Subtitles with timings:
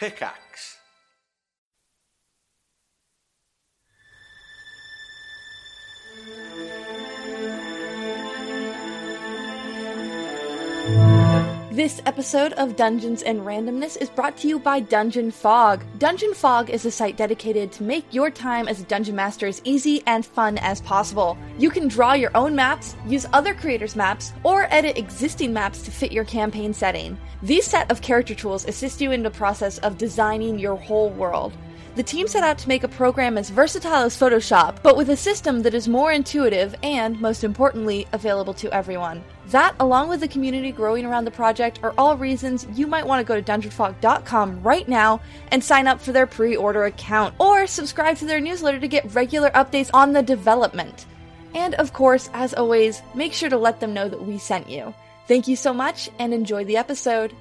[0.00, 0.79] Pickaxe.
[11.80, 15.82] This episode of Dungeons and Randomness is brought to you by Dungeon Fog.
[15.96, 19.62] Dungeon Fog is a site dedicated to make your time as a dungeon master as
[19.64, 21.38] easy and fun as possible.
[21.56, 25.90] You can draw your own maps, use other creators' maps, or edit existing maps to
[25.90, 27.16] fit your campaign setting.
[27.42, 31.54] These set of character tools assist you in the process of designing your whole world.
[31.96, 35.16] The team set out to make a program as versatile as Photoshop, but with a
[35.16, 39.24] system that is more intuitive and, most importantly, available to everyone.
[39.48, 43.20] That, along with the community growing around the project, are all reasons you might want
[43.20, 47.66] to go to dungeonfog.com right now and sign up for their pre order account, or
[47.66, 51.06] subscribe to their newsletter to get regular updates on the development.
[51.54, 54.94] And of course, as always, make sure to let them know that we sent you.
[55.26, 57.34] Thank you so much and enjoy the episode.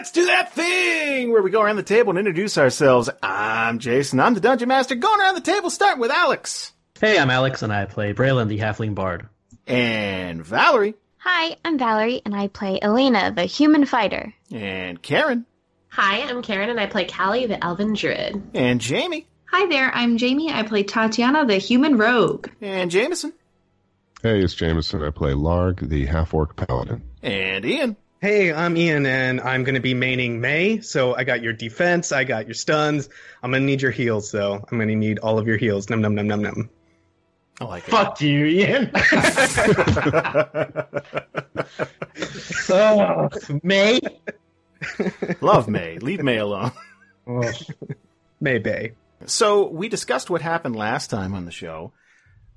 [0.00, 3.10] Let's do that thing where we go around the table and introduce ourselves.
[3.22, 4.18] I'm Jason.
[4.18, 4.94] I'm the Dungeon Master.
[4.94, 6.72] Going around the table, starting with Alex.
[6.98, 9.28] Hey, I'm Alex, and I play Braylon, the Halfling Bard.
[9.66, 10.94] And Valerie.
[11.18, 14.32] Hi, I'm Valerie, and I play Elena, the human fighter.
[14.50, 15.44] And Karen.
[15.90, 18.42] Hi, I'm Karen, and I play Kallie, the elven druid.
[18.54, 19.26] And Jamie.
[19.50, 20.50] Hi there, I'm Jamie.
[20.50, 22.48] I play Tatiyana, the human rogue.
[22.62, 23.34] And Jameson.
[24.22, 25.04] Hey, it's Jameson.
[25.04, 27.02] I play Larg, the half orc paladin.
[27.22, 27.98] And Ian.
[28.22, 30.80] Hey, I'm Ian, and I'm going to be maining Mei.
[30.80, 33.08] So I got your defense, I got your stuns.
[33.42, 34.56] I'm going to need your heals, though.
[34.56, 35.88] I'm going to need all of your heals.
[35.88, 36.68] Num num num num num.
[37.62, 37.90] I like it.
[37.90, 38.90] Fuck you, Ian.
[42.68, 43.30] oh,
[43.62, 44.00] Mei.
[45.40, 45.98] Love Mei.
[45.98, 46.72] Leave Mei alone.
[47.26, 47.50] Oh.
[48.40, 48.92] Mei Bay.
[49.24, 51.92] So we discussed what happened last time on the show.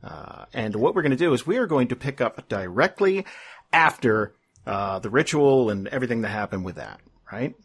[0.03, 3.25] Uh, and what we're going to do is we are going to pick up directly
[3.72, 4.34] after
[4.66, 7.01] uh, the ritual and everything that happened with that,
[7.31, 7.56] right?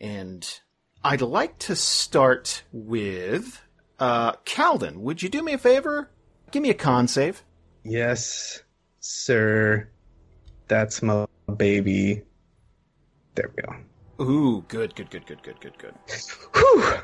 [0.00, 0.46] And
[1.02, 3.60] I'd like to start with
[3.98, 4.96] uh, Kalden.
[4.98, 6.10] Would you do me a favor?
[6.50, 7.42] Give me a con save.
[7.84, 8.62] Yes,
[9.00, 9.88] sir.
[10.68, 11.26] That's my
[11.56, 12.22] baby.
[13.34, 14.24] There we go.
[14.24, 15.94] Ooh, good, good, good, good, good, good, good.
[16.54, 16.94] Whew.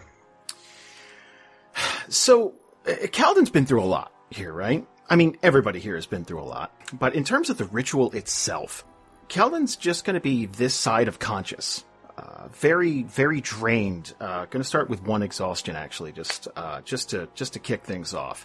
[2.09, 2.55] So,
[2.87, 4.87] uh, Kalden's been through a lot here, right?
[5.09, 6.73] I mean, everybody here has been through a lot.
[6.93, 8.85] But in terms of the ritual itself,
[9.31, 11.85] Kalden's just going to be this side of conscious.
[12.19, 14.13] Uh, very, very drained.
[14.21, 17.85] Uh, going to start with one exhaustion, actually, just, uh, just to, just to kick
[17.85, 18.45] things off.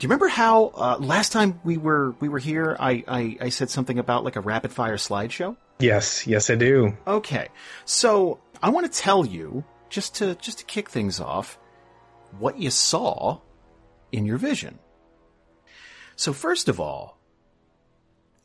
[0.00, 2.74] Do you remember how uh, last time we were we were here?
[2.80, 5.58] I, I I said something about like a rapid fire slideshow.
[5.78, 6.96] Yes, yes, I do.
[7.06, 7.48] Okay,
[7.84, 11.58] so I want to tell you just to just to kick things off
[12.38, 13.40] what you saw
[14.10, 14.78] in your vision.
[16.16, 17.19] So first of all,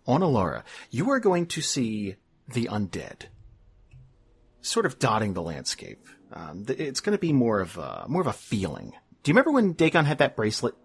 [0.07, 2.15] on Alara, you are going to see
[2.47, 3.23] the undead,
[4.61, 6.07] sort of dotting the landscape.
[6.33, 8.93] Um, it's going to be more of a, more of a feeling.
[9.23, 10.75] Do you remember when Dagon had that bracelet?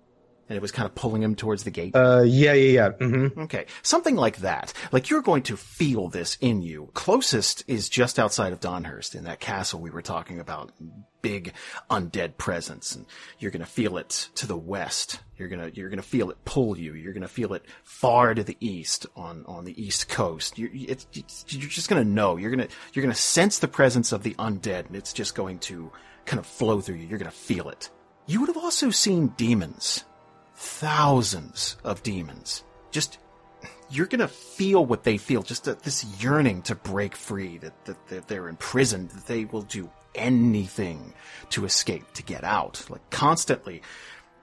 [0.51, 1.95] And it was kind of pulling him towards the gate.
[1.95, 3.07] Uh, yeah, yeah, yeah.
[3.07, 3.43] Mm-hmm.
[3.43, 4.73] Okay, something like that.
[4.91, 6.91] Like you're going to feel this in you.
[6.93, 10.73] Closest is just outside of Donhurst in that castle we were talking about.
[11.23, 11.53] Big
[11.89, 13.07] undead presence, and
[13.39, 15.21] you're gonna feel it to the west.
[15.37, 16.95] You're gonna you're gonna feel it pull you.
[16.95, 20.59] You're gonna feel it far to the east on on the east coast.
[20.59, 22.37] You're it's, it's, you're just gonna know.
[22.39, 25.93] You're gonna you're gonna sense the presence of the undead, and it's just going to
[26.25, 27.07] kind of flow through you.
[27.07, 27.89] You're gonna feel it.
[28.27, 30.05] You would have also seen demons
[30.61, 32.65] thousands of demons.
[32.91, 33.19] Just,
[33.89, 38.07] you're gonna feel what they feel, just a, this yearning to break free, that, that,
[38.09, 41.15] that they're imprisoned, that they will do anything
[41.49, 42.85] to escape, to get out.
[42.91, 43.81] Like constantly,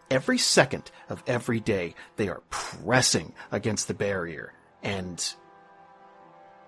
[0.09, 4.53] every second of every day, they are pressing against the barrier.
[4.81, 5.23] And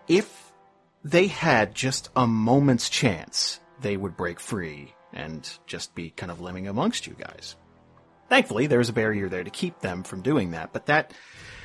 [0.08, 0.52] if
[1.04, 6.40] they had just a moment's chance, they would break free and just be kind of
[6.40, 7.56] living amongst you guys.
[8.30, 11.14] Thankfully, there's a barrier there to keep them from doing that, but that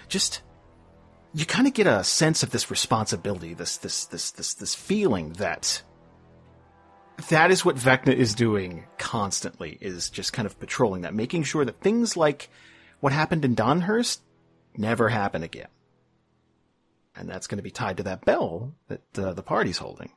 [0.08, 0.42] just
[1.34, 5.34] you kind of get a sense of this responsibility, this this this this this feeling
[5.34, 5.82] that
[7.28, 11.64] that is what Vecna is doing constantly is just kind of patrolling that, making sure
[11.64, 12.48] that things like
[13.00, 14.20] what happened in Donhurst
[14.76, 15.68] never happen again.
[17.16, 20.10] And that's going to be tied to that bell that uh, the party's holding.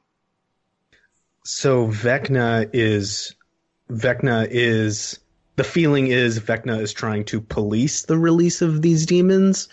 [1.44, 3.36] So Vecna is
[3.90, 5.20] Vecna is
[5.58, 9.68] the feeling is Vecna is trying to police the release of these demons.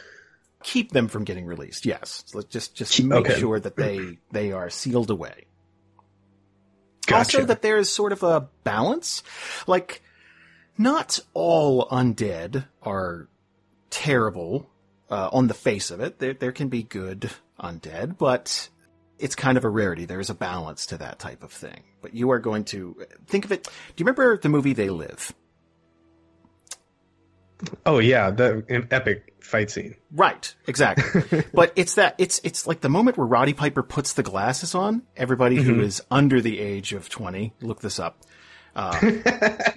[0.62, 1.86] Keep them from getting released.
[1.86, 3.38] Yes, let's just just make okay.
[3.38, 5.44] sure that they they are sealed away.
[7.06, 7.38] Gotcha.
[7.38, 9.22] Also, that there is sort of a balance.
[9.66, 10.02] Like,
[10.78, 13.28] not all undead are
[13.90, 14.70] terrible
[15.10, 16.18] uh, on the face of it.
[16.18, 18.70] There, there can be good undead, but
[19.18, 20.06] it's kind of a rarity.
[20.06, 21.82] There is a balance to that type of thing.
[22.00, 23.64] But you are going to think of it.
[23.64, 25.34] Do you remember the movie They Live?
[27.86, 29.94] Oh yeah, the an epic fight scene.
[30.10, 31.44] Right, exactly.
[31.54, 35.02] but it's that it's it's like the moment where Roddy Piper puts the glasses on.
[35.16, 38.22] Everybody who is under the age of twenty, look this up.
[38.74, 38.98] Uh,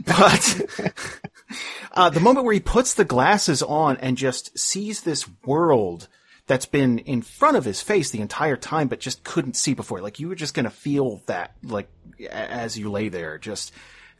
[0.05, 0.61] but
[1.93, 6.07] uh, the moment where he puts the glasses on and just sees this world
[6.47, 10.01] that's been in front of his face the entire time, but just couldn't see before.
[10.01, 11.89] Like you were just gonna feel that, like
[12.29, 13.71] as you lay there, just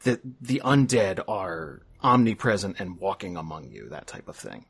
[0.03, 4.65] that the undead are omnipresent and walking among you, that type of thing.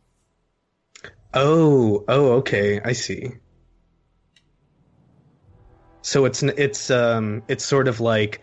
[1.34, 3.32] Oh, oh, okay, I see.
[6.02, 8.42] So it's it's um it's sort of like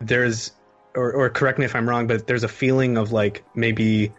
[0.00, 0.52] there's
[0.94, 4.12] or or correct me if I'm wrong, but there's a feeling of like maybe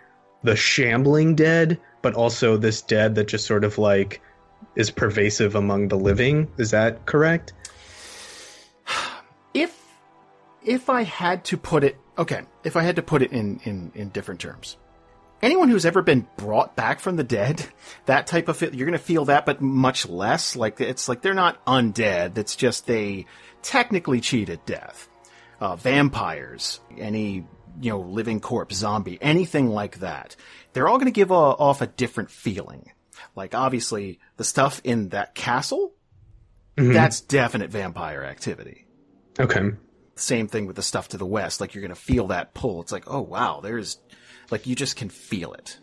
[0.43, 4.21] the shambling dead, but also this dead that just sort of like
[4.75, 6.49] is pervasive among the living.
[6.57, 7.53] Is that correct?
[9.53, 9.77] if
[10.63, 13.91] if I had to put it okay, if I had to put it in in
[13.95, 14.77] in different terms.
[15.41, 17.65] Anyone who's ever been brought back from the dead,
[18.05, 20.55] that type of it, you're going to feel that, but much less.
[20.55, 22.37] Like it's like they're not undead.
[22.37, 23.25] It's just they
[23.61, 25.09] technically cheated death.
[25.59, 27.45] Uh, vampires, any
[27.81, 30.35] you know living corpse, zombie, anything like that.
[30.73, 32.91] They're all going to give a, off a different feeling.
[33.35, 35.93] Like obviously the stuff in that castle,
[36.75, 38.87] that's definite vampire activity
[39.39, 39.71] Okay.
[40.21, 41.59] Same thing with the stuff to the west.
[41.61, 42.81] Like you're going to feel that pull.
[42.81, 43.99] It's like, oh wow, there's
[44.49, 45.77] like you just can feel it.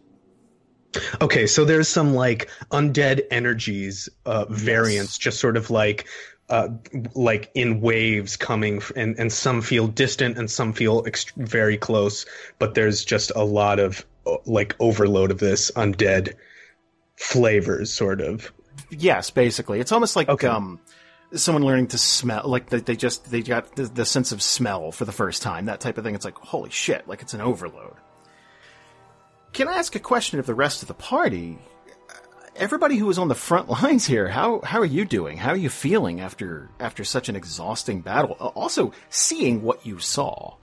[1.21, 6.07] Okay, so there's some like undead energies uh, variants, just sort of like
[6.49, 6.69] uh,
[7.15, 12.25] like in waves coming, and and some feel distant and some feel ext- very close.
[12.59, 16.35] But there's just a lot of uh, like overload of this undead
[17.17, 18.51] flavors, sort of.
[18.91, 20.47] Yes, basically, it's almost like Okay.
[20.47, 20.81] um,
[21.35, 22.43] someone learning to smell.
[22.47, 25.67] Like they, they just they got the, the sense of smell for the first time.
[25.67, 26.15] That type of thing.
[26.15, 27.95] It's like holy shit, like it's an overload.
[29.53, 31.59] Can I ask a question of the rest of the party?
[32.57, 35.37] Everybody who was on the front lines here, how how are you doing?
[35.37, 38.37] How are you feeling after after such an exhausting battle?
[38.41, 40.55] Uh, Also, seeing what you saw.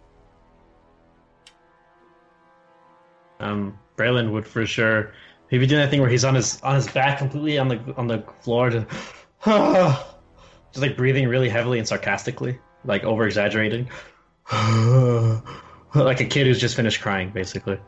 [3.39, 5.11] Um, Braylon would for sure.
[5.49, 7.93] He'd be doing that thing where he's on his on his back completely on the
[7.97, 8.87] on the floor, just,
[10.75, 13.89] just like breathing really heavily and sarcastically, like over exaggerating,
[14.51, 17.79] like a kid who's just finished crying, basically.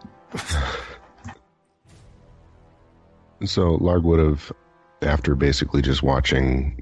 [3.44, 4.54] So Larg would have,
[5.02, 6.82] after basically just watching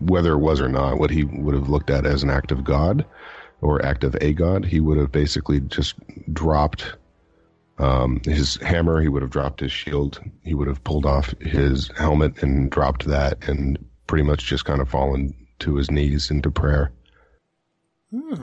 [0.00, 2.64] whether it was or not, what he would have looked at as an act of
[2.64, 3.04] God
[3.60, 5.96] or act of a God, he would have basically just
[6.32, 6.94] dropped
[7.76, 11.90] um, his hammer, he would have dropped his shield, he would have pulled off his
[11.94, 16.50] helmet and dropped that and pretty much just kind of fallen to his knees into
[16.50, 16.90] prayer.
[18.10, 18.42] Hmm.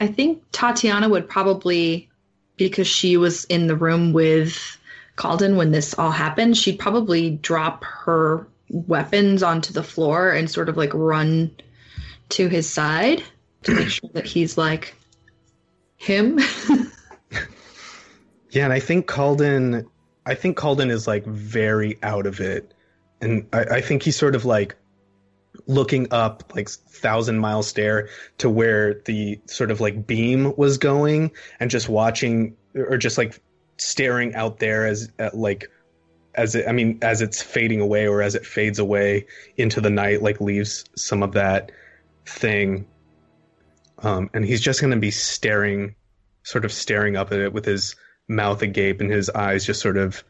[0.00, 2.08] I think Tatiyana would probably,
[2.56, 4.76] because she was in the room with
[5.16, 10.68] Kalden when this all happened, she'd probably drop her weapons onto the floor and sort
[10.68, 11.54] of like run
[12.30, 13.22] to his side
[13.62, 14.94] to make sure that he's like
[15.96, 16.40] him.
[18.50, 19.86] Yeah, and I think Kalden,
[20.26, 22.72] I think Kalden is like very out of it,
[23.20, 24.76] and I, I think he's sort of like
[25.66, 28.08] looking up like thousand mile stare
[28.38, 33.40] to where the sort of like beam was going, and just watching or just like
[33.76, 35.70] staring out there as at like
[36.34, 39.90] as it, I mean as it's fading away or as it fades away into the
[39.90, 41.72] night, like leaves some of that
[42.26, 42.86] thing,
[43.98, 45.94] um, and he's just gonna be staring,
[46.42, 47.96] sort of staring up at it with his
[48.28, 50.22] mouth agape and his eyes just sort of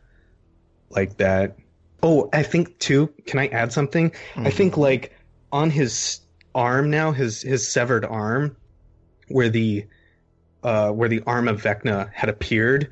[0.90, 1.57] like that.
[2.02, 3.12] Oh, I think too.
[3.26, 4.12] Can I add something?
[4.37, 5.17] I think like
[5.52, 6.21] on his
[6.55, 8.57] arm now, his his severed arm,
[9.28, 9.87] where the
[10.62, 12.90] uh, where the arm of Vecna had appeared,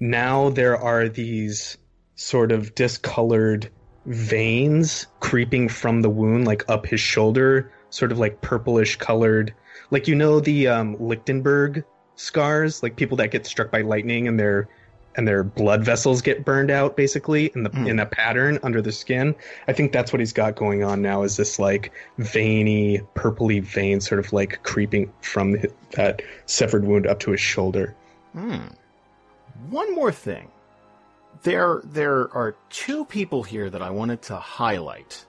[0.00, 1.76] now there are these
[2.14, 3.70] sort of discolored
[4.06, 9.52] veins creeping from the wound, like up his shoulder, sort of like purplish colored,
[9.90, 11.84] like you know the um, Lichtenberg
[12.14, 14.68] scars, like people that get struck by lightning and their
[15.16, 18.92] and their blood vessels get burned out basically in the in a pattern under the
[18.92, 19.34] skin.
[19.66, 24.00] I think that's what he's got going on now is this like veiny purpley vein
[24.00, 25.56] sort of like creeping from
[25.92, 27.96] that severed wound up to his shoulder.
[29.70, 30.50] One more thing.
[31.42, 35.24] There, there are two people here that I wanted to highlight.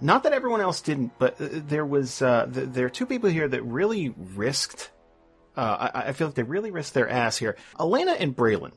[0.00, 3.30] Not that everyone else didn't, but uh, there was uh, th- there are two people
[3.30, 4.90] here that really risked.
[5.56, 7.56] Uh, I, I feel like they really risked their ass here.
[7.78, 8.72] Elena and Braylon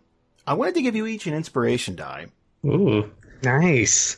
[0.47, 2.27] I wanted to give you each an inspiration die,
[2.65, 3.11] Ooh.
[3.43, 4.17] Nice.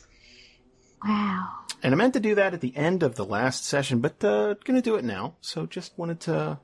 [1.04, 1.48] Wow.
[1.82, 4.54] and I meant to do that at the end of the last session, but uh,
[4.64, 5.36] gonna do it now.
[5.40, 6.58] So just wanted to,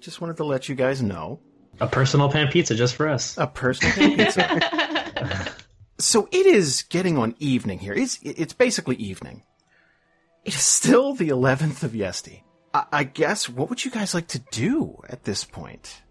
[0.00, 1.40] just wanted to let you guys know.
[1.80, 3.36] A personal pan pizza just for us.
[3.36, 5.52] A personal pan pizza.
[5.98, 7.94] so it is getting on evening here.
[7.94, 9.42] It's it's basically evening.
[10.44, 12.42] It is still the eleventh of Yesti.
[12.72, 16.02] I, I guess what would you guys like to do at this point?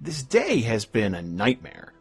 [0.00, 1.92] This day has been a nightmare.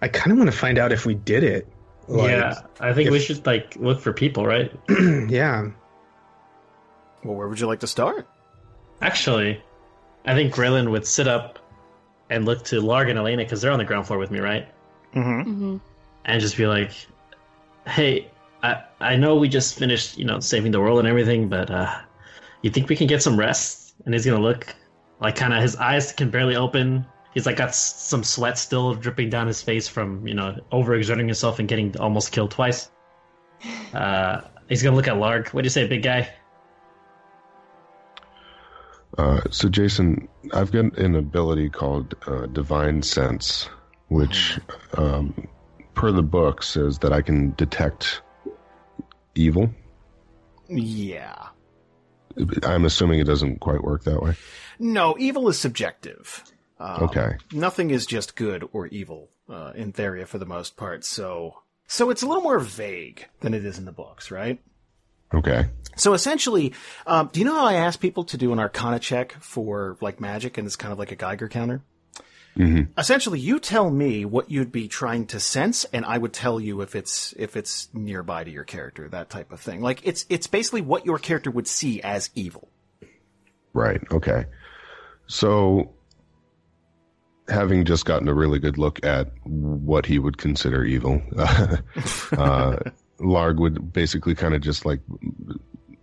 [0.00, 1.68] I kind of want to find out if we did it.
[2.08, 4.72] Like, yeah, I think we should like look for people, right?
[4.88, 5.70] yeah.
[7.22, 8.26] Well, where would you like to start?
[9.02, 9.62] Actually,
[10.24, 11.58] I think Braylon would sit up
[12.30, 14.66] and look to Larg and Elena because they're on the ground floor with me, right?
[15.14, 15.42] Mm-hmm.
[15.42, 15.76] hmm
[16.24, 16.92] And just be like,
[17.86, 18.28] "Hey,
[18.62, 21.94] I I know we just finished, you know, saving the world and everything, but uh,
[22.62, 24.74] you think we can get some rest?" And he's gonna look
[25.20, 27.06] like kind of his eyes can barely open.
[27.32, 31.58] He's like got some sweat still dripping down his face from you know overexerting himself
[31.58, 32.90] and getting almost killed twice.
[33.92, 35.52] Uh, he's gonna look at Larg.
[35.52, 36.32] What do you say, big guy?
[39.18, 43.68] Uh, so, Jason, I've got an ability called uh, Divine Sense,
[44.08, 44.58] which,
[44.96, 45.34] um,
[45.94, 48.22] per the book, says that I can detect
[49.34, 49.68] evil.
[50.68, 51.48] Yeah.
[52.62, 54.34] I'm assuming it doesn't quite work that way.
[54.78, 56.44] No, evil is subjective.
[56.78, 57.36] Um, Okay.
[57.52, 61.04] Nothing is just good or evil uh, in Theria for the most part.
[61.04, 64.58] So, so it's a little more vague than it is in the books, right?
[65.34, 65.66] Okay.
[65.96, 66.72] So essentially,
[67.06, 70.20] um, do you know how I ask people to do an Arcana check for like
[70.20, 71.82] magic, and it's kind of like a Geiger counter?
[72.56, 76.60] Hmm Essentially, you tell me what you'd be trying to sense, and I would tell
[76.60, 79.80] you if it's if it's nearby to your character, that type of thing.
[79.80, 82.68] Like it's it's basically what your character would see as evil.
[83.72, 84.00] Right.
[84.10, 84.46] Okay.
[85.26, 85.92] So,
[87.48, 92.76] having just gotten a really good look at what he would consider evil, uh,
[93.20, 95.00] Larg would basically kind of just like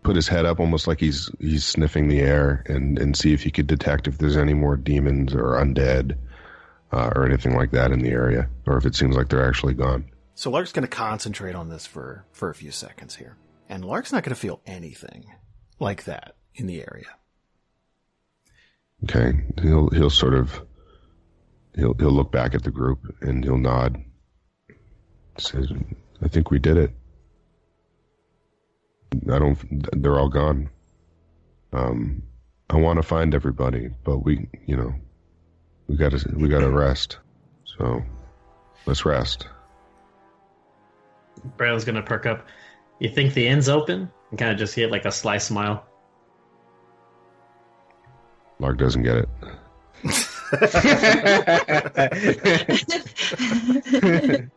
[0.03, 3.43] put his head up, almost like he's he's sniffing the air, and and see if
[3.43, 6.17] he could detect if there's any more demons or undead
[6.91, 9.73] uh, or anything like that in the area, or if it seems like they're actually
[9.73, 10.05] gone.
[10.35, 13.37] So Larg's going to concentrate on this for for a few seconds here,
[13.69, 15.25] and Larg's not going to feel anything
[15.79, 17.07] like that in the area.
[19.03, 20.61] Okay, he'll he'll sort of
[21.75, 24.03] he'll he'll look back at the group and he'll nod.
[25.37, 25.71] Says,
[26.21, 26.91] "I think we did it.
[29.31, 30.01] I don't.
[30.01, 30.69] They're all gone.
[31.73, 32.23] Um,
[32.69, 34.93] I want to find everybody, but we, you know,
[35.87, 37.19] we got to we got to rest.
[37.65, 38.03] So,
[38.85, 39.47] let's rest.
[41.57, 42.47] Braylon's gonna perk up.
[42.99, 44.11] You think the end's open?
[44.31, 45.85] And kind of just hit like a sly smile.
[48.59, 49.29] Larg doesn't get it.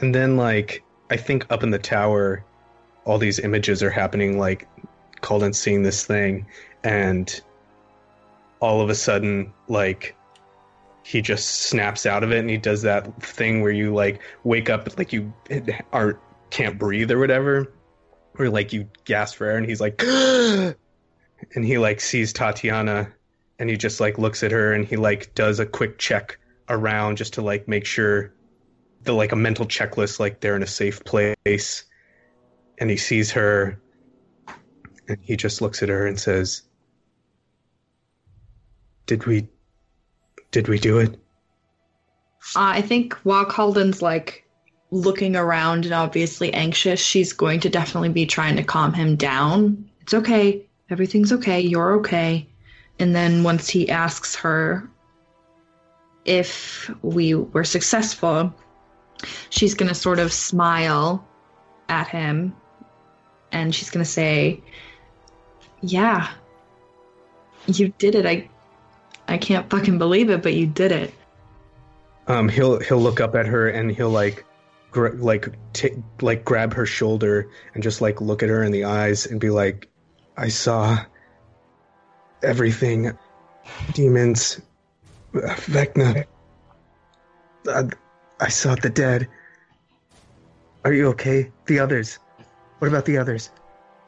[0.00, 2.44] and then like I think up in the tower,
[3.04, 4.38] all these images are happening.
[4.38, 4.66] Like
[5.20, 6.46] Kalden's seeing this thing,
[6.82, 7.40] and
[8.62, 10.16] all of a sudden, like
[11.02, 14.70] he just snaps out of it, and he does that thing where you like wake
[14.70, 15.32] up like you
[15.92, 16.18] are
[16.50, 17.70] can't breathe or whatever,
[18.38, 20.74] or like you gasp for air, and he's like, and
[21.56, 23.12] he like sees Tatiyana,
[23.58, 26.38] and he just like looks at her, and he like does a quick check
[26.68, 28.32] around just to like make sure
[29.02, 31.84] the like a mental checklist like they're in a safe place.
[32.78, 33.80] And he sees her
[35.08, 36.62] and he just looks at her and says
[39.06, 39.48] did we
[40.50, 41.18] did we do it
[42.56, 44.44] Uh, I think while Kalden's like
[44.90, 49.88] looking around and obviously anxious, she's going to definitely be trying to calm him down.
[50.00, 50.66] It's okay.
[50.90, 51.60] Everything's okay.
[51.60, 52.46] You're okay.
[52.98, 54.88] And then once he asks her
[56.24, 58.54] if we were successful,
[59.50, 61.26] she's going to sort of smile
[61.88, 62.54] at him
[63.50, 64.60] and she's going to say,
[65.80, 66.28] "Yeah.
[67.66, 68.26] You did it.
[68.26, 68.48] I
[69.28, 71.14] I can't fucking believe it, but you did it."
[72.28, 74.44] um he'll he'll look up at her and he'll like
[74.90, 78.84] gra- like t- like grab her shoulder and just like look at her in the
[78.84, 79.88] eyes and be like
[80.36, 80.98] i saw
[82.42, 83.16] everything.
[83.92, 84.60] Demons.
[85.32, 86.24] Vecna.
[87.68, 87.84] Uh,
[88.40, 89.28] i saw the dead.
[90.84, 91.52] Are you okay?
[91.66, 92.18] The others.
[92.80, 93.50] What about the others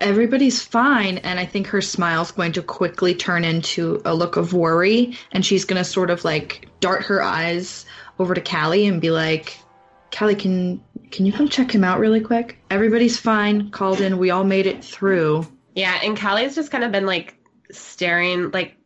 [0.01, 4.53] everybody's fine and i think her smile's going to quickly turn into a look of
[4.53, 7.87] worry and she's going to sort of like dart her eyes
[8.19, 9.59] over to Kallie and be like
[10.11, 14.45] Kallie can can you come check him out really quick everybody's fine Kalden we all
[14.45, 17.37] made it through Yeah, and Kallie's just kind of been like
[17.71, 18.77] staring, like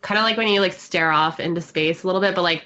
[0.00, 2.64] kind of like when you like stare off into space a little bit, but like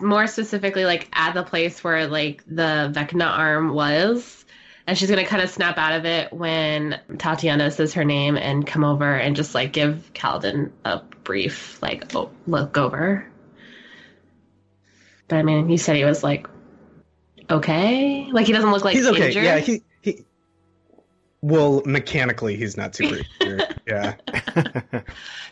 [0.00, 4.43] more specifically like at the place where like the Vecna arm was.
[4.86, 8.66] And she's gonna kind of snap out of it when Tatiyana says her name and
[8.66, 13.26] come over and just like give Kalden a brief like oh, look over.
[15.28, 16.46] But I mean, you said he was like
[17.48, 19.28] okay, like he doesn't look like he's okay.
[19.28, 19.44] injured.
[19.44, 20.24] Yeah, he he.
[21.40, 23.20] Well, mechanically, he's not super.
[23.40, 23.80] injured.
[23.86, 24.14] yeah.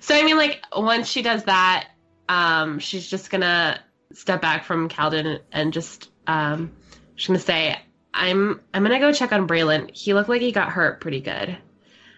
[0.02, 1.88] So I mean, like once she does that,
[2.28, 3.80] um, she's just gonna
[4.12, 6.72] step back from Kalden and just um,
[7.14, 7.78] she's gonna say,
[8.14, 9.90] "I'm I'm gonna go check on Braylon.
[9.94, 11.56] He looked like he got hurt pretty good,"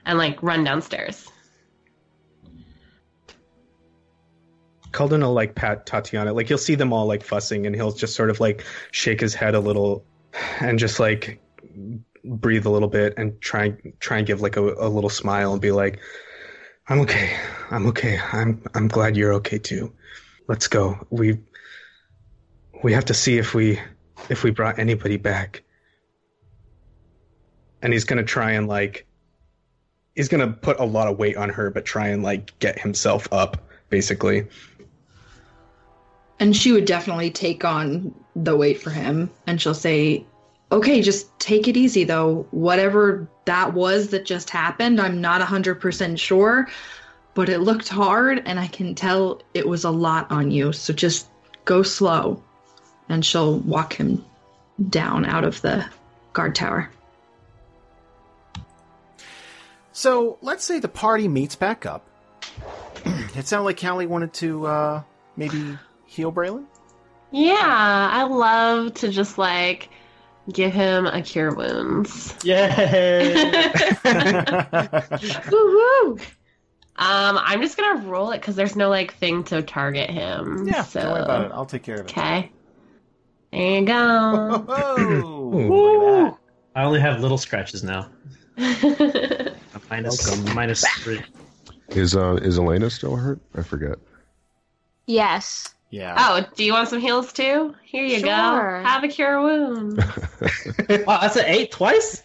[0.05, 1.29] and like run downstairs.
[4.91, 6.35] Kalden will like pat Tatiyana.
[6.35, 9.35] Like you'll see them all like fussing, and he'll just sort of like shake his
[9.35, 10.05] head a little,
[10.61, 11.41] and just like
[12.25, 13.71] breathe a little bit, and try
[14.01, 15.99] try and give like a, a little smile and be like,
[16.89, 17.37] "I'm okay.
[17.71, 18.21] I'm okay.
[18.33, 19.93] I'm I'm glad you're okay too.
[20.49, 21.07] Let's go.
[21.11, 21.39] We
[22.83, 23.81] we have to see if we
[24.29, 25.63] if we brought anybody back."
[27.85, 29.07] And he's gonna try and like
[30.17, 33.29] he's gonna put a lot of weight on her, but try and like get himself
[33.31, 33.59] up,
[33.91, 34.47] basically.
[36.41, 39.31] And she would definitely take on the weight for him.
[39.47, 40.27] And she'll say,
[40.73, 42.47] okay, just take it easy though.
[42.51, 46.69] Whatever that was that just happened, I'm not 100% sure,
[47.35, 50.73] but it looked hard and I can tell it was a lot on you.
[50.73, 51.29] So just
[51.65, 52.43] go slow.
[53.09, 54.25] And she'll walk him
[54.89, 55.85] down out of the
[56.33, 56.91] guard tower.
[59.95, 62.05] So let's say the party meets back up.
[63.37, 65.03] it sounded like Kallie wanted to uh,
[65.37, 66.67] maybe heal Braylon.
[67.31, 67.55] Yeah,
[68.13, 69.89] I love to just like
[70.53, 72.35] give him a cure wounds.
[72.43, 73.35] Yay!
[75.51, 76.19] Woo woo.
[76.97, 80.67] Um, I'm just gonna roll it because there's no like thing to target him.
[80.67, 81.53] yeah, so don't worry about it.
[81.53, 82.11] I'll take care of it.
[82.11, 82.51] okay.
[83.53, 84.65] There you go.
[84.99, 86.25] Ooh.
[86.25, 86.39] look
[86.75, 88.11] I only have little scratches now.
[88.59, 89.53] A
[89.91, 91.21] minus three.
[91.89, 93.41] Is uh is Elena still hurt?
[93.55, 93.99] I forget.
[95.07, 95.75] Yes.
[95.91, 96.15] Yeah.
[96.19, 97.75] oh, do you want some heals too?
[97.85, 98.31] Here you go.
[98.31, 99.99] Have a cure wound.
[101.07, 102.23] Wow, that's an eight twice.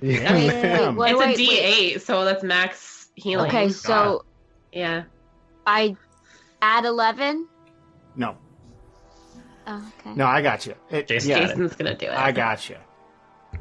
[0.00, 0.32] Yeah.
[0.32, 0.96] Damn.
[0.96, 3.48] Wait, it's wait, a D8, so that's max healing.
[3.48, 4.24] Okay, so
[4.72, 5.02] Yeah.
[5.66, 5.96] I
[6.62, 7.46] add 11.
[8.16, 8.36] No,
[9.66, 10.14] Oh, okay.
[10.16, 10.74] no, I got you.
[10.90, 12.12] It, Jason, yeah, Jason's gonna do it.
[12.12, 12.76] I got you.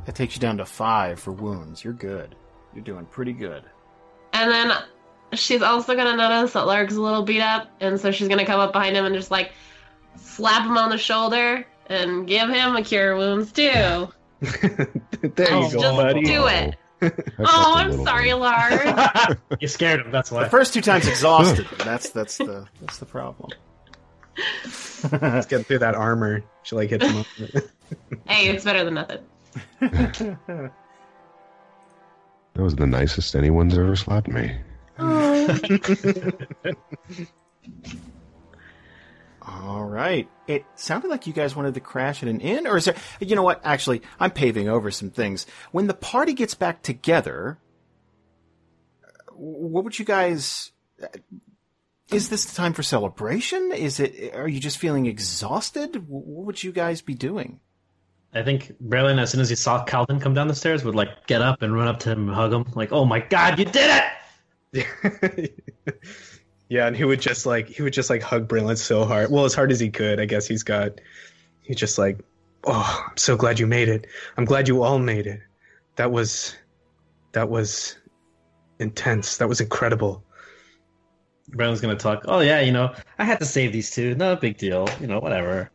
[0.10, 1.84] That takes you down to five for wounds.
[1.84, 2.34] You're good.
[2.74, 3.62] You're doing pretty good.
[4.34, 4.76] And then
[5.34, 8.60] she's also gonna notice that Larg's a little beat up, and so she's gonna come
[8.60, 9.52] up behind him and just like
[10.16, 13.62] slap him on the shoulder and give him a cure wounds too.
[13.70, 14.10] there
[15.52, 16.24] Oh, you go, just buddy.
[16.24, 16.76] do it.
[17.04, 18.38] Oh, felt oh, a I'm sorry, bit.
[18.38, 19.38] Larg.
[19.62, 20.12] you scared him.
[20.12, 20.46] That's why.
[20.46, 21.68] The first two times exhausted.
[21.86, 23.52] that's that's the that's the problem.
[25.22, 26.42] Let's get through that armor.
[26.64, 27.64] She like hits him up.
[28.26, 29.20] hey, it's better than nothing.
[32.54, 34.58] That was the nicest anyone's ever slapped me.
[39.42, 40.28] All right.
[40.48, 42.96] It sounded like you guys wanted to crash at an inn, or is there?
[43.20, 43.62] You know what?
[43.64, 45.46] Actually, I'm paving over some things.
[45.72, 47.58] When the party gets back together,
[49.34, 50.72] what would you guys?
[52.12, 53.72] Is this the time for celebration?
[53.72, 54.36] Is it?
[54.36, 56.08] Are you just feeling exhausted?
[56.08, 57.60] What would you guys be doing?
[58.34, 61.26] I think Braylon, as soon as he saw Kalden come down the stairs, would like
[61.26, 63.66] get up and run up to him and hug him, like, "Oh my God, you
[63.66, 64.04] did
[64.74, 65.56] it!"
[66.70, 69.32] yeah, and he would just like he would just like hug Braylon so hard.
[69.32, 70.20] Well, as hard as he could.
[70.20, 71.02] I guess he's got.
[71.62, 72.20] He's just like,
[72.66, 74.08] oh, I'm so glad you made it.
[74.38, 75.40] I'm glad you all made it.
[75.98, 76.56] That was,
[77.34, 77.96] that was
[78.80, 79.38] intense.
[79.38, 80.24] That was incredible.
[81.52, 82.26] Braylon's gonna talk.
[82.28, 84.14] Oh yeah, you know, I had to save these two.
[84.16, 84.88] No big deal.
[85.02, 85.72] You know, whatever.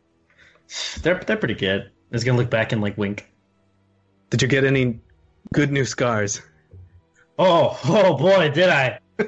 [1.01, 1.91] They're they're pretty good.
[2.15, 3.29] He's gonna look back and like wink.
[4.29, 5.01] Did you get any
[5.51, 6.41] good new scars?
[7.37, 8.99] Oh, oh boy, did I!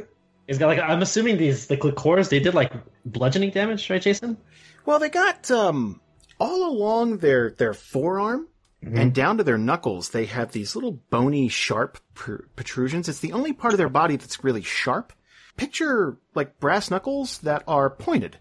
[0.47, 2.71] He's got like I'm assuming these the cores they did like
[3.03, 4.37] bludgeoning damage, right, Jason?
[4.85, 5.99] Well, they got um,
[6.39, 8.47] all along their their forearm
[8.81, 10.11] and down to their knuckles.
[10.11, 13.09] They have these little bony, sharp pr- protrusions.
[13.09, 15.11] It's the only part of their body that's really sharp.
[15.57, 18.37] Picture like brass knuckles that are pointed.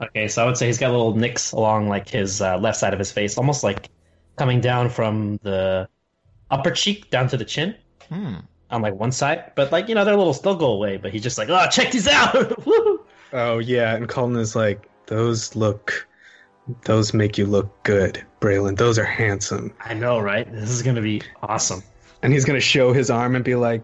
[0.00, 2.92] Okay, so I would say he's got little nicks along like his uh, left side
[2.92, 3.88] of his face, almost like
[4.36, 5.88] coming down from the
[6.50, 7.74] upper cheek down to the chin
[8.08, 8.36] Hmm.
[8.70, 9.52] on like one side.
[9.56, 10.96] But like you know, they're a little still go away.
[10.98, 12.36] But he's just like, oh, check these out.
[13.30, 16.08] Oh yeah, and Kalden is like, those look,
[16.86, 18.74] those make you look good, Braylon.
[18.78, 19.74] Those are handsome.
[19.80, 20.50] I know, right?
[20.50, 21.82] This is gonna be awesome.
[22.22, 23.82] And he's gonna show his arm and be like,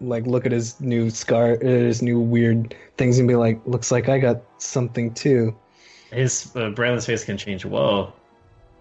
[0.00, 3.90] like look at his new scar, uh, his new weird things, and be like, "Looks
[3.90, 5.54] like I got something too."
[6.10, 7.64] His uh, Braylon's face can change.
[7.64, 8.12] Whoa,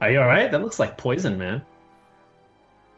[0.02, 0.52] are you all right?
[0.52, 1.62] That looks like poison, man.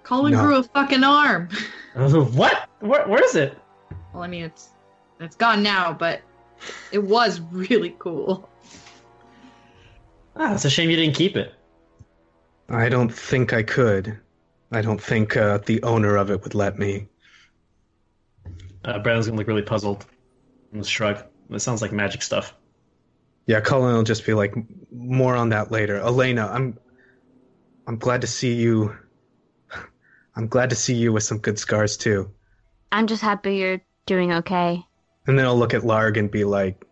[0.03, 0.41] Kalden No.
[0.41, 1.49] grew a fucking arm.
[1.95, 2.69] what?
[2.79, 3.57] Where, where is it?
[4.13, 4.69] Well, I mean, it's
[5.19, 6.21] it's gone now, but
[6.91, 8.49] it was really cool.
[10.35, 11.53] Ah, it's a shame you didn't keep it.
[12.69, 14.17] I don't think I could.
[14.71, 17.07] I don't think uh, the owner of it would let me.
[18.83, 20.05] Uh, Braylon's gonna look really puzzled
[20.73, 21.23] and shrug.
[21.49, 22.55] It sounds like magic stuff.
[23.45, 24.55] Yeah, Kalden will just be like,
[24.91, 25.97] more on that later.
[25.97, 26.77] Elena, I'm,
[27.87, 28.95] I'm glad to see you.
[30.35, 32.31] I'm glad to see you with some good scars too.
[32.91, 34.85] I'm just happy you're doing okay.
[35.27, 36.85] And then I'll look at Larg and be like,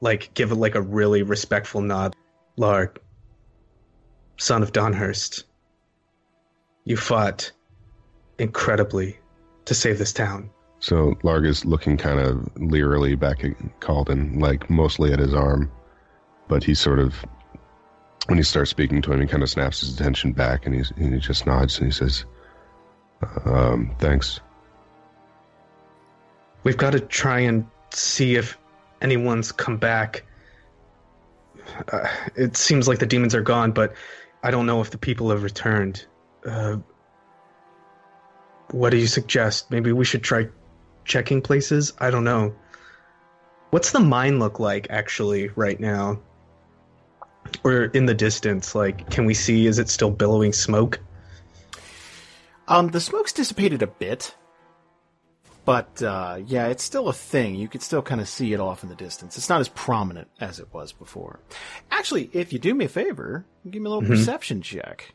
[0.00, 2.16] like, give it like a really respectful nod.
[2.58, 2.98] Larg,
[4.38, 5.44] son of Donhurst,
[6.84, 7.52] you fought
[8.38, 9.18] incredibly
[9.66, 10.50] to save this town.
[10.82, 15.70] So Larg is looking kind of leerily back at Kalden, like mostly at his arm,
[16.48, 17.24] but he sort of,
[18.26, 20.90] when he starts speaking to him, he kind of snaps his attention back and, he's,
[20.96, 22.24] and he just nods and he says,
[23.44, 24.40] um, "Thanks."
[26.64, 28.58] We've got to try and see if
[29.00, 30.24] anyone's come back.
[31.92, 33.94] Uh, it seems like the demons are gone, but
[34.42, 36.04] I don't know if the people have returned.
[36.44, 36.78] Uh,
[38.72, 39.70] what do you suggest?
[39.70, 40.48] Maybe we should try
[41.04, 41.92] checking places?
[41.98, 42.54] I don't know.
[43.70, 46.20] What's the mine look like actually right now?
[47.64, 51.00] Or in the distance, like can we see is it still billowing smoke?
[52.68, 54.34] Um, the smoke's dissipated a bit,
[55.64, 57.54] but uh, yeah, it's still a thing.
[57.56, 59.36] You could still kind of see it off in the distance.
[59.36, 61.40] It's not as prominent as it was before.
[61.90, 64.16] Actually, if you do me a favor, give me a little Mhm.
[64.16, 65.12] perception check.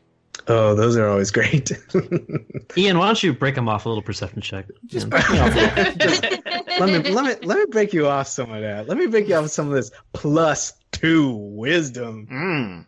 [0.50, 1.70] Oh, those are always great.
[2.76, 4.66] Ian, why don't you break him off a little perception check?
[4.86, 8.50] Just break me off a let me let me let me break you off some
[8.50, 8.88] of that.
[8.88, 12.28] Let me break you off some of this plus two wisdom.
[12.30, 12.86] Mm.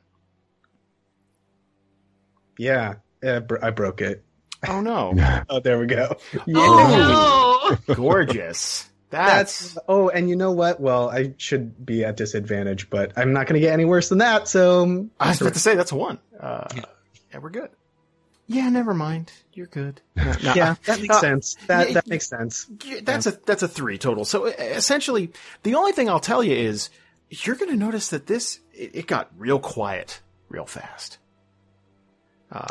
[2.59, 4.25] Yeah, yeah br- I broke it.
[4.67, 5.15] Oh no!
[5.49, 6.17] Oh, there we go.
[6.33, 6.55] Yeah.
[6.57, 7.95] Oh no!
[7.95, 8.87] Gorgeous.
[9.11, 10.79] That's, That's oh, and you know what?
[10.81, 14.19] Well, I should be at disadvantage, but I'm not going to get any worse than
[14.19, 14.47] that.
[14.47, 16.21] So I was about to say that's a one.
[16.39, 16.69] Uh,
[17.33, 17.71] yeah, we're good.
[18.47, 19.33] Yeah, never mind.
[19.53, 20.01] You're good.
[20.17, 21.57] No, no, yeah, that makes uh, sense.
[21.67, 22.67] That yeah, that makes sense.
[22.85, 24.25] Yeah, That's a that's a three total.
[24.25, 25.31] So uh, essentially,
[25.63, 26.91] the only thing I'll tell you is
[27.31, 31.19] you're going to notice that this it, it got real quiet real fast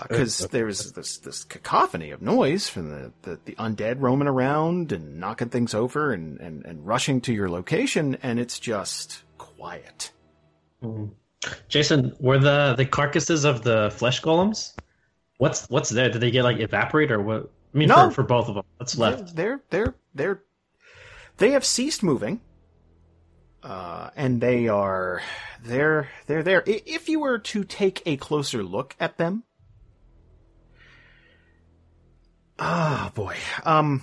[0.01, 4.91] because there was this this cacophony of noise from the, the, the undead roaming around
[4.91, 10.11] and knocking things over and, and, and rushing to your location, and it's just quiet.
[10.83, 11.11] Mhm.
[11.67, 14.75] Jason, were the the carcasses of the flesh golems?
[15.37, 16.09] What's what's there?
[16.09, 17.51] Did they get like evaporate or what?
[17.73, 18.09] I mean, No.
[18.09, 19.35] for, for both of them, what's left?
[19.35, 20.43] They're they're they're
[21.37, 22.41] they have ceased moving,
[23.63, 25.21] uh, and they are
[25.63, 26.63] they're they're there.
[26.65, 29.43] If you were to take a closer look at them,
[32.57, 34.01] ah boy, um,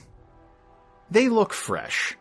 [1.11, 2.17] they look fresh.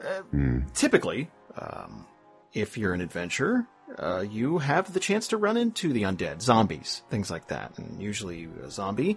[0.00, 0.60] Uh, Hmm.
[0.74, 2.06] typically, um,
[2.52, 3.66] if you're an adventurer,
[3.98, 7.78] uh, you have the chance to run into the undead, zombies, things like that.
[7.78, 9.16] And usually, a zombie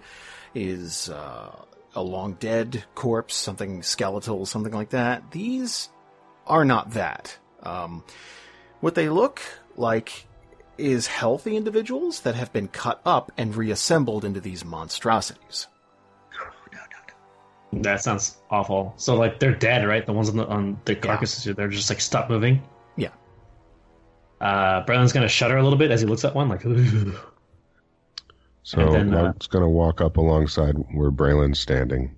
[0.54, 1.50] is uh,
[1.94, 5.30] a long dead corpse, something skeletal, something like that.
[5.32, 5.88] These
[6.46, 7.38] are not that.
[7.62, 8.04] Um,
[8.80, 9.40] what they look
[9.76, 10.26] like
[10.78, 15.66] is healthy individuals that have been cut up and reassembled into these monstrosities.
[17.72, 18.94] That sounds awful.
[18.96, 20.04] So like they're dead, right?
[20.04, 22.62] The ones on the on the carcasses, they're just like stop moving.
[24.40, 24.46] Yeah.
[24.46, 26.64] Uh, Braylon's gonna shudder a little bit as he looks at one, like.
[28.62, 32.14] So And then, uh, going to walk up alongside where Braylon's standing,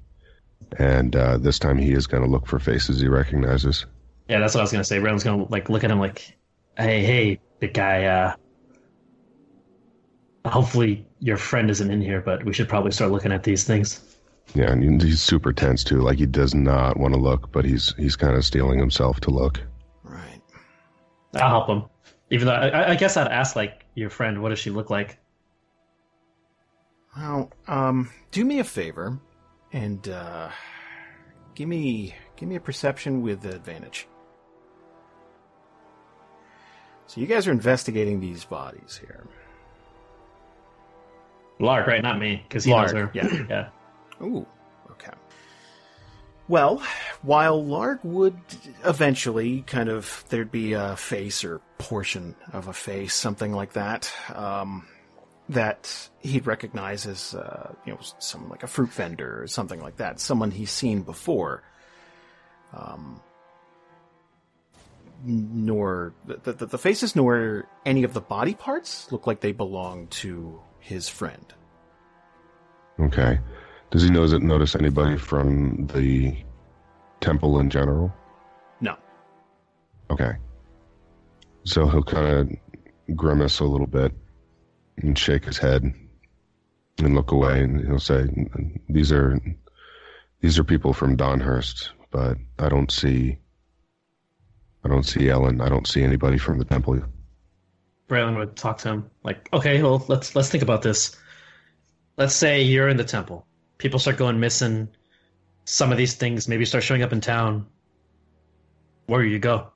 [0.79, 3.87] and uh, this time he is going to look for faces he recognizes.
[4.29, 4.99] Yeah, that's what I was gonna say.
[4.99, 6.37] Braylon's gonna like look at him like,
[6.77, 8.05] "Hey, hey, big guy.
[8.05, 8.35] Uh,
[10.49, 14.17] hopefully your friend isn't in here, but we should probably start looking at these things."
[14.55, 16.01] Yeah, and he's super tense too.
[16.01, 19.31] Like he does not want to look, but he's he's kind of steeling himself to
[19.31, 19.61] look.
[20.03, 20.41] Right.
[21.35, 21.85] I'll help him.
[22.33, 25.19] Even though I, I guess I'd ask like your friend, what does she look like?
[27.15, 29.19] Well, um, do me a favor
[29.71, 30.49] and uh,
[31.55, 34.09] give me give me a perception with advantage.
[37.07, 39.27] So you guys are investigating these bodies here.
[41.61, 42.03] Larg, right?
[42.03, 43.11] Not me, because he Larg, knows her.
[43.13, 43.47] yeah.
[43.51, 43.69] yeah.
[44.27, 44.47] Ooh.
[46.53, 46.83] Well,
[47.23, 48.37] while Larg would
[48.85, 54.13] eventually kind of there'd be a face or portion of a face, something like that.
[54.35, 54.87] Um,
[55.49, 59.97] that he'd recognize as, uh, you know, someone like a fruit vendor or something like
[59.97, 61.63] that, someone he's seen before.
[62.75, 63.23] Um,
[65.25, 70.07] nor the, the, the faces nor any of the body parts look like they belong
[70.09, 71.47] to his friend.
[73.01, 73.41] Okay.
[73.93, 76.35] Does he notice, notice anybody from the
[77.21, 78.11] temple in general?
[78.81, 78.97] No.
[80.11, 80.33] Okay.
[81.65, 84.13] So he'll kind of grimace a little bit
[84.97, 85.83] and shake his head
[87.03, 88.29] and look away, and he'll say,
[88.89, 89.39] "These are
[90.41, 93.37] these are people from Donhurst, but I don't see
[94.85, 95.61] I don't see Ellen.
[95.61, 96.99] I don't see anybody from the temple."
[98.09, 101.15] Braylon would talk to him like, "Okay, well, let's let's think about this.
[102.17, 103.47] Let's say you're in the temple.
[103.83, 104.89] People start going missing.
[105.65, 107.67] Some of these things maybe start showing up in town.
[109.07, 109.73] Where do you go?"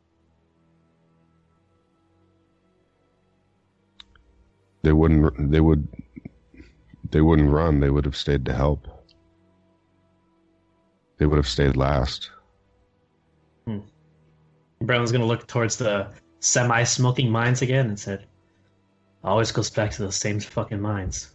[4.82, 5.50] They wouldn't.
[5.50, 5.88] They would.
[7.10, 7.80] They wouldn't run.
[7.80, 8.86] They would have stayed to help.
[11.18, 12.30] They would have stayed last.
[13.66, 13.80] Hmm.
[14.82, 18.28] Braylon's gonna look towards the semi-smoking mines again and said,
[19.24, 21.34] "Always goes back to those same fucking mines."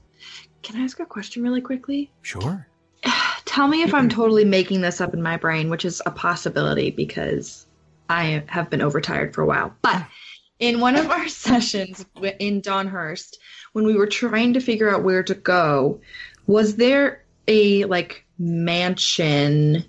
[0.64, 2.12] Can I ask a question really quickly?
[2.22, 2.68] Sure.
[3.46, 6.92] Tell me if I'm totally making this up in my brain, which is a possibility
[6.92, 7.66] because
[8.10, 9.76] I have been overtired for a while.
[9.82, 10.06] But
[10.60, 12.06] in one of our sessions
[12.40, 13.38] in Donhurst,
[13.74, 16.02] when we were trying to figure out where to go,
[16.46, 19.86] was there a like mansion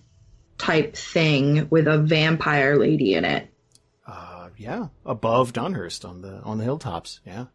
[0.58, 3.48] type thing with a vampire lady in it?
[4.06, 7.20] Uh, yeah, above Donhurst on the on the hilltops.
[7.26, 7.46] Yeah.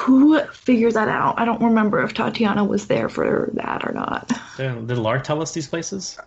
[0.00, 1.38] Who figured that out?
[1.38, 4.28] I don't remember if Tatiyana was there for that or not.
[4.56, 6.18] Did did Larg tell us these places?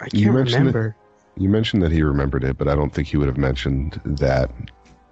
[0.00, 0.58] I You can't mentioned it.
[0.74, 0.96] remember.
[1.36, 4.50] You mentioned that he remembered it, but I don't think he would have mentioned that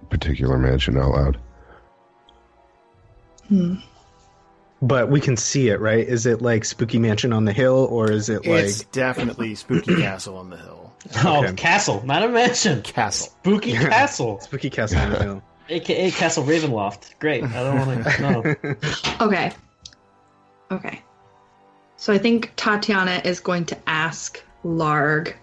[0.09, 1.37] particular mansion out loud.
[3.47, 3.75] Hmm.
[4.81, 6.05] But we can see it, right?
[6.05, 9.95] Is it like Spooky Mansion on the hill, or is it like it's definitely Spooky
[10.01, 10.93] Castle on the hill.
[11.23, 11.53] Oh, Okay.
[11.53, 12.81] castle, not a mansion.
[12.81, 13.27] Castle.
[13.41, 15.43] Spooky castle, Spooky Castle on the hill?
[15.69, 17.17] Aka Castle Ravenloft.
[17.19, 17.43] Great.
[17.43, 19.25] I don't want to know.
[19.25, 19.51] Okay.
[20.71, 21.01] Okay.
[21.97, 25.33] So I think Tatiyana is going to ask Larg,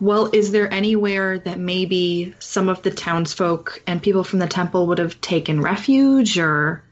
[0.00, 4.86] well, is there anywhere that maybe some of the townsfolk and people from the temple
[4.88, 6.82] would have taken refuge or.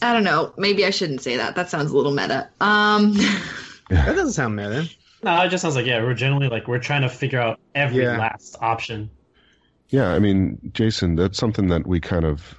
[0.00, 0.52] I don't know.
[0.56, 1.54] Maybe I shouldn't say that.
[1.54, 2.48] That sounds a little meta.
[2.60, 3.14] Um,
[3.92, 4.88] That doesn't sound meta.
[5.22, 6.02] No, it just sounds like yeah.
[6.02, 8.18] We're generally like we're trying to figure out every Yeah.
[8.18, 9.10] last option.
[9.88, 12.58] Yeah, I mean, Jason, that's something that we kind of.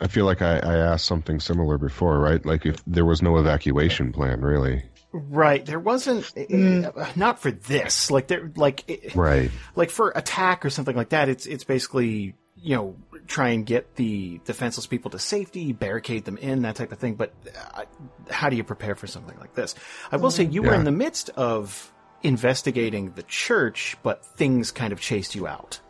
[0.00, 2.44] I feel like I, I asked something similar before, right?
[2.44, 4.82] Like if there was no evacuation plan, really.
[5.12, 5.64] Right.
[5.64, 6.84] There wasn't eh, eh, hmm.
[6.98, 8.10] uh, not for this.
[8.10, 9.50] Like there like it, Right.
[9.76, 12.96] like for attack or something like that, it's it's basically you know
[13.26, 17.14] try and get the defenseless people to safety, barricade them in, that type of thing.
[17.14, 17.32] But
[17.74, 17.84] uh,
[18.30, 19.74] how do you prepare for something like this?
[20.10, 24.92] I will say you were in the midst of investigating the church, but things kind
[24.92, 25.80] of chased you out.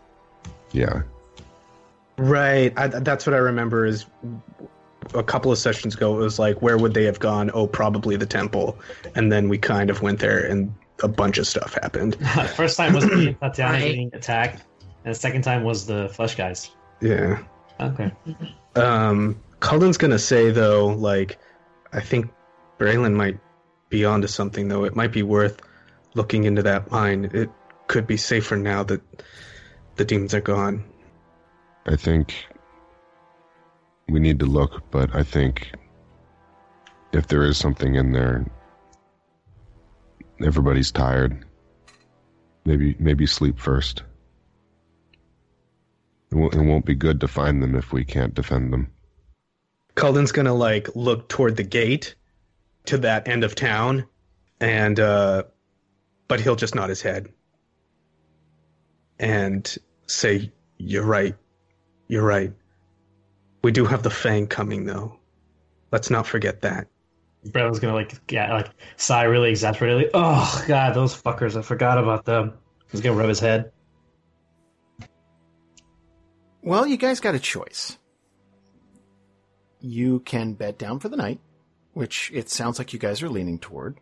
[0.73, 1.03] Yeah.
[2.17, 2.73] Right.
[2.77, 3.87] I, that's what I remember.
[3.87, 4.07] Is
[5.15, 7.51] a couple of sessions ago, it was like, where would they have gone?
[7.53, 8.79] Oh, probably the temple.
[9.15, 12.17] And then we kind of went there, and a bunch of stuff happened.
[12.57, 13.81] First time was me and Tatiyana Right.
[13.81, 14.63] getting attacked,
[15.05, 16.71] and the second time was the flesh guys.
[17.01, 17.43] Yeah.
[17.81, 18.12] Okay.
[18.77, 21.38] Um, Kalden's gonna say though, like,
[21.93, 22.31] I think
[22.79, 23.38] Braylon might
[23.88, 24.85] be onto something though.
[24.85, 25.61] It might be worth
[26.15, 27.31] looking into that mine.
[27.33, 27.51] It
[27.87, 29.03] could be safer now that
[29.97, 30.85] the demons are gone.
[31.87, 32.47] I think
[34.09, 35.73] we need to look, but I think
[37.12, 38.47] if there is something in there,
[40.45, 41.45] everybody's tired.
[42.65, 44.05] Maybe maybe sleep first.
[46.33, 48.90] It won't, it won't be good to find them if we can't defend them.
[49.97, 52.14] Kalden's gonna like look toward the gate
[52.87, 54.07] to that end of town,
[54.59, 55.42] and uh,
[56.29, 57.29] but he'll just nod his head
[59.18, 61.37] and say, "You're right.
[62.09, 62.55] You're right.
[63.62, 65.18] We do have the Fang coming, though.
[65.90, 66.88] Let's not forget that."
[67.47, 70.09] Braylon's gonna like yeah like sigh really exasperatedly.
[70.14, 71.59] Oh god, those fuckers!
[71.59, 72.55] I forgot about them.
[72.90, 73.71] He's gonna rub his head.
[76.62, 77.98] Well, you guys got a choice.
[79.81, 81.40] You can bed down for the night,
[81.92, 83.98] which it sounds like you guys are leaning toward.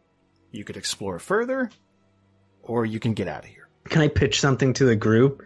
[0.52, 1.70] You could explore further,
[2.62, 3.68] or you can get out of here.
[3.88, 5.42] Can I pitch something to the group?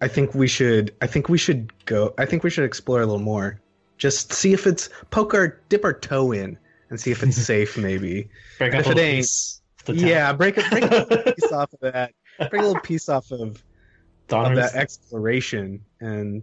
[0.00, 0.94] I think we should.
[1.00, 2.12] I think we should go.
[2.18, 3.60] I think we should explore a little more.
[3.96, 6.58] Just see if it's poke our dip our toe in
[6.90, 7.78] and see if it's safe.
[7.78, 8.28] Maybe.
[8.58, 10.06] Break And if a it little ain't- piece of the.
[10.06, 12.12] Yeah, break a break a piece off of that.
[12.38, 13.62] Break a little piece off of
[14.32, 16.42] of that exploration and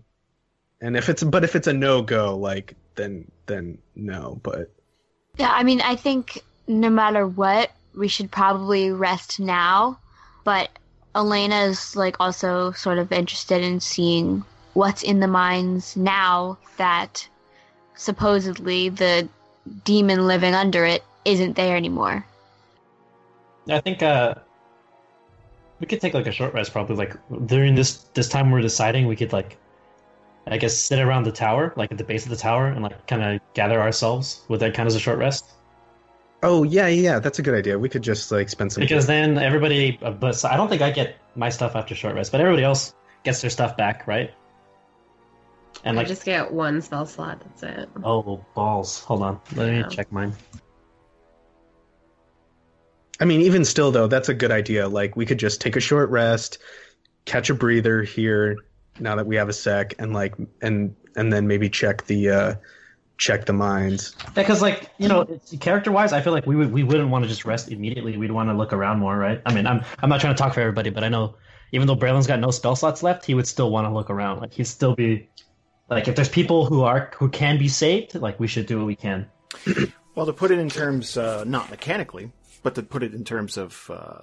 [0.81, 4.71] and if it's but if it's a no go like then then no but
[5.37, 9.99] Yeah, I mean, I think no matter what, we should probably rest now.
[10.43, 10.69] But
[11.15, 14.43] elena is like also sort of interested in seeing
[14.73, 17.27] what's in the mines now that
[17.95, 19.27] supposedly the
[19.83, 22.25] demon living under it isn't there anymore.
[23.69, 24.35] I think uh,
[25.85, 26.71] we could take like a short rest.
[26.71, 29.57] Probably like during this this time we're deciding, we could like,
[30.47, 33.05] I guess, sit around the tower, like at the base of the tower, and like
[33.05, 34.45] kind of gather ourselves.
[34.49, 35.45] Would that count as a short rest?
[36.43, 39.37] oh yeah yeah that's a good idea we could just like spend some Because then
[39.37, 42.41] everybody, uh, but so I don't think I get my stuff after short rest, but
[42.41, 42.93] everybody else
[43.23, 44.31] gets their stuff back, right?
[45.85, 47.41] And I like, just get one spell slot.
[47.41, 47.89] That's it.
[48.03, 48.99] oh balls!
[49.05, 49.83] Hold on, let Yeah.
[49.83, 50.33] me check mine.
[53.19, 54.87] I mean, even still though, that's a good idea.
[54.87, 56.57] Like we could just take a short rest,
[57.25, 58.57] catch a breather here
[58.99, 62.55] now that we have a sec, and like and and then maybe check the uh
[63.17, 64.15] check the mines.
[64.33, 65.25] Because like you know,
[65.59, 68.17] character wise, I feel like we would we wouldn't want to just rest immediately.
[68.17, 69.41] We'd want to look around more, right?
[69.45, 71.35] I mean, I'm I'm not trying to talk for everybody, but I know
[71.71, 74.39] even though Braylon's got no spell slots left, he would still want to look around.
[74.39, 75.29] Like he'd still be
[75.89, 78.87] like if there's people who are who can be saved, like we should do what
[78.87, 79.27] we can.
[80.15, 82.31] Well, to put it in terms, uh, not mechanically,
[82.65, 84.17] but to put it in terms of, uh,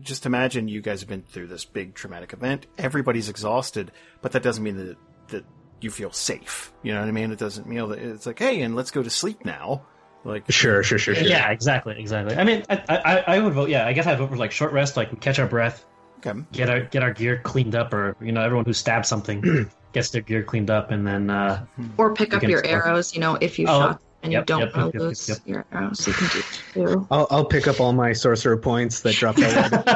[0.00, 2.68] just imagine you guys have been through this big traumatic event.
[2.78, 3.90] Everybody's exhausted,
[4.22, 4.96] but that doesn't mean that
[5.30, 5.44] that
[5.80, 6.72] you feel safe.
[6.84, 7.32] You know what I mean?
[7.32, 9.82] It doesn't mean that it's like, hey, and let's go to sleep now.
[10.24, 11.24] Like, Sure, sure, sure, sure.
[11.26, 12.36] Yeah, exactly, exactly.
[12.36, 13.68] I mean, I, I I would vote.
[13.68, 15.84] Yeah, I guess I'd vote for like short rest, like we catch our breath,
[16.24, 19.42] okay, get our get our gear cleaned up, or you know, everyone who stabbed something
[19.92, 22.86] gets their gear cleaned up, and then uh, Or pick up your explore.
[22.86, 25.08] arrows, you know, if you Oh, shot and yep, you don't yep, want to yep,
[25.08, 25.38] lose yep.
[25.46, 27.06] your arrows, you can do it too.
[27.10, 29.72] I'll I'll pick up all my sorcerer points that dropped out.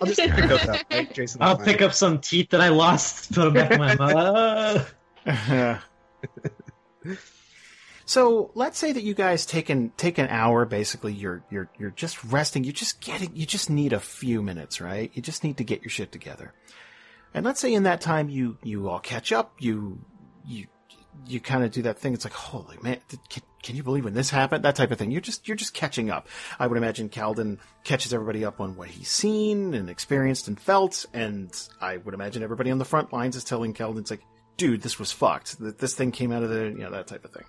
[0.00, 1.42] I'll just pick those up, right, Jason?
[1.42, 4.94] I'll pick up some teeth that I lost, put them back in my mouth.
[8.10, 10.64] So let's say that you guys take an take an hour.
[10.64, 12.64] Basically, you're you're you're just resting.
[12.64, 13.36] You just getting.
[13.36, 15.12] You just need a few minutes, right?
[15.14, 16.52] You just need to get your shit together.
[17.32, 19.54] And let's say in that time you you all catch up.
[19.60, 20.00] You
[20.44, 20.66] you
[21.26, 22.14] you kind of do that thing.
[22.14, 24.64] It's like holy man, th- can, can you believe when this happened?
[24.64, 25.10] That type of thing.
[25.10, 26.28] You're just you're just catching up.
[26.58, 31.04] I would imagine Kalden catches everybody up on what he's seen and experienced and felt.
[31.12, 34.22] And I would imagine everybody on the front lines is telling Kalden, it's like,
[34.56, 35.58] dude, this was fucked.
[35.58, 37.44] Th- This thing came out of the you know that type of thing.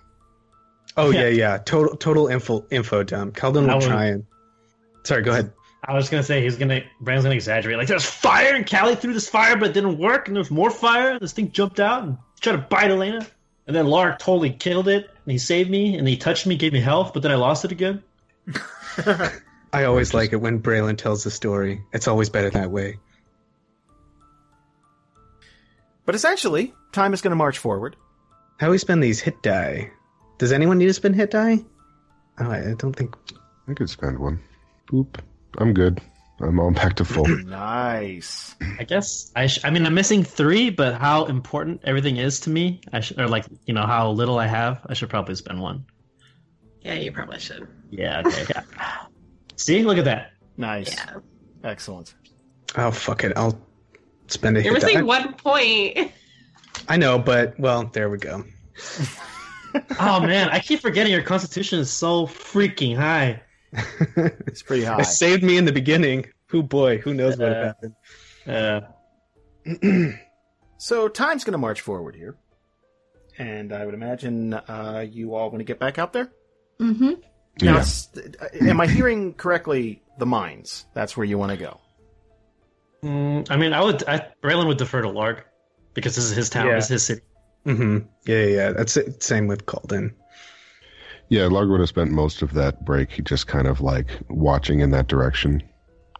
[0.96, 1.58] Oh yeah, yeah.
[1.58, 3.34] Total total info info dump.
[3.36, 4.24] Kalden I will would- try and.
[5.04, 5.52] Sorry, go ahead.
[5.84, 7.76] I was gonna say he's gonna Braylon's gonna exaggerate.
[7.76, 10.70] Like there's fire and Kallie threw this fire, but it didn't work, and there's more
[10.70, 11.18] fire.
[11.18, 13.26] This thing jumped out and tried to bite Elena,
[13.72, 16.74] and then Larg totally killed it, and he saved me, and he touched me, gave
[16.74, 18.02] me health, but then I lost it again.
[19.72, 21.82] I always like it when Braylon tells the story.
[21.94, 22.98] It's always better that way.
[26.04, 27.96] But essentially, time is going to march forward.
[28.58, 29.90] How do we spend these hit die?
[30.36, 31.60] Does anyone need to spend hit die?
[32.38, 33.16] Oh, I I don't think.
[33.68, 34.38] I could spend one.
[34.88, 35.18] Boop.
[35.56, 35.98] I'm good.
[36.42, 37.26] I'm all back to full.
[37.44, 38.54] Nice.
[38.78, 39.46] I guess I.
[39.46, 43.20] Sh- I mean, I'm missing three, but how important everything is to me, I should,
[43.20, 45.84] or like you know how little I have, I should probably spend one.
[46.82, 47.68] Yeah, you probably should.
[47.90, 48.22] Yeah.
[48.26, 48.44] Okay.
[48.50, 48.62] yeah.
[49.56, 50.32] See, look at that.
[50.56, 50.92] Nice.
[50.94, 51.18] Yeah.
[51.64, 52.14] Excellent.
[52.76, 53.32] Oh fuck it!
[53.36, 53.56] I'll
[54.26, 54.86] spend a You're hit die.
[54.88, 56.10] missing one point.
[56.88, 58.44] I know, but well, there we go.
[59.98, 63.40] Oh man, I keep forgetting your constitution is so freaking high.
[64.46, 65.00] It's pretty high.
[65.00, 66.26] It saved me in the beginning.
[66.48, 67.94] Who boy, who knows what Uh, happened?
[68.46, 68.80] Uh,
[70.78, 72.36] So time's going to march forward here.
[73.38, 76.30] And I would imagine uh, you all want to get back out there?
[76.80, 77.12] Mm-hmm.
[77.64, 77.82] Now,
[78.54, 78.68] Yeah.
[78.68, 80.84] am I hearing correctly the mines?
[80.92, 81.80] That's where you want to go.
[83.04, 84.02] mm, I mean, I would.
[84.08, 85.42] I, Braylon would defer to Larg
[85.94, 86.66] because this is his town.
[86.66, 86.74] Yeah.
[86.74, 87.20] This is his city.
[87.66, 87.98] Mm-hmm.
[88.26, 88.72] Yeah, yeah, yeah.
[88.72, 89.22] That's it.
[89.22, 90.14] Same with Kalden.
[91.32, 94.90] Yeah, Larg would have spent most of that break just kind of like watching in
[94.90, 95.62] that direction.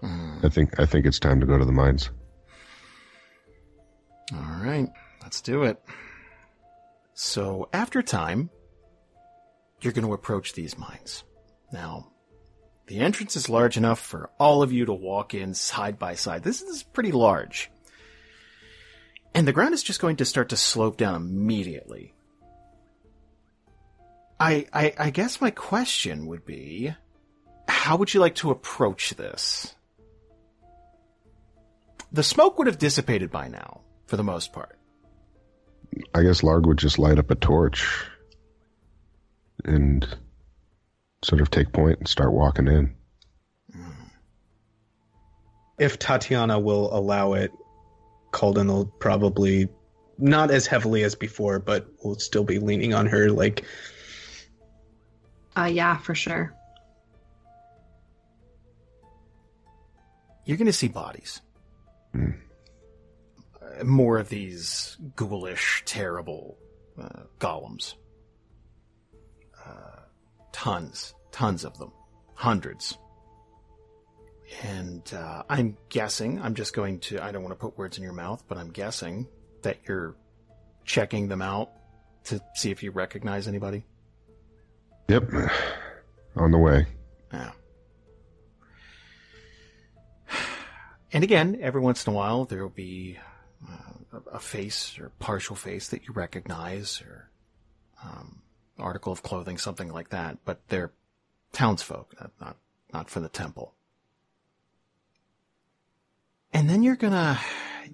[0.00, 0.38] Hmm.
[0.42, 2.08] I think I think it's time to go to the mines.
[4.32, 4.88] All right,
[5.20, 5.78] let's do it.
[7.12, 8.48] So, after time,
[9.82, 11.24] you're going to approach these mines.
[11.74, 12.08] Now,
[12.86, 16.42] the entrance is large enough for all of you to walk in side by side.
[16.42, 17.70] This is pretty large.
[19.34, 22.14] And the ground is just going to start to slope down immediately.
[24.42, 26.92] I, I, I guess my question would be,
[27.68, 29.72] how would you like to approach this?
[32.10, 34.80] The smoke would have dissipated by now, for the most part.
[36.12, 38.04] I guess Larg would just light up a torch
[39.64, 40.06] and
[41.22, 42.96] sort of take point and start walking in.
[43.72, 43.90] Hmm.
[45.78, 47.52] If Tatiyana will allow it,
[48.32, 49.68] Kalden will probably
[50.18, 53.30] not as heavily as before, but will still be leaning on her.
[53.30, 53.64] Like,
[55.56, 56.54] Uh, yeah, for sure.
[60.44, 61.40] You're going to see bodies.
[62.12, 62.30] Hmm.
[63.60, 66.58] Uh, More of these ghoulish, terrible
[67.00, 67.94] uh, golems.
[69.64, 70.00] Uh,
[70.52, 71.92] tons, tons of them.
[72.34, 72.98] Hundreds.
[74.62, 78.02] And uh, I'm guessing, I'm just going to, I don't want to put words in
[78.02, 79.26] your mouth, but I'm guessing
[79.62, 80.16] that you're
[80.84, 81.70] checking them out
[82.24, 83.84] to see if you recognize anybody.
[85.08, 85.30] Yep.
[86.36, 86.86] On the way.
[87.32, 87.52] Yeah.
[91.12, 93.18] And again, every once in a while, there will be
[93.68, 97.30] uh, a- face or partial face that you recognize, or
[98.02, 98.40] um,
[98.78, 100.38] article of clothing, something like that.
[100.46, 100.92] But they're
[101.52, 102.56] townsfolk, not not,
[102.94, 103.74] not for the temple.
[106.54, 107.38] And then you're gonna,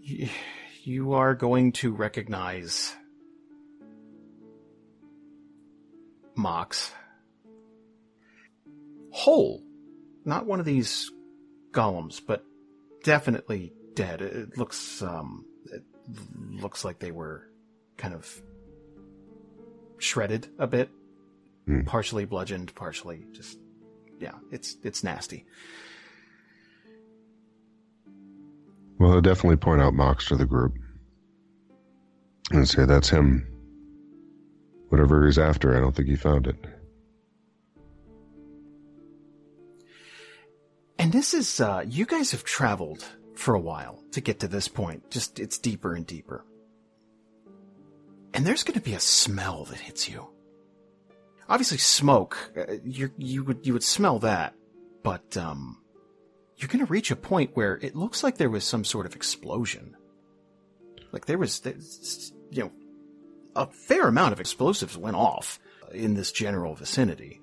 [0.00, 0.28] you,
[0.84, 2.94] you are going to recognize
[6.38, 6.92] Mox
[9.10, 9.62] whole.
[10.24, 11.10] Not one of these
[11.72, 12.44] golems, but
[13.02, 14.22] definitely dead.
[14.22, 15.82] It, looks um it
[16.62, 17.48] looks like they were
[17.96, 18.40] kind of
[19.98, 20.90] shredded a bit,
[21.66, 21.82] Hmm.
[21.82, 23.58] partially bludgeoned, partially just
[24.20, 25.44] yeah, it's it's nasty.
[28.98, 30.74] Well, I'll definitely point out Mox to the group
[32.52, 33.47] and say that's him.
[34.88, 36.56] Whatever he's after, I don't think he found it.
[40.98, 44.68] And this is uh you guys have traveled for a while to get to this
[44.68, 45.10] point.
[45.10, 46.44] Just it's deeper and deeper.
[48.34, 50.28] And there's going to be a smell that hits you.
[51.48, 54.54] Obviously smoke, uh, you you would you would smell that,
[55.02, 55.80] but um
[56.56, 59.14] you're going to reach a point where it looks like there was some sort of
[59.14, 59.96] explosion.
[61.12, 61.62] Like there was
[62.50, 62.72] you know
[63.58, 65.58] a fair amount of explosives went off
[65.92, 67.40] in this general vicinity.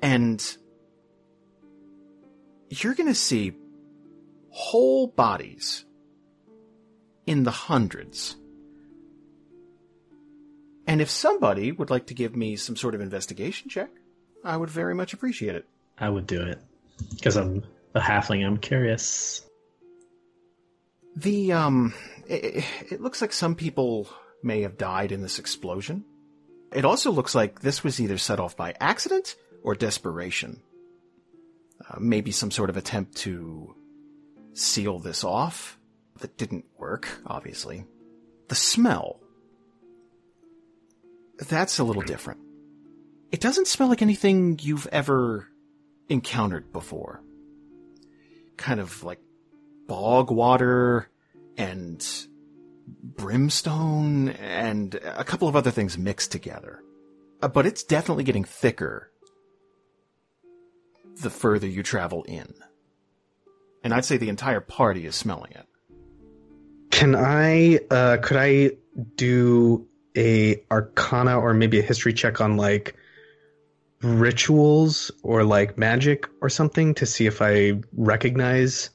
[0.00, 0.40] And
[2.70, 3.52] you're going to see
[4.50, 5.84] whole bodies
[7.26, 8.36] in the hundreds.
[10.86, 13.90] And if somebody would like to give me some sort of investigation check,
[14.44, 15.66] I would very much appreciate it.
[15.98, 16.60] I would do it
[17.10, 17.64] because I'm
[17.94, 18.46] a halfling.
[18.46, 19.44] I'm curious.
[21.16, 21.92] The um
[22.26, 24.08] it, it looks like some people
[24.42, 26.04] may have died in this explosion.
[26.72, 30.62] It also looks like this was either set off by accident or desperation.
[31.88, 33.74] Uh, maybe some sort of attempt to
[34.52, 35.78] seal this off
[36.20, 37.84] that didn't work, obviously.
[38.48, 39.20] The smell.
[41.48, 42.40] That's a little different.
[43.32, 45.48] It doesn't smell like anything you've ever
[46.08, 47.22] encountered before.
[48.56, 49.20] Kind of like
[49.86, 51.08] bog water
[51.56, 52.06] and
[53.02, 56.80] brimstone and a couple of other things mixed together.
[57.42, 59.10] Uh, But it's definitely getting thicker
[61.22, 62.54] the further you travel in.
[63.82, 65.66] And I'd say the entire party is smelling it.
[66.90, 68.72] can I, uh, could I
[69.16, 69.86] do
[70.16, 72.96] a arcana or maybe a history check on like
[74.02, 78.90] rituals or like magic or something to see if I recognize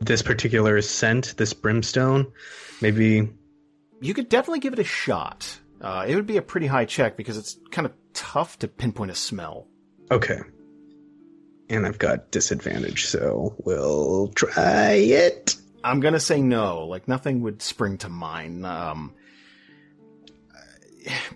[0.00, 2.32] this particular scent, this brimstone?
[2.80, 3.28] Maybe
[4.00, 5.58] You could definitely give it a shot.
[5.80, 9.10] Uh, it would be a pretty high check because it's kind of tough to pinpoint
[9.10, 9.68] a smell.
[10.10, 10.38] Okay.
[11.68, 15.56] And I've got disadvantage, so we'll try it.
[15.82, 16.86] I'm gonna say no.
[16.86, 18.64] Like nothing would spring to mind.
[18.66, 19.14] Um,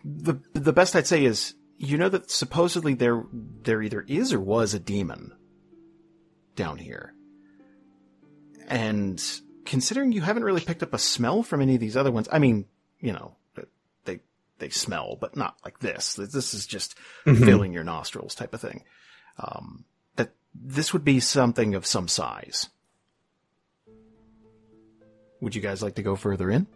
[0.04, 4.40] the the best I'd say is you know that supposedly there there either is or
[4.40, 5.32] was a demon
[6.56, 7.12] down here,
[8.68, 9.22] and
[9.64, 12.38] considering you haven't really picked up a smell from any of these other ones, I
[12.38, 12.66] mean,
[13.00, 13.34] you know,
[14.04, 14.20] they
[14.58, 16.14] they smell, but not like this.
[16.14, 16.94] This is just
[17.24, 17.44] Mhm.
[17.44, 18.84] filling your nostrils type of thing.
[19.38, 19.84] Um,
[20.16, 22.68] that this would be something of some size.
[25.40, 26.66] Would you guys like to go further in?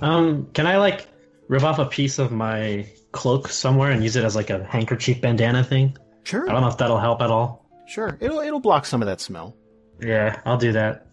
[0.00, 1.06] Um, can I like
[1.48, 5.20] rip off a piece of my cloak somewhere and use it as like a handkerchief
[5.20, 5.96] bandana thing?
[6.24, 6.48] Sure.
[6.48, 7.64] I don't know if that'll help at all.
[7.86, 8.16] Sure.
[8.20, 9.54] It'll it'll block some of that smell.
[10.02, 11.06] Yeah, I'll do that.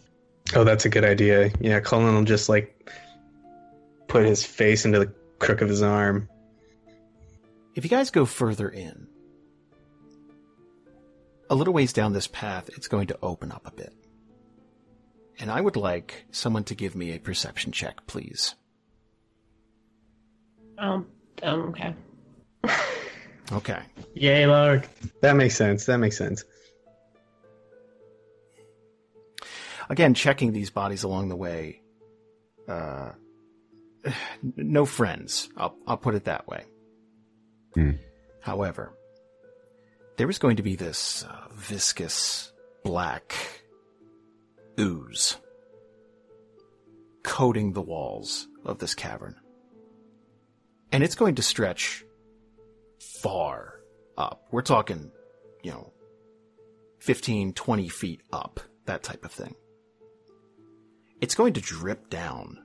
[0.55, 1.51] Oh, that's a good idea.
[1.59, 2.91] Yeah, Colin will just like
[4.07, 6.27] put his face into the crook of his arm.
[7.75, 9.07] If you guys go further in,
[11.49, 13.93] a little ways down this path, it's going to open up a bit.
[15.39, 18.55] And I would like someone to give me a perception check, please.
[20.77, 21.07] Um,
[21.43, 21.95] um, okay.
[23.51, 23.79] Okay.
[24.15, 24.85] Yay, Larg.
[25.21, 25.85] That makes sense.
[25.85, 26.43] That makes sense.
[29.89, 31.81] Again, checking these bodies along the way.
[32.67, 33.11] Uh,
[34.55, 35.49] no friends.
[35.57, 36.65] I'll, I'll put it that way.
[37.73, 37.91] Hmm.
[38.41, 38.93] However,
[40.17, 42.51] there is going to be this uh, viscous
[42.83, 43.35] black
[44.79, 45.37] ooze
[47.23, 49.35] coating the walls of this cavern.
[50.91, 52.03] And it's going to stretch
[53.21, 53.81] far
[54.17, 54.47] up.
[54.51, 55.11] We're talking,
[55.61, 55.93] you know,
[56.99, 59.55] 15, 20 feet up, that type of thing.
[61.21, 62.59] It's going to drip down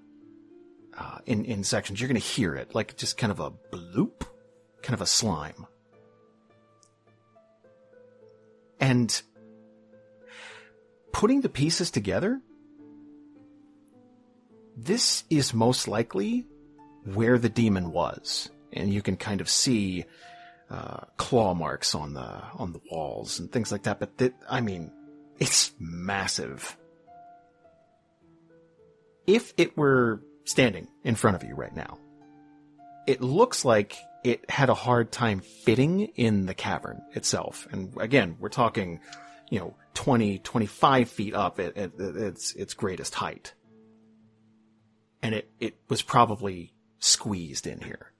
[0.96, 2.00] uh, in, in sections.
[2.00, 4.22] You're going to hear it, like just kind of a bloop,
[4.82, 5.66] kind of a slime.
[8.80, 9.22] And
[11.12, 12.40] putting the pieces together,
[14.76, 16.46] this is most likely
[17.04, 18.50] where the demon was.
[18.72, 20.04] And you can kind of see
[20.70, 24.00] uh, claw marks on the on the walls and things like that.
[24.00, 24.90] But th- I mean,
[25.38, 26.76] it's massive.
[29.26, 31.98] If it were standing in front of you right now,
[33.06, 37.66] it looks like it had a hard time fitting in the cavern itself.
[37.70, 39.00] And again, we're talking,
[39.50, 43.54] you know, 20, 25 feet up at, at, at its its greatest height.
[45.22, 48.12] And it, it was probably squeezed in here.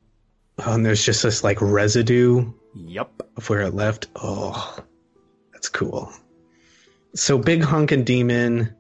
[0.59, 3.23] Oh, and there's just this like residue Yep.
[3.37, 4.07] of where it left.
[4.17, 4.79] Oh,
[5.53, 6.13] that's cool.
[7.15, 8.75] So big hunkin' demon.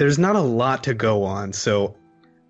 [0.00, 1.94] There's not a lot to go on, so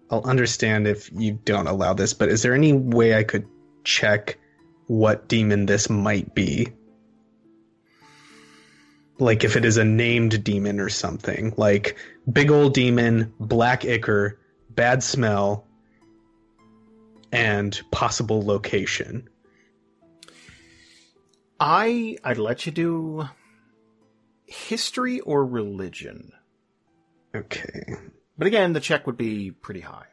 [0.09, 2.15] I'll understand if you don't allow this.
[2.15, 3.45] But is there any way I could
[3.83, 4.39] check
[4.87, 6.69] what demon this might be?
[9.19, 11.99] Like if it is a named demon or something, like
[12.33, 14.39] big old demon, black ichor,
[14.71, 15.67] bad smell,
[17.33, 19.29] and possible location.
[21.59, 23.29] I I'd let you do
[24.47, 26.31] history or religion.
[27.35, 27.95] Okay.
[28.37, 30.07] But again, the check would be pretty high.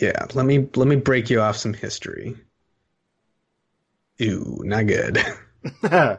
[0.00, 2.36] Yeah, let me let me break you off some history.
[4.18, 5.18] Ew, not good.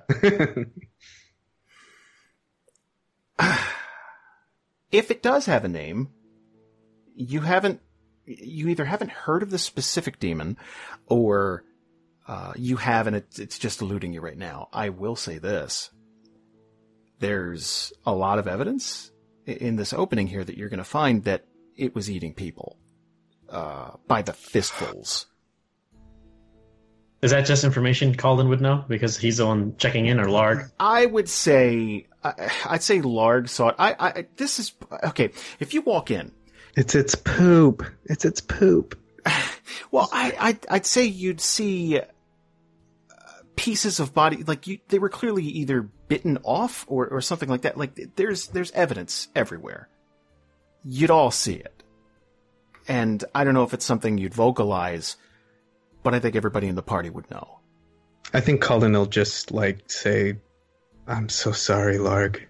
[4.92, 6.10] if it does have a name,
[7.16, 7.82] you haven't
[8.26, 10.58] you either haven't heard of the specific demon
[11.06, 11.64] or
[12.28, 14.68] uh, you have and it's, it's just eluding you right now.
[14.74, 15.92] I will say this.
[17.20, 19.12] There's a lot of evidence
[19.46, 22.78] in this opening here that you're going to find that it was eating people
[23.50, 25.28] uh, by the fistfuls.
[27.22, 30.70] Is that just information Calden would know because he's the one checking in, or Larg?
[30.80, 33.76] I would say, I, I'd say Larg saw it.
[33.80, 34.74] I, I, this is,
[35.04, 36.32] okay, if you walk in,
[36.76, 37.84] it's its poop.
[38.06, 39.00] It's its poop.
[39.92, 42.04] well, I, I'd, I'd say you'd see uh,
[43.56, 47.62] pieces of body, like you, they were clearly either bitten off or, or something like
[47.62, 47.78] that.
[47.78, 49.90] Like there's, there's evidence everywhere.
[50.84, 51.84] You'd all see it.
[52.88, 55.18] And I don't know if it's something you'd vocalize,
[56.04, 57.60] but I think everybody in the party would know.
[58.34, 60.38] I think Colin will just like say,
[61.08, 62.42] "I'm so sorry, Larg."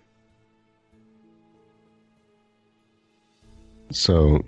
[3.91, 4.41] So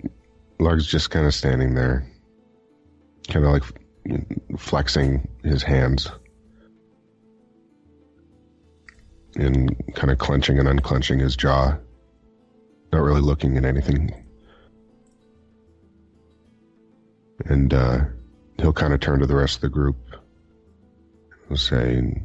[0.58, 2.06] Larg's just kind of standing there,
[3.28, 3.62] kind of like
[4.58, 6.10] flexing his hands
[9.38, 11.76] and kind of clenching and unclenching his jaw,
[12.92, 14.12] not really looking at anything.
[17.46, 18.00] And uh,
[18.58, 19.96] he'll kind of turn to the rest of the group
[21.48, 22.20] and say,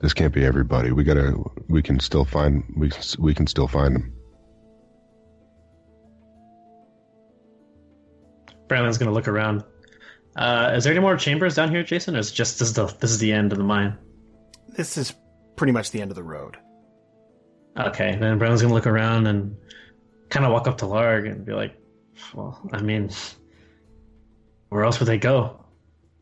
[0.00, 0.92] "This can't be everybody.
[0.92, 1.34] We gotta.
[1.68, 2.64] We can still find.
[2.76, 4.12] We we can still find them."
[8.68, 9.64] Braylon's gonna look around.
[10.36, 12.86] Uh, is there any more chambers down here, Jason, or is just this is the
[13.00, 13.96] this is the end of the mine?
[14.78, 15.12] This is
[15.56, 16.56] pretty much the end of the road.
[17.76, 19.56] Okay, then Braylon's gonna look around and
[20.30, 21.74] kind of walk up to Larg and be like,
[22.32, 23.10] "Well, I mean,
[24.68, 25.64] where else would they go?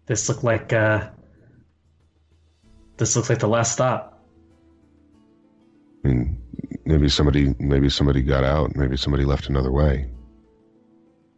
[0.06, 1.10] This looked like uh,
[2.96, 4.24] this looks like the last stop."
[6.02, 6.42] I mean,
[6.86, 8.74] maybe somebody, maybe somebody got out.
[8.74, 10.08] Maybe somebody left another way.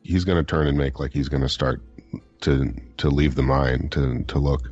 [0.05, 1.83] He's going to turn and make like he's going to start
[2.43, 4.71] to to leave the mine to to look.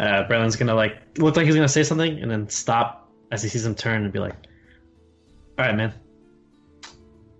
[0.00, 3.50] Uh, Braylon's gonna like look like he's gonna say something and then stop as he
[3.50, 4.34] sees him turn and be like,
[5.58, 5.92] "All right, man,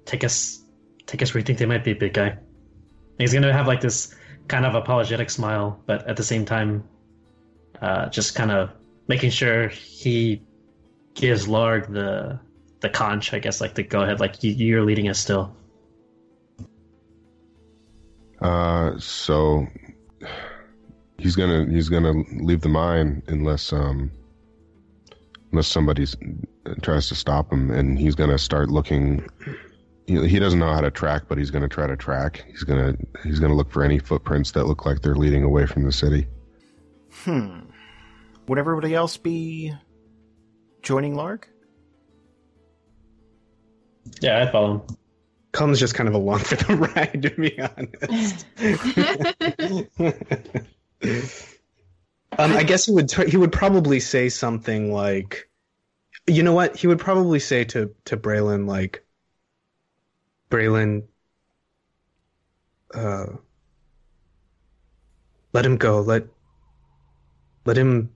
[0.05, 0.63] take us,
[1.07, 2.39] take us where you think they might be, big guy." And
[3.17, 4.15] he's gonna have like this
[4.47, 6.85] kind of apologetic smile, but at the same time,
[7.81, 8.71] uh, just kind of
[9.09, 10.43] making sure he
[11.15, 12.41] gives Larg the
[12.81, 15.57] the conch, I guess, like the go ahead, like you, you're leading us still.
[18.39, 19.67] Uh, so
[21.21, 24.11] he's gonna he's gonna leave the mine unless um
[25.53, 26.07] unless somebody
[26.83, 29.27] tries to stop him, and he's gonna start looking.
[30.07, 32.45] You know, he doesn't know how to track, but he's gonna try to track.
[32.49, 35.85] He's gonna he's gonna look for any footprints that look like they're leading away from
[35.85, 36.27] the city.
[37.13, 37.61] Hmm.
[38.49, 39.75] Would everybody else be
[40.83, 41.45] joining Larg?
[44.21, 44.97] Yeah, I follow him.
[45.53, 48.47] Cullen's just kind of along for the ride, to be honest.
[51.03, 55.49] um, I guess he would he would probably say something like,
[56.27, 56.77] you know what?
[56.77, 59.05] He would probably say to to Braylon like,
[60.51, 61.05] Braylon,
[62.95, 63.27] uh,
[65.53, 66.01] let him go.
[66.01, 66.25] Let
[67.65, 68.11] let him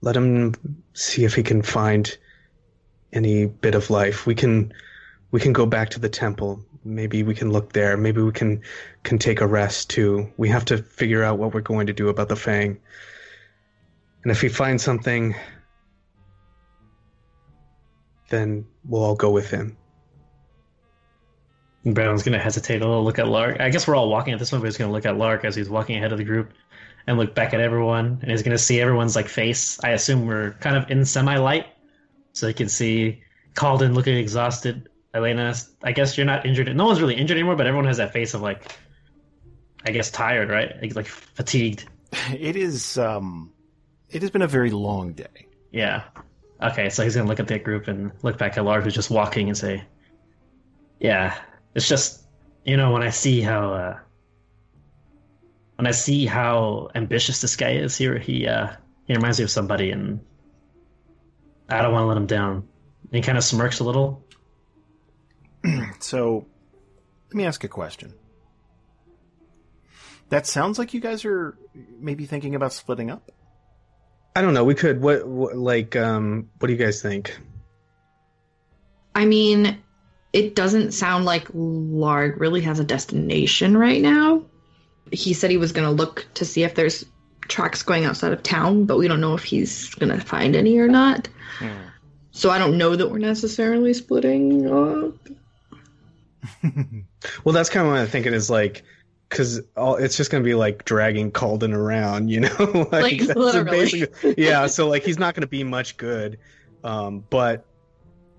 [0.00, 0.54] let him
[0.94, 2.16] see if he can find
[3.12, 4.26] any bit of life.
[4.26, 4.72] We can
[5.32, 6.64] we can go back to the temple.
[6.84, 7.96] Maybe we can look there.
[7.96, 8.62] Maybe we can
[9.02, 10.32] can take a rest too.
[10.36, 12.78] We have to figure out what we're going to do about the Fang.
[14.22, 15.34] And if we find something,
[18.28, 19.76] then we'll all go with him.
[21.84, 23.60] Braylon's gonna hesitate a little, look at Larg.
[23.60, 25.56] I guess we're all walking at this point, but he's gonna look at Larg as
[25.56, 26.52] he's walking ahead of the group
[27.08, 29.82] and look back at everyone, and he's gonna see everyone's like face.
[29.82, 31.66] I assume we're kind of in semi light,
[32.32, 33.22] so he can see
[33.54, 34.88] Kalden looking exhausted.
[35.14, 36.74] Elena, I guess you're not injured.
[36.74, 38.72] No one's really injured anymore, but everyone has that face of like,
[39.86, 40.80] I guess tired, right?
[40.80, 41.84] Like, like fatigued.
[42.30, 42.98] It is.
[42.98, 43.52] Um,
[44.10, 45.46] it has been a very long day.
[45.70, 46.02] Yeah.
[46.62, 49.10] Okay, so he's gonna look at that group and look back at Larg, who's just
[49.10, 49.82] walking, and say,
[51.00, 51.36] "Yeah,
[51.74, 52.26] it's just
[52.64, 53.98] you know when I see how uh,
[55.76, 58.68] when I see how ambitious this guy is here, he uh,
[59.06, 60.20] he reminds me of somebody, and
[61.68, 64.24] I don't want to let him down." And he kind of smirks a little.
[66.00, 66.46] So,
[67.28, 68.14] let me ask a question.
[70.30, 71.56] That sounds like you guys are
[72.00, 73.30] maybe thinking about splitting up.
[74.34, 74.64] I don't know.
[74.64, 75.00] We could.
[75.00, 77.38] What, what like um what do you guys think?
[79.14, 79.78] I mean,
[80.32, 84.44] it doesn't sound like Larg really has a destination right now.
[85.10, 87.04] He said he was going to look to see if there's
[87.48, 90.78] tracks going outside of town, but we don't know if he's going to find any
[90.78, 91.28] or not.
[92.30, 95.14] So I don't know that we're necessarily splitting up.
[97.44, 98.82] Well, that's kind of what I'm thinking is like,
[99.28, 102.88] because it's just gonna be like dragging Kalden around, you know?
[102.92, 103.70] Like, that's literally.
[103.70, 104.66] basically- yeah.
[104.66, 106.38] So like, he's not gonna be much good.
[106.84, 107.64] Um, but,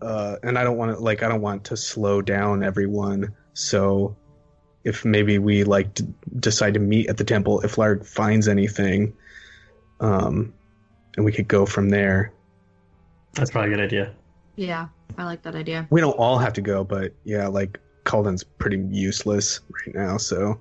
[0.02, 3.34] uh, and I don't want to like, I don't want to slow down everyone.
[3.54, 4.16] So,
[4.84, 6.06] if maybe we like d-
[6.42, 9.14] decide to meet at the temple, if Larg finds anything,
[10.02, 10.54] um,
[11.16, 12.34] and we could go from there.
[13.34, 14.14] That's probably a good idea.
[14.58, 14.88] Yeah,
[15.18, 15.88] I like that idea.
[15.90, 20.18] We don't all have to go, but yeah, like Kalden's pretty useless right now.
[20.18, 20.60] So.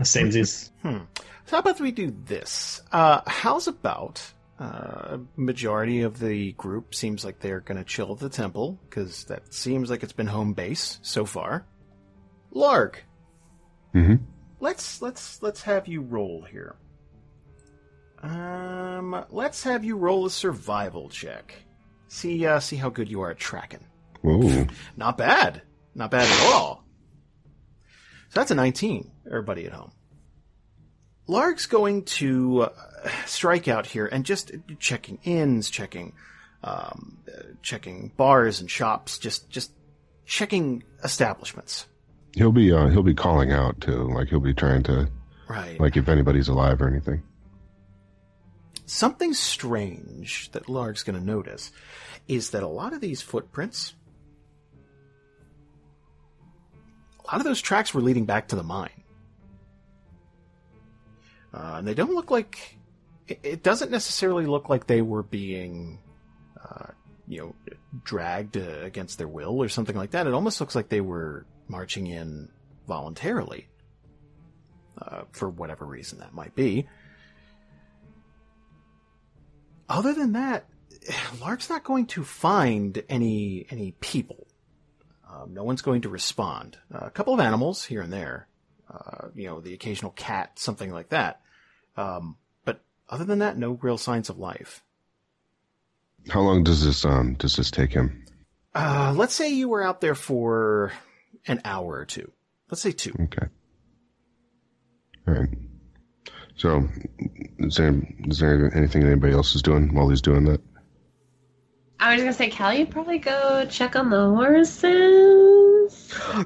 [0.00, 0.70] Samesies.
[0.82, 0.98] Hmm.
[1.46, 2.80] So how about we do this?
[2.92, 4.22] Uh, how's about
[4.58, 9.24] uh, majority of the group seems like they're going to chill at the temple because
[9.24, 11.66] that seems like it's been home base so far.
[12.54, 12.96] Larg,
[13.92, 14.16] hmm
[14.60, 16.76] let's let's let's have you roll here.
[18.22, 21.54] Um, let's have you roll a survival check.
[22.08, 23.84] See uh, see how good you are at tracking.
[24.24, 24.66] Ooh.
[24.96, 25.62] Not bad.
[25.94, 26.84] Not bad at all.
[28.30, 29.92] So that's a 19, everybody at home.
[31.26, 32.68] Larg's going to uh,
[33.26, 36.14] strike out here and just checking inns, checking,
[36.64, 39.72] um, uh, checking bars and shops, just, just
[40.24, 41.86] checking establishments.
[42.34, 44.08] He'll be uh, he'll be calling out too.
[44.14, 45.10] Like he'll be trying to
[45.48, 45.78] Right.
[45.78, 47.22] like if anybody's alive or anything.
[48.86, 51.70] Something strange that Larg's going to notice
[52.28, 53.94] is that a lot of these footprints,
[57.32, 58.90] lot of those tracks were leading back to the mine.
[61.54, 62.78] Uh, and they don't look like,
[63.26, 65.98] it, doesn't necessarily look like they were being,
[66.62, 66.86] uh,
[67.26, 67.54] you know,
[68.04, 70.26] dragged uh, against their will or something like that.
[70.26, 72.48] It almost looks like they were marching in
[72.86, 73.68] voluntarily,
[75.00, 76.86] uh, for whatever reason that might be.
[79.88, 80.66] Other than that,
[81.40, 84.46] Larg's not going to find any any people.
[85.42, 86.78] Um, no one's going to respond.
[86.92, 88.48] Uh, a couple of animals here and there,
[88.92, 91.40] uh, you know, the occasional cat, something like that.
[91.96, 94.82] Um, but other than that, no real signs of life.
[96.28, 98.24] How long does this um does this take him?
[98.74, 100.92] Uh, let's say you were out there for
[101.46, 102.30] an hour or two.
[102.70, 103.12] Let's say two.
[103.20, 103.46] Okay.
[105.26, 105.48] All right.
[106.56, 106.88] So,
[107.58, 110.60] is there is there anything anybody else is doing while he's doing that?
[112.02, 114.82] I was gonna say, Kallie, you'd probably go check on the horses.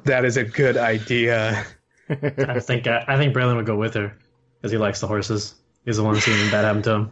[0.05, 1.65] That is a good idea.
[2.11, 4.19] I think uh, I think Braylon would go with her
[4.59, 5.55] because he likes the horses.
[5.87, 7.11] He's the one seeing bad happen to him.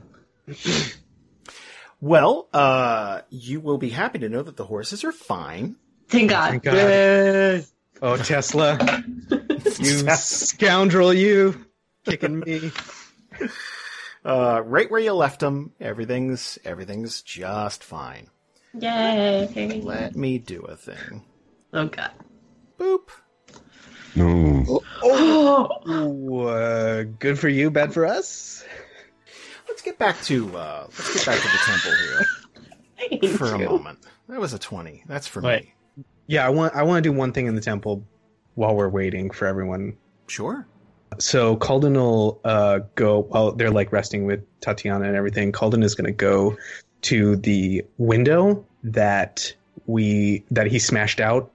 [2.03, 5.77] Well, uh, you will be happy to know that the horses are fine.
[6.09, 6.51] Thank God.
[6.51, 7.65] Thank God.
[8.03, 8.79] Oh, Tesla,
[9.79, 11.65] you scoundrel, you
[12.05, 12.73] kicking me.
[14.23, 18.29] Uh, right where you left them, everything's everything's just fine.
[18.79, 19.81] Yay.
[19.83, 21.25] Let me do a thing.
[21.73, 22.11] Oh God.
[22.79, 23.09] Boop.
[24.17, 24.81] No.
[25.03, 28.65] Oh, uh, good for you, bad for us.
[29.69, 33.99] Let's get back to uh, let's get back to the temple here for a moment.
[34.29, 35.03] That was a twenty.
[35.07, 35.65] That's for Wait.
[35.97, 36.05] me.
[36.27, 38.05] Yeah, I want I want to do one thing in the temple
[38.55, 39.97] while we're waiting for everyone.
[40.29, 40.67] Sure.
[41.19, 45.53] So Kalden will uh, go while they're like resting with Tatiyana and everything.
[45.53, 46.57] Kalden is going to go
[47.05, 49.53] to the window that
[49.87, 51.51] we that he smashed out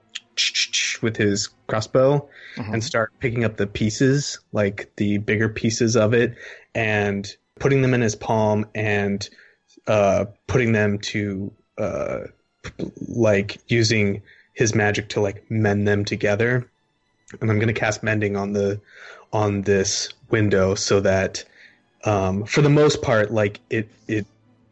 [1.01, 2.73] with his crossbow Mhm.
[2.73, 6.35] and start picking up the pieces, like the bigger pieces of it,
[6.75, 9.29] and putting them in his palm and
[9.87, 12.19] uh, putting them to uh,
[13.07, 14.21] like using
[14.53, 16.69] his magic to like mend them together.
[17.41, 18.79] And I'm gonna cast mending on the
[19.33, 21.43] on this window so that
[22.05, 24.25] um, for the most part, like it it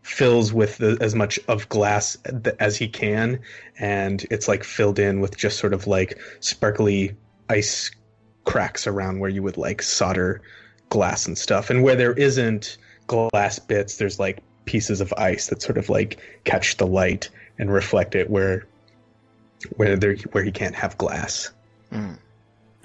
[0.07, 2.17] fills with the, as much of glass
[2.59, 3.39] as he can,
[3.77, 7.15] and it's like filled in with just sort of like sparkly
[7.49, 7.91] ice
[8.45, 10.41] cracks around where you would like solder
[10.89, 12.77] glass and stuff, and where there isn't
[13.07, 17.29] glass bits, there's like pieces of ice that sort of like catch the light
[17.59, 18.65] and reflect it where
[19.75, 21.51] where there where he can't have glass.
[21.91, 22.17] Mm.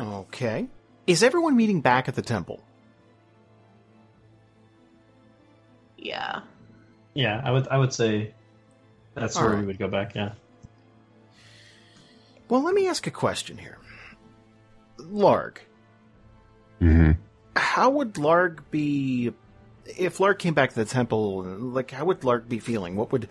[0.01, 0.67] Okay.
[1.07, 2.61] Is everyone meeting back at the temple?
[5.97, 6.41] Yeah.
[7.15, 8.35] Yeah, I would I would say
[9.15, 9.61] that's where Alright.
[9.61, 10.15] we would go back.
[10.15, 10.33] Yeah.
[12.49, 13.79] Well, let me ask a question here.
[14.99, 15.57] Larg,
[16.79, 17.13] hmm
[17.57, 19.33] how would Larg be
[19.87, 21.43] if Larg came back to the temple?
[21.43, 22.97] Like, how would Larg be feeling?
[22.97, 23.29] What would,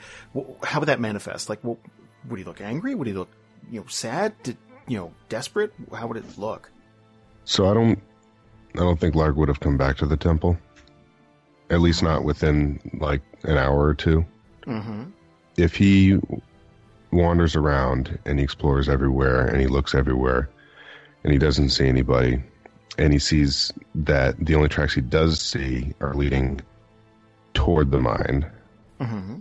[0.64, 1.50] how would that manifest?
[1.50, 1.78] Like, what,
[2.28, 2.94] would he look angry?
[2.94, 3.30] Would he look,
[3.72, 4.34] you know, sad?
[4.44, 4.58] Did,
[4.88, 5.74] you know, desperate?
[5.94, 6.70] How would it look?
[7.46, 8.00] So I don't,
[8.76, 10.58] I don't think Larg would have come back to the temple.
[11.72, 14.24] At least not within like an hour or two.
[14.68, 15.06] Mm-hmm.
[15.58, 16.20] If he
[17.12, 20.50] wanders around and he explores everywhere and he looks everywhere
[21.24, 22.42] and he doesn't see anybody
[22.98, 26.62] and he sees that the only tracks he does see are leading
[27.54, 28.46] toward the mine,
[29.00, 29.38] Mm-hmm.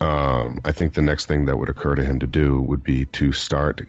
[0.00, 3.04] um, I think the next thing that would occur to him to do would be
[3.06, 3.82] to start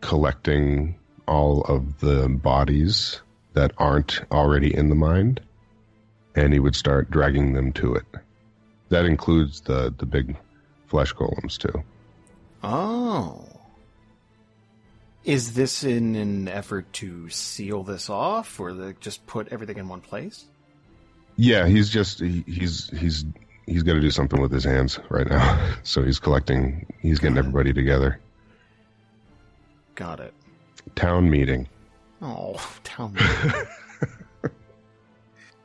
[0.00, 0.94] collecting
[1.26, 3.20] all of the bodies
[3.54, 5.38] that aren't already in the mine,
[6.34, 8.04] and he would start dragging them to it.
[8.88, 10.36] That includes the the big
[10.86, 11.82] flesh golems too.
[12.62, 13.48] Oh.
[15.24, 19.88] Is this in an effort to seal this off, or the, just put everything in
[19.88, 20.46] one place?
[21.36, 23.24] Yeah, he's just he, he's he's
[23.66, 25.74] he's got to do something with his hands right now.
[25.84, 26.86] So he's collecting.
[27.00, 28.20] He's getting everybody together.
[29.94, 30.34] Got it.
[30.94, 31.68] Town meeting.
[32.20, 32.54] Oh,
[32.84, 33.66] town meeting.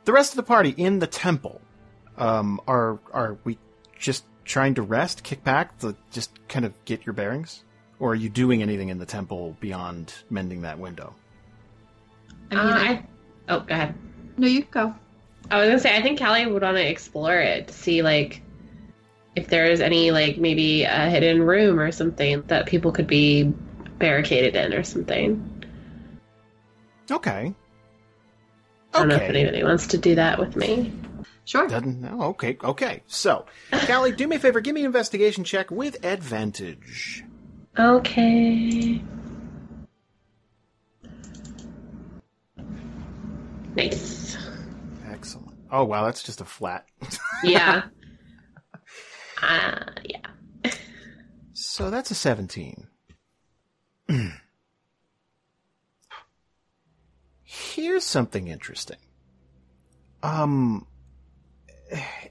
[0.08, 1.60] the rest of the party in the temple,
[2.16, 3.58] um, are are we
[3.98, 7.62] just trying to rest, kick back, to just kind of get your bearings,
[8.00, 11.14] or are you doing anything in the temple beyond mending that window?
[12.50, 13.06] I mean, Uh, I, I,
[13.50, 13.94] oh, go ahead.
[14.38, 14.94] no, you go.
[15.50, 18.40] I was gonna say I think Kallie would want to explore it to see like
[19.36, 23.42] if there is any like maybe a hidden room or something that people could be
[23.98, 25.66] barricaded in or something.
[27.10, 27.52] Okay.
[28.98, 30.92] I don't know if anybody wants to do that with me.
[31.44, 31.66] Sure.
[31.66, 32.22] Doesn't no.
[32.24, 32.58] Okay.
[32.62, 33.02] Okay.
[33.06, 34.60] So, Kallie, do me a favor.
[34.60, 37.24] Give me an investigation check with advantage.
[37.78, 39.00] Okay.
[43.76, 44.36] Nice.
[45.08, 45.56] Excellent.
[45.70, 46.86] Oh wow, that's just a flat.
[47.44, 47.82] Yeah.
[49.40, 50.72] uh, yeah.
[51.52, 52.88] So that's a 17.
[57.78, 58.96] Here's something interesting.
[60.20, 60.84] Um,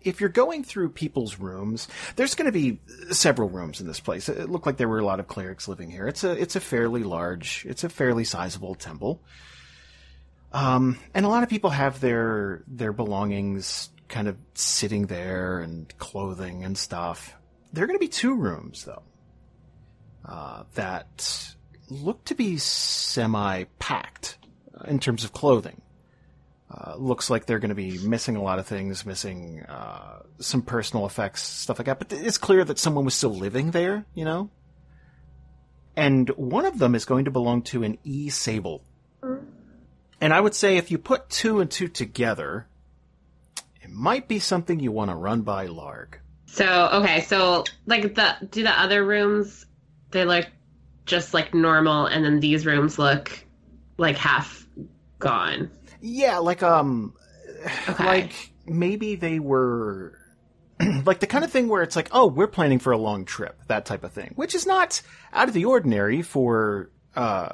[0.02, 1.88] if you're going through people's rooms,
[2.18, 2.82] there's going to be
[3.12, 4.28] several rooms in this place.
[4.28, 6.06] It looked like there were a lot of clerics living here.
[6.06, 9.22] It's a it's a fairly large, it's a fairly sizable temple.
[10.52, 15.98] Um, and a lot of people have their their belongings kind of sitting there and
[15.98, 17.34] clothing and stuff.
[17.72, 19.04] There are going to be two rooms though
[20.26, 21.56] uh, that
[21.90, 24.37] look to be semi-packed uh,
[24.86, 25.82] in terms of clothing.
[26.70, 30.62] Uh, looks like they're going to be missing a lot of things, missing uh, some
[30.62, 31.98] personal effects, stuff like that.
[31.98, 34.50] But it's clear that someone was still living there, you know.
[35.96, 38.84] And one of them is going to belong to an E Sable.
[40.20, 42.68] And I would say if you put two and two together,
[43.88, 46.16] It might be something you want to run by Larg.
[46.48, 49.66] So okay, so like the do the other rooms
[50.12, 50.46] they look
[51.06, 53.32] just like normal, and then these rooms look
[53.98, 54.67] like half
[55.20, 55.72] gone.
[56.02, 57.14] Yeah, like um,
[57.90, 58.06] Okay.
[58.06, 60.18] like maybe they were
[61.06, 63.58] like the kind of thing where it's like, oh, we're planning for a long trip,
[63.68, 65.02] that type of thing, which is not
[65.34, 67.50] out of the ordinary for uh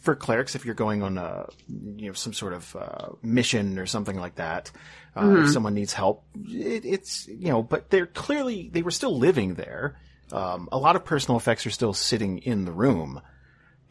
[0.00, 3.86] for clerics if you're going on a you know some sort of uh, mission or
[3.86, 4.70] something like that.
[5.16, 9.18] Uh, If someone needs help, it, it's you know, but they're clearly they were still
[9.18, 9.98] living there.
[10.30, 13.20] Um, a lot of personal effects are still sitting in the room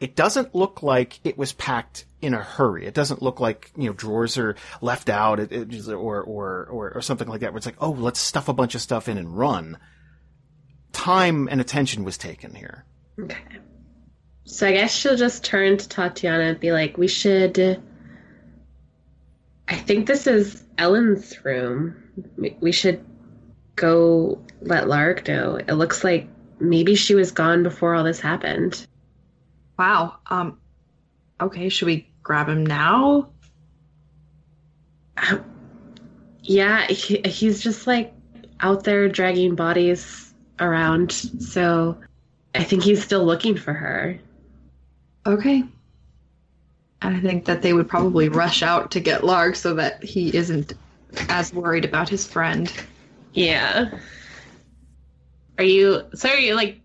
[0.00, 2.86] it doesn't look like it was packed in a hurry.
[2.86, 6.92] It doesn't look like you know drawers are left out, it, it, or, or or
[6.94, 7.52] or something like that.
[7.52, 9.76] Where it's like, oh, let's stuff a bunch of stuff in and run.
[10.92, 12.84] Time and attention was taken here.
[13.20, 13.36] Okay.
[14.44, 17.82] So I guess she'll just turn to Tatiyana and be like, "We should."
[19.68, 21.96] I think this is Ellen's room.
[22.36, 23.04] We- We should
[23.76, 25.56] go let Larg know.
[25.56, 26.28] It looks like
[26.60, 28.86] maybe she was gone before all this happened.
[29.78, 30.16] Wow.
[30.28, 30.58] Um.
[31.40, 31.68] Okay.
[31.68, 33.30] Should we grab him now?
[35.16, 35.38] Uh,
[36.42, 38.12] yeah, he, he's just like
[38.60, 41.12] out there dragging bodies around.
[41.12, 41.98] So
[42.54, 44.18] I think he's still looking for her.
[45.26, 45.64] Okay.
[47.02, 50.34] And I think that they would probably rush out to get Larg so that he
[50.36, 50.74] isn't
[51.28, 52.72] as worried about his friend.
[53.32, 53.90] Yeah.
[55.58, 56.80] Are you so are you like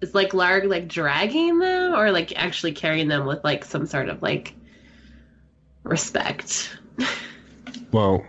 [0.00, 4.08] is like Larg like dragging them or like actually carrying them with like some sort
[4.08, 4.54] of like
[5.84, 6.76] respect?
[7.92, 8.24] Well,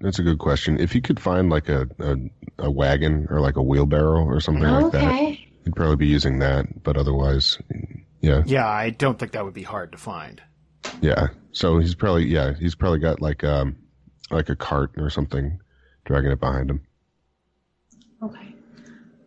[0.00, 0.78] that's a good question.
[0.78, 2.16] If you could find like a, a,
[2.58, 5.48] a wagon or like a wheelbarrow or something like that, okay.
[5.64, 6.82] you'd probably be using that.
[6.82, 7.58] But otherwise,
[8.20, 10.42] yeah, Yeah, I don't think that would be hard to find.
[11.00, 11.28] yeah.
[11.52, 13.76] So he's probably yeah he's probably got like um
[14.30, 15.58] like a cart or something
[16.04, 16.82] dragging it behind him.
[18.22, 18.54] Okay.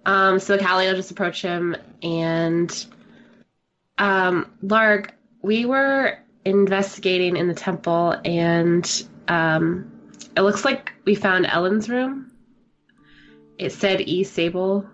[0.06, 2.86] Um, so Kallie will just approach him and
[3.97, 5.10] um Larg,
[5.41, 6.20] we were
[6.50, 9.91] investigating in the temple and um
[10.36, 12.32] it looks like we found Ellen's room.
[13.58, 14.86] It said E Sable.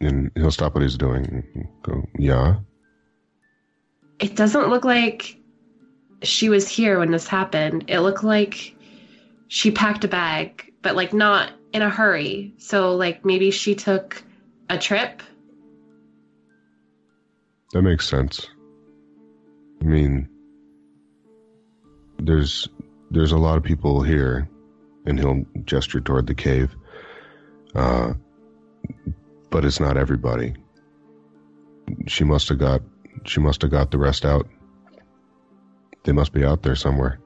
[0.00, 1.68] And he'll stop what he's doing.
[1.82, 2.56] Go yeah.
[4.18, 5.36] It doesn't look like
[6.22, 7.84] she was here when this happened.
[7.88, 8.76] It looked like
[9.48, 12.54] she packed a bag, but like not in a hurry.
[12.58, 14.22] So like maybe she took
[14.68, 15.22] a trip.
[17.72, 18.48] That makes sense.
[19.80, 20.28] I mean,
[22.18, 22.68] there's
[23.10, 24.48] there's a lot of people here,
[25.06, 26.74] and he'll gesture toward the cave.
[27.74, 28.14] Uh,
[29.50, 30.54] but it's not everybody.
[32.06, 32.82] She must have got
[33.24, 34.46] she must have got the rest out.
[36.04, 37.20] They must be out there somewhere.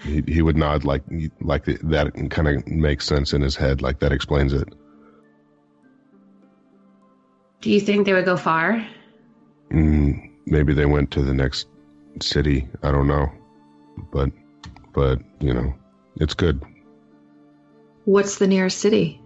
[0.00, 1.02] He he would nod like
[1.40, 4.68] like that kind of makes sense in his head, like that explains it.
[7.60, 8.84] Do you think they would go far?
[9.70, 11.68] Mm, maybe they went to the next
[12.20, 12.68] city.
[12.82, 13.30] I don't know,
[14.12, 14.30] but
[14.92, 15.74] but you know,
[16.16, 16.62] it's good.
[18.04, 19.20] What's the nearest city?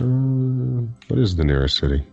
[0.00, 0.02] Uh,
[1.08, 2.04] what is the nearest city?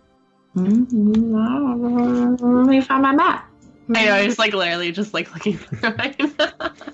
[0.56, 1.34] Mm-hmm.
[1.34, 3.48] Let me find my map.
[3.94, 6.34] I know, I was like literally just like looking for mine.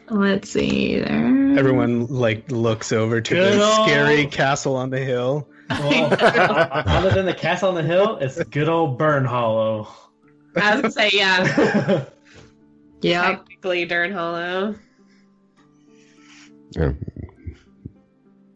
[0.09, 1.59] Let's see there.
[1.59, 5.47] Everyone like looks over to Good the old- scary castle on the hill.
[5.71, 9.89] Well, other than the castle on the hill, it's good old Burn Hollow.
[10.57, 12.05] I was gonna say, yeah,
[13.03, 13.23] Yeah.
[13.37, 14.75] technically Dern Hollow.
[16.73, 16.93] Yeah,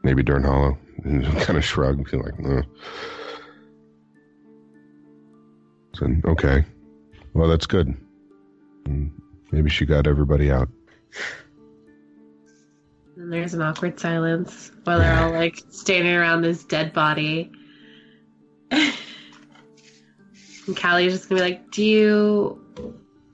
[0.02, 0.78] maybe Dern Hollow.
[1.04, 2.62] And kind of shrug, and feel like, uh.
[5.94, 6.64] So, okay,
[7.34, 7.94] well that's good.
[9.50, 10.68] Maybe she got everybody out.
[13.33, 17.51] And there's an awkward silence while they're all like standing around this dead body.
[18.70, 18.93] and
[20.76, 22.62] Kallie's just gonna be like, Do you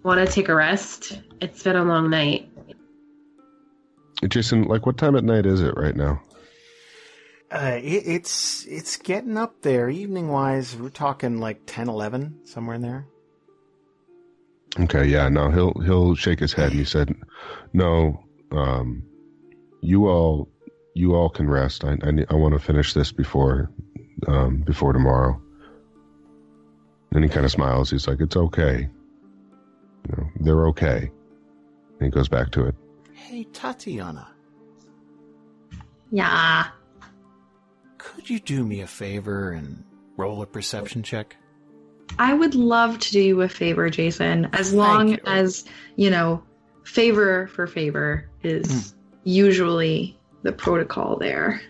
[0.04, 1.20] want to take a rest?
[1.40, 2.48] It's been a long night.
[4.28, 6.22] Jason, like, what time at night is it right now?
[7.50, 10.76] Uh, it, it's it's getting up there evening wise.
[10.76, 13.08] We're talking like 10, 11, somewhere in there.
[14.78, 17.12] Okay, yeah, no, he'll he'll shake his head and he said,
[17.72, 18.22] "No,
[18.52, 19.07] um,
[19.80, 20.48] you all
[20.94, 21.84] you all can rest.
[21.84, 23.70] I I, I want to finish this before
[24.26, 25.40] um, before tomorrow."
[27.12, 27.90] And he kind of smiles.
[27.90, 28.88] He's like, "It's okay.
[30.08, 31.10] You know, they're okay."
[32.00, 32.74] And he goes back to it.
[33.12, 34.26] Hey, Tatiyana,
[36.10, 36.66] Yeah.
[37.98, 39.84] could you do me a favor and
[40.16, 41.36] roll a perception check?
[42.18, 45.18] I would love to do you a favor, Jason, as long you.
[45.26, 45.64] as,
[45.96, 46.42] you know,
[46.84, 48.94] favor for favor is
[49.28, 51.60] usually the protocol there.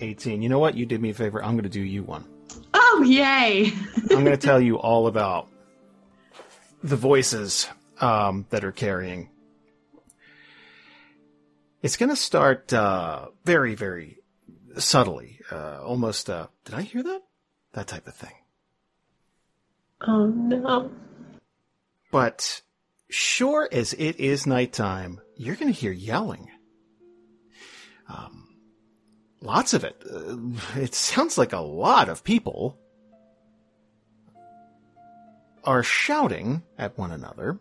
[0.00, 0.42] 18.
[0.42, 0.76] You know what?
[0.76, 1.42] You did me a favor.
[1.42, 2.24] I'm going to do you one.
[2.74, 3.72] Oh, yay!
[4.10, 5.48] I'm going to tell you all about
[6.82, 7.68] the voices
[8.00, 9.30] um, that are carrying.
[11.82, 14.18] It's going to start uh, very, very
[14.76, 16.28] subtly, uh, almost.
[16.28, 17.22] Uh, did I hear that?
[17.72, 18.32] That type of thing.
[20.06, 20.90] Oh no.
[22.10, 22.62] But
[23.08, 26.50] sure as it is nighttime, you're going to hear yelling.
[28.08, 28.56] Um,
[29.40, 30.02] lots of it.
[30.10, 30.36] Uh,
[30.76, 32.78] it sounds like a lot of people
[35.64, 37.58] are shouting at one another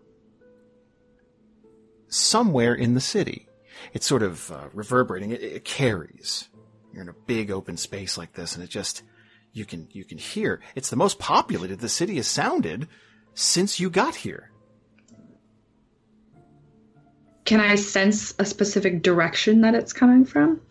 [2.08, 3.48] somewhere in the city.
[3.94, 5.32] It's sort of uh, reverberating.
[5.32, 6.50] It, it carries.
[6.94, 9.04] You're in a big open space like this, and it just
[9.52, 10.62] you can you can hear.
[10.76, 12.88] It's the most populated the city has sounded
[13.34, 14.52] since you got here.
[17.46, 20.62] Can I sense a specific direction that it's coming from?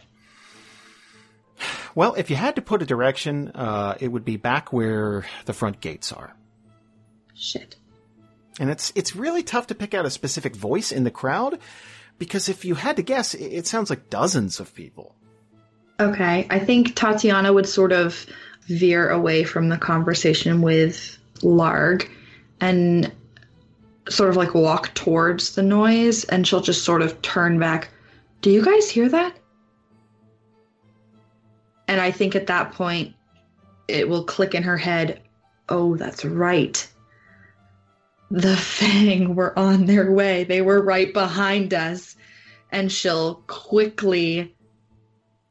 [1.94, 5.52] Well, if you had to put a direction, uh, it would be back where the
[5.52, 6.34] front gates are.
[7.34, 7.76] Shit.
[8.58, 11.58] And it's it's really tough to pick out a specific voice in the crowd
[12.18, 15.14] because if you had to guess, it, it sounds like dozens of people.
[16.00, 18.26] Okay, I think Tatiyana would sort of
[18.66, 22.08] veer away from the conversation with Larg
[22.60, 23.12] and
[24.08, 27.88] sort of like walk towards the noise and she'll just sort of turn back.
[28.40, 29.36] Do you guys hear that?
[31.88, 33.14] And I think at that point
[33.88, 35.22] it will click in her head,
[35.68, 36.86] "Oh, that's right.
[38.30, 40.44] The Fang were on their way.
[40.44, 42.16] They were right behind us."
[42.72, 44.54] And she'll quickly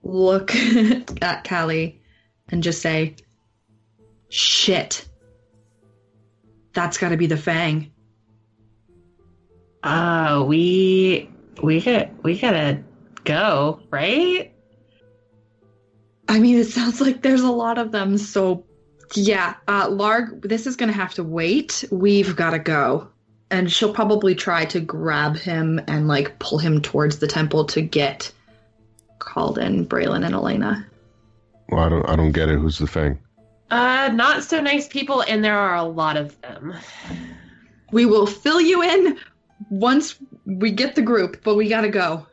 [0.04, 0.56] look
[1.22, 2.00] at Kallie
[2.50, 3.16] and just say,
[4.30, 5.08] Shit.
[6.74, 7.93] That's gotta be the Fang.
[9.84, 11.30] Uh, we
[11.62, 12.82] we got we gotta
[13.26, 14.54] go, right?
[16.30, 18.66] I mean, it sounds like there's a lot of them, so
[19.14, 21.84] yeah, uh, Larg, this is gonna have to wait.
[21.92, 23.10] We've gotta go.
[23.52, 27.82] And she'll probably try to grab him and like pull him towards the temple to
[27.82, 28.32] get
[29.20, 30.88] Kalden Braylon, and Elena.
[31.70, 32.58] Well, I don't I don't get it.
[32.58, 33.20] Who's the Fang?
[33.70, 36.74] Uh, not so nice people, and there are a lot of them.
[37.92, 39.18] We will fill you in
[39.80, 40.16] once
[40.46, 42.28] we get the group, but we gotta go.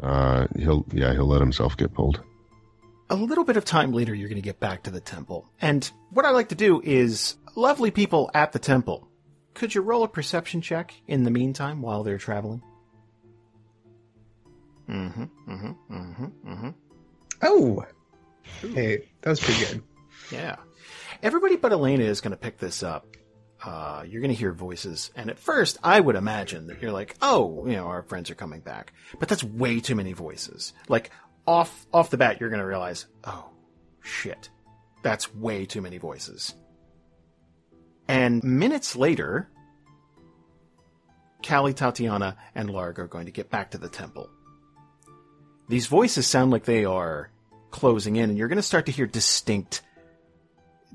[0.00, 2.20] Uh, he'll yeah he'll let himself get pulled.
[3.10, 5.46] A little bit of time later, you're going to get back to the temple.
[5.60, 9.06] And what I like to do is, lovely people at the temple,
[9.52, 12.62] could you roll a perception check in the meantime while they're traveling?
[14.88, 16.70] Mm-hmm, mm-hmm, mm-hmm, mm-hmm.
[17.42, 17.84] Oh,
[18.60, 19.82] hey, that was pretty good.
[20.30, 20.56] Yeah.
[21.22, 23.06] Everybody but Elena is going to pick this up.
[23.64, 25.10] Uh, you're going to hear voices.
[25.14, 28.34] And at first, I would imagine that you're like, oh, you know, our friends are
[28.34, 28.92] coming back.
[29.20, 30.72] But that's way too many voices.
[30.88, 31.10] Like,
[31.46, 33.50] off, off the bat, you're going to realize, oh,
[34.00, 34.50] shit.
[35.02, 36.54] That's way too many voices.
[38.08, 39.48] And minutes later,
[41.42, 44.28] Kallie, Tatiyana, and Larg are going to get back to the temple.
[45.68, 47.30] These voices sound like they are
[47.70, 49.82] closing in, and you're going to start to hear distinct,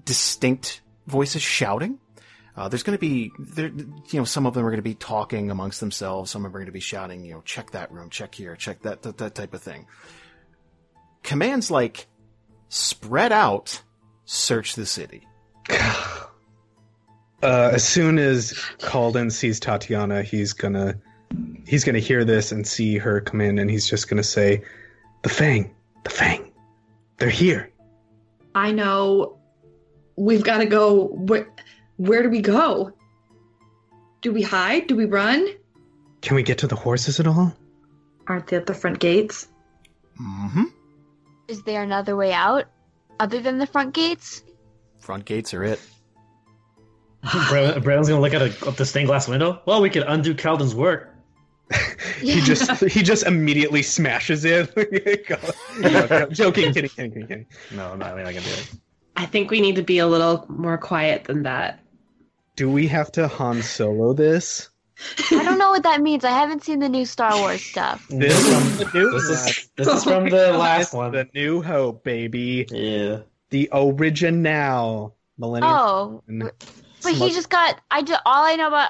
[0.04, 2.00] distinct voices shouting.
[2.58, 4.96] Uh, there's going to be, there, you know, some of them are going to be
[4.96, 6.32] talking amongst themselves.
[6.32, 8.56] Some of them are going to be shouting, you know, check that room, check here,
[8.56, 9.86] check that, that, that type of thing.
[11.22, 12.08] Commands like
[12.70, 13.84] spread out,
[14.26, 15.28] search the city.
[17.44, 21.00] Uh, as soon as Kalden sees Tatiyana, he's gonna
[21.68, 24.64] he's gonna hear this and see her come in, and he's just gonna say,
[25.22, 26.52] "The Fang, the Fang,
[27.18, 27.72] they're here."
[28.56, 29.38] I know
[30.16, 31.10] we've got to go.
[31.10, 31.48] Where,
[31.98, 32.94] where do we go?
[34.22, 34.88] Do we hide?
[34.88, 35.48] Do we run?
[36.22, 37.56] Can we get to the horses at all?
[38.28, 39.48] Aren't they at the front gates?
[40.20, 40.64] Mm-hmm.
[41.48, 42.66] Is there another way out
[43.20, 44.44] other than the front gates?
[45.00, 45.80] Front gates are it.
[47.50, 49.62] Bra- Brandon's gonna look at a, up the stained glass window.
[49.66, 51.14] Well, we could undo Kalden's work.
[52.22, 54.72] He just he just immediately smashes it.
[55.80, 57.46] No, no, joking, kidding, kidding, kidding, kidding.
[57.72, 58.72] No, I'm not, I'm not gonna do it.
[59.16, 61.80] I think we need to be a little more quiet than that.
[62.58, 64.70] Do we have to Han Solo this?
[65.32, 66.26] I don't know what that means.
[66.26, 68.04] I haven't seen the new Star Wars stuff.
[68.10, 71.12] This is the new This is this is from the last one.
[71.12, 72.66] the New Hope, baby.
[72.72, 73.20] Yeah.
[73.52, 75.72] The original Millennium.
[75.72, 76.52] Oh, Falcon.
[77.04, 77.80] but he just got.
[77.92, 78.90] I just all I know about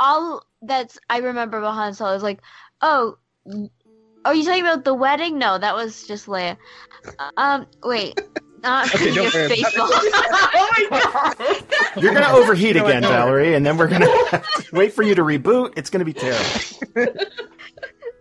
[0.00, 2.40] all that's I remember about Han Solo is like,
[2.82, 3.18] oh,
[4.24, 5.38] are you talking about the wedding?
[5.38, 6.56] No, that was just Leia.
[7.36, 8.20] Um, wait,
[8.62, 11.00] Not Okay, don't your worry oh my
[11.94, 12.02] god!
[12.02, 13.02] You're gonna overheat You know what, again.
[13.02, 15.72] Valerie, and then we're gonna have to wait for you to reboot.
[15.76, 17.20] It's gonna be terrible.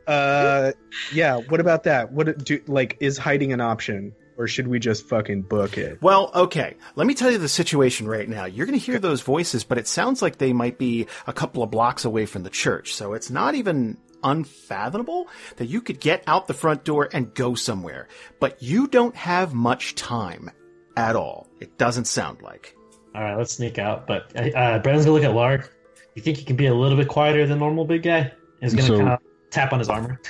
[0.07, 0.71] Uh,
[1.13, 1.37] yeah.
[1.37, 2.11] What about that?
[2.11, 6.01] What do like is hiding an option, or should we just fucking book it?
[6.01, 6.77] Well, okay.
[6.95, 8.45] Let me tell you the situation right now.
[8.45, 11.61] You're going to hear those voices, but it sounds like they might be a couple
[11.61, 12.95] of blocks away from the church.
[12.95, 17.55] So it's not even unfathomable that you could get out the front door and go
[17.55, 18.07] somewhere.
[18.39, 20.49] But you don't have much time
[20.97, 21.47] at all.
[21.59, 22.75] It doesn't sound like.
[23.15, 24.05] All right, let's sneak out.
[24.07, 25.67] But uh, Brandon's gonna look at Larg.
[26.15, 28.31] You think he can be a little bit quieter than normal, big guy?
[28.61, 29.19] He's gonna So- kind of
[29.51, 30.19] tap on his armor.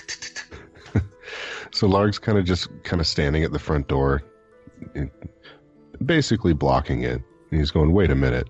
[1.72, 4.24] So Larg's kind of just kind of standing at the front door,
[6.04, 7.22] basically blocking it.
[7.52, 8.48] And he's going, "Wait a minute.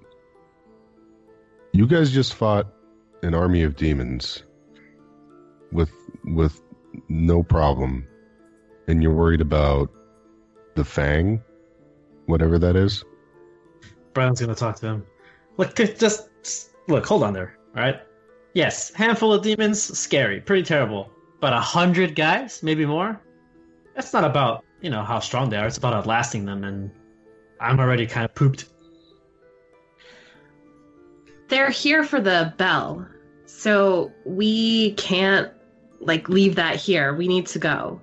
[1.73, 2.67] You guys just fought
[3.21, 4.43] an army of demons
[5.71, 5.91] with
[6.25, 6.61] with
[7.07, 8.07] no problem,
[8.87, 9.89] and you're worried about
[10.75, 11.41] the Fang,
[12.25, 13.03] whatever that is."
[14.13, 15.05] Brandon's gonna talk to him.
[15.57, 17.05] Look, just, just look.
[17.05, 17.57] Hold on there.
[17.75, 18.01] All right.
[18.53, 21.11] Yes, handful of demons, scary, pretty terrible.
[21.39, 23.21] But a hundred guys, maybe more.
[23.95, 25.67] That's not about you know how strong they are.
[25.67, 26.91] It's about outlasting them, and
[27.59, 28.65] I'm already kind of pooped.
[31.47, 33.07] They're here for the bell,
[33.45, 35.51] so we can't
[35.99, 37.13] like leave that here.
[37.13, 38.01] We need to go.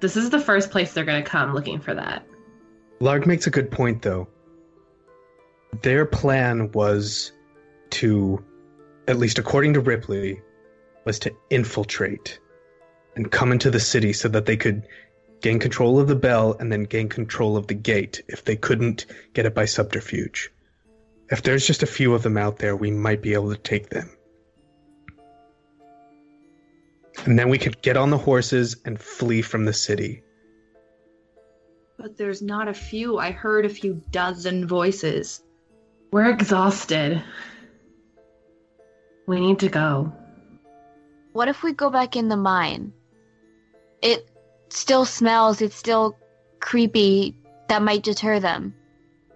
[0.00, 2.26] This is the first place they're gonna come looking for that.
[3.00, 4.28] Larg makes a good point, though.
[5.82, 7.32] Their plan was
[7.90, 8.44] to,
[9.08, 10.40] at least according to Ripley,
[11.04, 12.38] was to infiltrate
[13.16, 14.86] and come into the city so that they could
[15.40, 19.06] gain control of the bell and then gain control of the gate if they couldn't
[19.32, 20.52] get it by subterfuge.
[21.30, 23.88] If there's just a few of them out there, we might be able to take
[23.88, 24.10] them.
[27.26, 30.22] And then we could get on the horses and flee from the city.
[31.98, 33.18] But there's not a few.
[33.18, 35.42] I heard a few dozen voices.
[36.12, 37.22] We're exhausted.
[39.26, 40.12] We need to go.
[41.32, 42.92] What if we go back in the mine?
[44.02, 44.28] It
[44.70, 46.18] still smells, it's still
[46.58, 47.36] creepy.
[47.68, 48.74] That might deter them.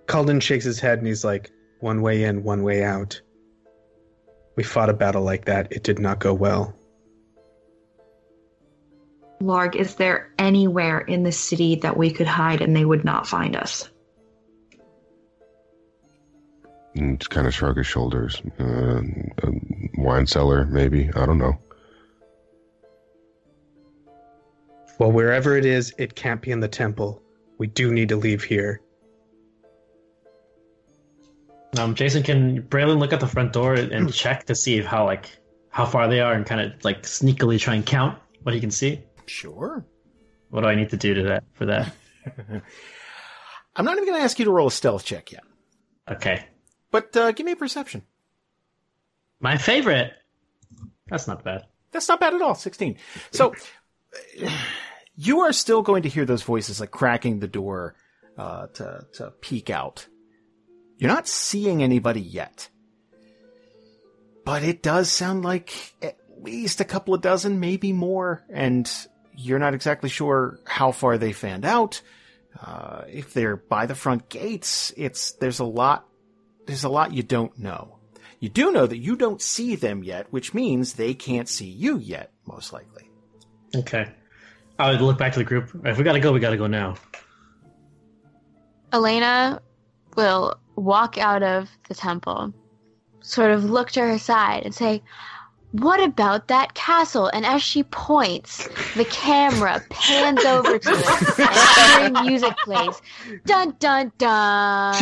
[0.07, 3.21] Kalden shakes his head and he's like, one way in, one way out.
[4.57, 5.71] We fought a battle like that.
[5.71, 6.75] It did not go well.
[9.41, 13.27] Larg, is there anywhere in the city that we could hide and they would not
[13.27, 13.91] find us?
[16.95, 18.41] And just kind of shrug his shoulders.
[18.59, 19.03] Uh,
[19.43, 19.51] a
[19.99, 21.11] wine cellar, maybe.
[21.15, 21.59] I don't know.
[24.99, 27.21] Well, wherever it is, it can't be in the temple.
[27.59, 28.81] We do need to leave here.
[31.79, 35.37] Um, Jason, can Braylon look at the front door and check to see how like
[35.71, 38.71] how far they are and kind of like sneakily try and count what he can
[38.71, 39.03] see?
[39.27, 39.85] Sure.
[40.51, 41.93] What do I need to do to that for that?
[43.77, 45.43] I'm not even going to ask you to roll a stealth check yet,
[46.11, 46.45] Okay,
[46.91, 48.03] but uh, give me a perception.
[49.41, 50.13] my favorite.
[51.09, 51.65] That's not bad.
[51.91, 52.55] That's not bad at all.
[52.55, 52.97] 16.
[53.33, 53.55] So
[55.17, 57.95] you are still going to hear those voices like cracking the door
[58.39, 60.07] uh, to to peek out.
[60.99, 62.69] You're not seeing anybody yet,
[64.45, 68.91] but it does sound like at least a couple of dozen, maybe more, and
[69.37, 72.01] you're not exactly sure how far they fanned out.
[72.61, 76.07] Uh, if they're by the front gates, it's there's a lot
[76.67, 77.99] there's a lot you don't know.
[78.41, 81.99] You do know that you don't see them yet, which means they can't see you
[81.99, 83.11] yet, most likely.
[83.75, 84.11] Okay,
[84.79, 85.71] I would look back to the group.
[85.85, 86.97] If we gotta go, we gotta go now.
[88.93, 89.61] Elena
[90.17, 92.55] will walk out of the temple,
[93.21, 95.03] sort of look to her side and say,
[95.75, 97.27] What about that castle?
[97.27, 103.03] And as she points, the camera pans over to it and cheering music plays.
[103.45, 104.95] Dun dun dun.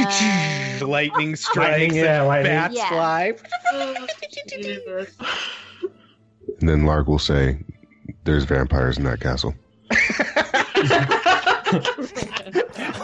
[0.89, 2.53] lightning strikes, yeah, and lightning.
[2.53, 2.89] bats Yeah.
[2.89, 3.33] fly.
[6.61, 7.59] And then Larg will say,
[8.25, 9.55] "There's vampires in that castle."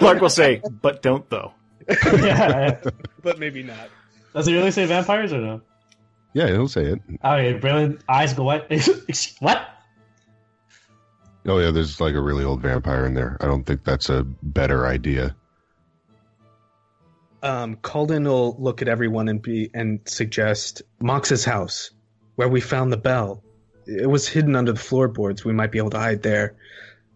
[0.01, 1.53] Larg will say, but don't though.
[1.89, 2.81] yeah,
[3.23, 3.89] But maybe not.
[4.35, 5.61] does he really say vampires or no?
[6.39, 7.01] Yeah, he'll say it.
[7.25, 8.71] Okay, brilliant eyes go white.
[9.41, 9.61] what?
[11.49, 13.37] Oh yeah, there's like a really old vampire in there.
[13.41, 15.35] I don't think that's a better idea.
[17.43, 21.91] Um, Kalden will look at everyone and be and suggest Mox's house,
[22.37, 23.43] where we found the bell.
[23.89, 25.45] It was hidden under the floorboards.
[25.45, 26.55] We might be able to hide there.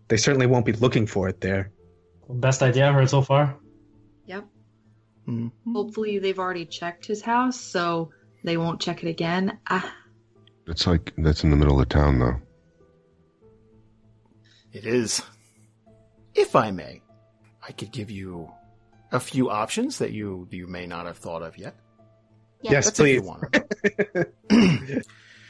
[0.09, 1.71] They certainly won't be looking for it there.
[2.29, 3.57] Best idea I've heard so far.
[4.27, 4.47] Yep.
[5.29, 5.53] Mhm.
[5.73, 8.11] Hopefully they've already checked his house, so
[8.45, 9.59] they won't check it again.
[9.69, 9.95] Ah,
[10.67, 12.37] It's like that's in the middle of town though.
[14.73, 15.23] It is.
[16.35, 17.03] If I may,
[17.67, 18.51] I could give you
[19.11, 21.75] a few options that you you may not have thought of yet.
[22.63, 22.73] Yeah.
[22.73, 23.29] Yes, That's if you please.
[24.51, 25.05] want.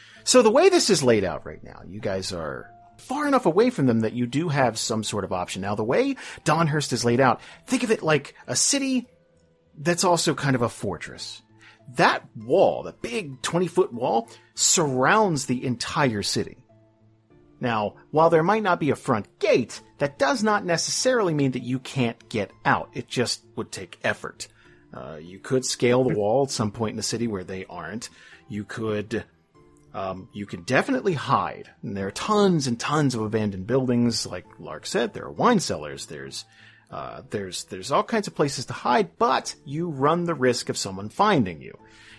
[0.24, 3.68] so the way this is laid out right now, you guys are far enough away
[3.70, 5.60] from them that you do have some sort of option.
[5.62, 9.08] Now, the way Donhurst is laid out, think of it like a city
[9.76, 11.41] that's also kind of a fortress.
[11.96, 16.56] That wall, the big 20 foot wall, surrounds the entire city.
[17.60, 21.62] Now, while there might not be a front gate, that does not necessarily mean that
[21.62, 22.90] you can't get out.
[22.92, 24.48] It just would take effort.
[24.92, 28.10] Uh, you could scale the wall at some point in the city where they aren't.
[28.48, 29.24] You could,
[29.94, 31.70] um, you could definitely hide.
[31.82, 34.26] And there are tons and tons of abandoned buildings.
[34.26, 36.06] Like Larg said, there are wine cellars.
[36.06, 36.44] There's,
[36.92, 40.76] uh, there's, there's all kinds of places to hide, but you run the risk of
[40.76, 41.76] someone finding you.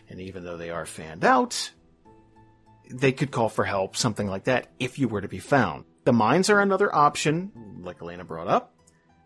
[0.09, 1.71] And even though they are fanned out,
[2.89, 5.85] they could call for help, something like that, if you were to be found.
[6.03, 7.51] The mines are another option,
[7.81, 8.75] like Elena brought up,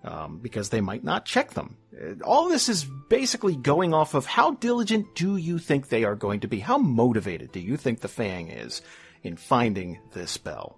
[0.04, 1.78] um, because they might not check them.
[1.92, 6.16] Uh, All this is basically going off of how diligent do you think they are
[6.16, 6.60] going to be?
[6.60, 8.82] How motivated do you think the Fang is
[9.24, 10.78] in finding this bell?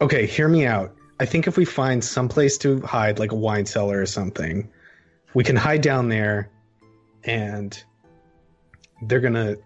[0.00, 0.94] Okay, hear me out.
[1.20, 4.70] I think if we find some place to hide, like a wine cellar or something,
[5.34, 6.50] we can hide down there,
[7.24, 7.82] and
[9.02, 9.56] they're gonna,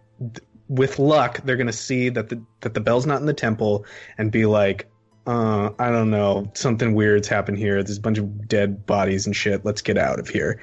[0.68, 3.84] with luck, they're gonna see that the that the bell's not in the temple
[4.18, 4.90] and be like,
[5.26, 7.82] uh, I don't know, something weird's happened here.
[7.82, 9.64] There's a bunch of dead bodies and shit.
[9.64, 10.60] Let's get out of here.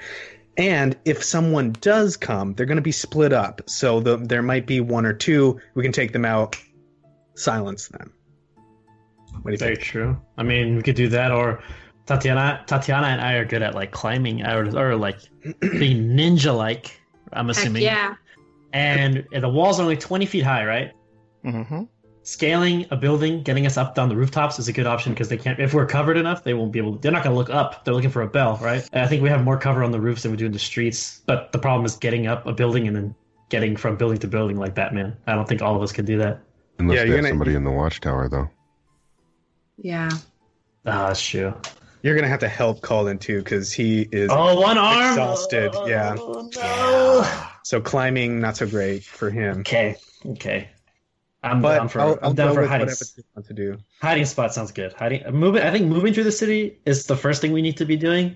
[0.58, 3.62] And if someone does come, they're gonna be split up.
[3.70, 5.62] So the, there might be one or two.
[5.76, 6.58] We can take them out,
[7.36, 8.14] silence them.
[9.42, 9.86] What do you Very think?
[9.88, 10.18] true.
[10.38, 11.62] I mean, we could do that, or
[12.08, 15.20] Tatiyana, Tatiyana and I are good at like climbing, or, or like
[15.62, 17.00] being ninja-like.
[17.34, 17.84] I'm Heck assuming.
[17.84, 18.16] yeah.
[18.74, 20.92] And the walls are only 20 feet high, right?
[21.46, 21.84] Mm-hmm.
[22.24, 25.38] Scaling a building, getting us up down the rooftops is a good option because they
[25.38, 25.60] can't.
[25.60, 26.98] If we're covered enough, they won't be able.
[26.98, 27.86] They're not going to look up.
[27.86, 28.88] They're looking for a bell, right?
[28.94, 30.60] And I think we have more cover on the roofs than we do in the
[30.60, 31.22] streets.
[31.26, 33.16] But the problem is getting up a building and then
[33.50, 35.16] getting from building to building like Batman.
[35.26, 36.40] I don't think all of us could do that.
[36.78, 38.48] Unless Yeah, they you're have gonna- somebody in the watchtower, though.
[39.82, 40.10] Yeah.
[40.86, 41.54] Ah, that's true.
[42.02, 45.12] You're gonna have to help Kalden too, because he is Oh, one arm.
[45.12, 45.74] exhausted.
[45.86, 46.16] Yeah.
[46.18, 47.50] Oh, no.
[47.64, 49.60] so climbing not so great for him.
[49.60, 49.96] Okay.
[50.26, 50.70] Okay.
[51.44, 52.02] I'm But down for.
[52.02, 52.88] I'll, I'm I'll down for hiding.
[53.36, 53.78] want to do.
[54.02, 54.94] Hiding spot sounds good.
[54.94, 55.24] Hiding.
[55.32, 55.62] Moving.
[55.62, 58.36] I think moving through the city is the first thing we need to be doing.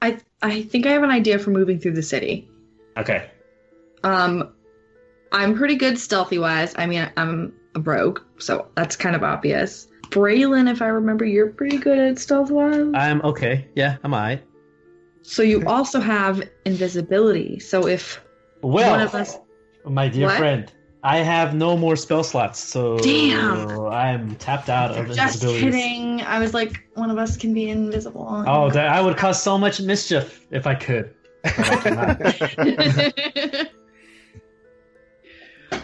[0.00, 2.48] I I think I have an idea for moving through the city.
[2.96, 3.30] Okay.
[4.02, 4.52] Um,
[5.30, 6.74] I'm pretty good stealthy wise.
[6.76, 9.86] I mean, I'm a rogue, so that's kind of obvious.
[10.12, 12.92] Braylon, if I remember, you're pretty good at stealth wise.
[12.94, 13.66] I'm okay.
[13.74, 14.44] Yeah, I'm alright.
[15.22, 17.58] So you also have invisibility.
[17.58, 18.20] So if
[18.62, 19.38] Well, one of us,
[19.84, 20.36] my dear What?
[20.36, 20.70] friend,
[21.02, 23.86] I have no more spell slots, so Damn.
[23.86, 27.70] I'm tapped out of invisibility just kidding, I was like, one of us can be
[27.70, 28.44] invisible.
[28.46, 31.14] Oh, that, I would cause so much mischief if I could.
[31.42, 31.52] But
[31.86, 33.68] I.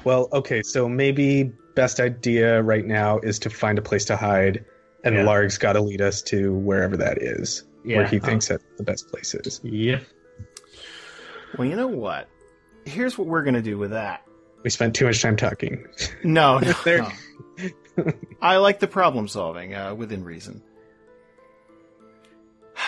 [0.05, 4.65] Well, okay, so maybe best idea right now is to find a place to hide,
[5.05, 5.23] and Yeah.
[5.23, 9.07] Larg's got to lead us to wherever that is, where he thinks that the best
[9.13, 9.61] place is.
[9.63, 10.03] yep.
[11.57, 12.29] Well, you know what?
[12.85, 14.25] Here's what we're gonna do with that.
[14.65, 15.87] We spent too much time talking.
[16.25, 17.07] No, no, There-
[17.97, 18.13] no.
[18.43, 20.63] I like the problem solving uh, within reason.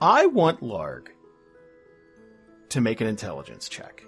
[0.00, 1.08] I want Larg
[2.70, 4.04] to make an intelligence check.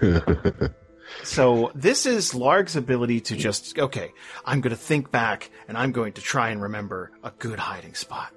[1.22, 4.12] So this is Larg's ability to just okay.
[4.44, 7.94] I'm going to think back and I'm going to try and remember a good hiding
[7.94, 8.32] spot.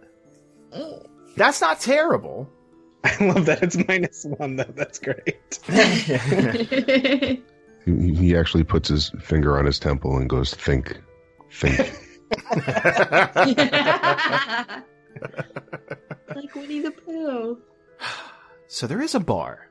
[1.35, 2.49] That's not terrible.
[3.03, 4.73] I love that it's minus one, though.
[4.75, 5.59] That's great.
[7.85, 11.01] he, he actually puts his finger on his temple and goes, "Think,
[11.51, 11.79] think."
[16.35, 17.57] like Winnie the Pooh.
[18.67, 19.67] So there is a bar.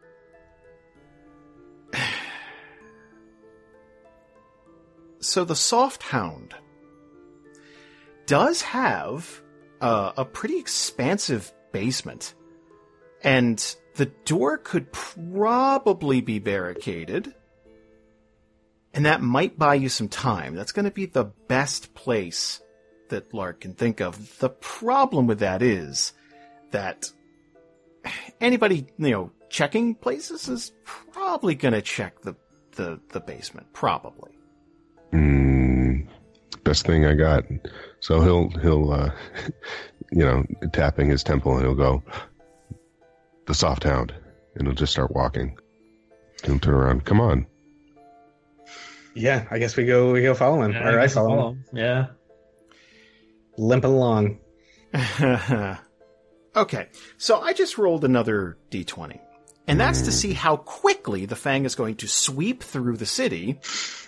[5.23, 6.53] So the Soft Hound
[8.27, 9.40] does have
[9.81, 12.35] uh, a pretty expansive basement,
[13.23, 17.32] and the door could probably be barricaded,
[18.93, 20.57] and that might buy you some time.
[20.57, 22.61] That's going to be the best place
[23.09, 24.39] that Larg can think of.
[24.40, 26.15] The problem with that is
[26.73, 27.12] that
[28.40, 32.35] anybody you know checking places is probably going to check the,
[32.73, 34.32] the the basement probably
[35.12, 36.06] Mm,
[36.64, 37.44] best thing I got.
[38.01, 39.10] So he'll he'll uh,
[40.12, 42.02] you know tapping his temple and he'll go
[43.47, 44.12] the soft hound
[44.55, 45.59] and he'll just start walking.
[46.44, 47.05] He'll turn around.
[47.05, 47.47] Come on.
[49.14, 51.39] Yeah, I guess we go we go follow him, Yeah, or I guess follow him,
[51.39, 51.64] follow him.
[51.74, 52.06] Yeah.
[53.59, 54.39] limping along.
[56.56, 59.20] okay, so I just rolled another d20.
[59.68, 63.47] And that's to see how quickly the Fang is going to sweep through the city
[63.47, 64.02] Damn it.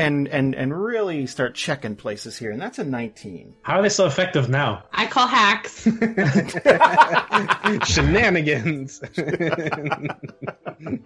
[0.00, 2.50] And, and, and really start checking places here.
[2.50, 3.54] And that's a 19.
[3.62, 4.84] How are they so effective now?
[4.92, 5.82] I call hacks.
[7.92, 9.00] Shenanigans.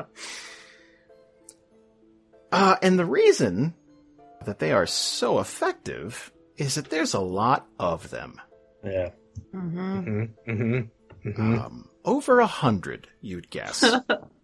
[2.53, 3.75] Uh, and the reason
[4.45, 8.41] that they are so effective is that there's a lot of them.
[8.85, 9.11] Yeah.
[9.53, 10.23] Mm-hmm.
[10.47, 10.81] hmm
[11.33, 13.83] hmm Um, over a hundred, you'd guess,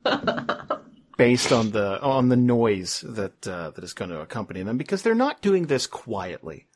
[1.20, 5.02] based on the on the noise that uh, that is going to accompany them, because
[5.02, 6.66] they're not doing this quietly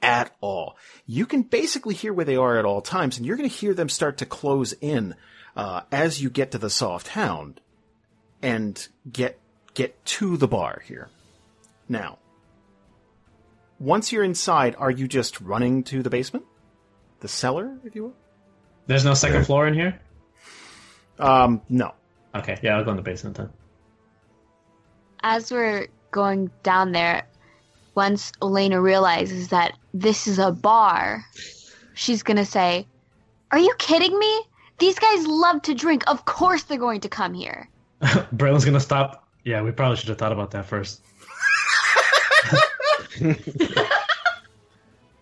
[0.00, 0.76] at all.
[1.04, 3.74] You can basically hear where they are at all times, and you're going to hear
[3.74, 5.16] them start to close in
[5.56, 7.60] uh, as you get to the soft hound
[8.40, 9.40] and get
[9.74, 11.08] get to the bar here.
[11.88, 12.18] Now,
[13.80, 16.44] once you're inside, are you just running to the basement,
[17.18, 18.14] the cellar, if you will?
[18.86, 20.00] There's no second floor in here?
[21.18, 21.94] Um, no.
[22.32, 23.50] Okay, yeah, I'll go in the basement then.
[25.22, 27.26] As we're going down there,
[27.94, 31.24] once Elena realizes that this is a bar,
[31.94, 32.86] she's gonna say,
[33.50, 34.40] Are you kidding me?
[34.78, 36.04] These guys love to drink.
[36.06, 37.68] Of course they're going to come here.
[38.00, 39.28] Braylon's gonna stop.
[39.44, 41.02] Yeah, we probably should have thought about that first.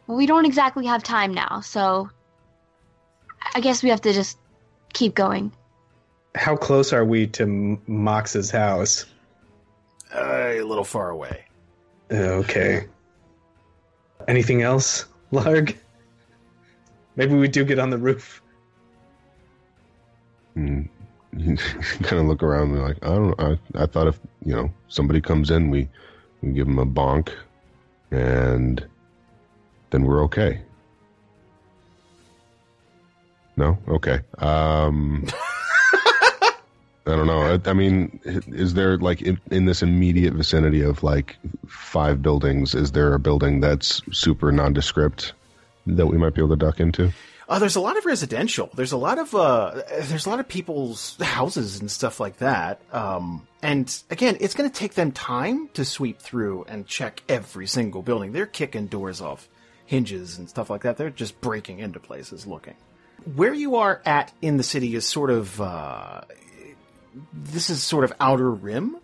[0.07, 2.09] We don't exactly have time now, so
[3.55, 4.39] I guess we have to just
[4.93, 5.53] keep going.
[6.37, 9.07] How close are we to M- Mox's house?
[10.15, 11.45] Uh, a little far away.
[12.11, 12.87] Okay.
[14.29, 15.77] Anything else, Larg?
[17.17, 18.43] Maybe we do get on the roof.
[20.55, 20.89] And
[22.03, 23.41] kind of look around and like, I don't.
[23.41, 25.89] I, I thought if, you know, somebody comes in, we,
[26.43, 27.31] we give them a bonk
[28.11, 28.87] and
[29.91, 30.63] then we're okay.
[33.57, 33.79] No?
[33.89, 34.21] Okay.
[34.39, 35.27] Um,
[37.07, 37.43] I don't know.
[37.43, 41.37] I, I mean, is there like in, in this immediate vicinity of like
[41.69, 45.33] five buildings, is there a building that's super nondescript
[45.87, 47.13] that we might be able to duck into?
[47.49, 48.71] Uh, there's a lot of residential.
[48.75, 52.81] There's a lot of uh, there's a lot of people's houses and stuff like that.
[52.93, 57.69] Um, and again, it's going to take them time to sweep through and check every
[57.69, 58.33] single building.
[58.33, 59.49] They're kicking doors off
[59.87, 60.97] hinges and stuff like that.
[60.97, 62.75] They're just breaking into places looking.
[63.37, 66.23] Where you are at in the city is sort of uh,
[67.33, 68.97] this is sort of outer rim.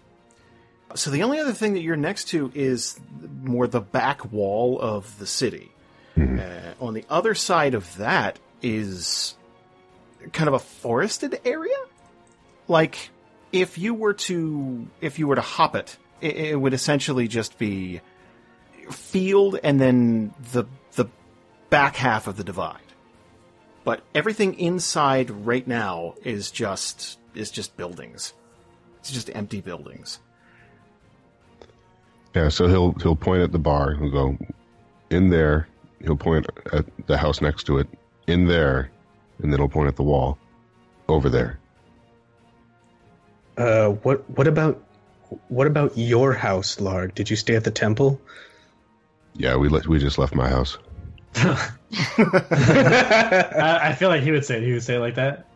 [0.94, 2.98] So the only other thing that you're next to is
[3.42, 5.70] more the back wall of the city.
[6.16, 9.34] Uh, on the other side of that is
[10.32, 11.76] kind of a forested area.
[12.68, 13.10] Like
[13.50, 17.58] if you were to if you were to hop it, it, it would essentially just
[17.58, 18.00] be
[18.90, 21.06] field and then the the
[21.70, 22.78] back half of the divide.
[23.84, 28.34] But everything inside right now is just is just buildings.
[29.00, 30.20] It's just empty buildings.
[32.34, 33.94] Yeah, so he'll he'll point at the bar.
[33.94, 34.38] He'll go
[35.10, 35.68] in there.
[36.00, 37.88] He'll point at the house next to it.
[38.26, 38.90] In there,
[39.42, 40.38] and then he'll point at the wall.
[41.08, 41.58] Over there.
[43.58, 44.82] Uh, what what about
[45.48, 47.14] what about your house, Larg?
[47.14, 48.20] Did you stay at the temple?
[49.34, 50.78] Yeah, we let we just left my house.
[51.34, 51.70] I,
[53.82, 54.62] I feel like he would say it.
[54.62, 55.46] He would say it like that.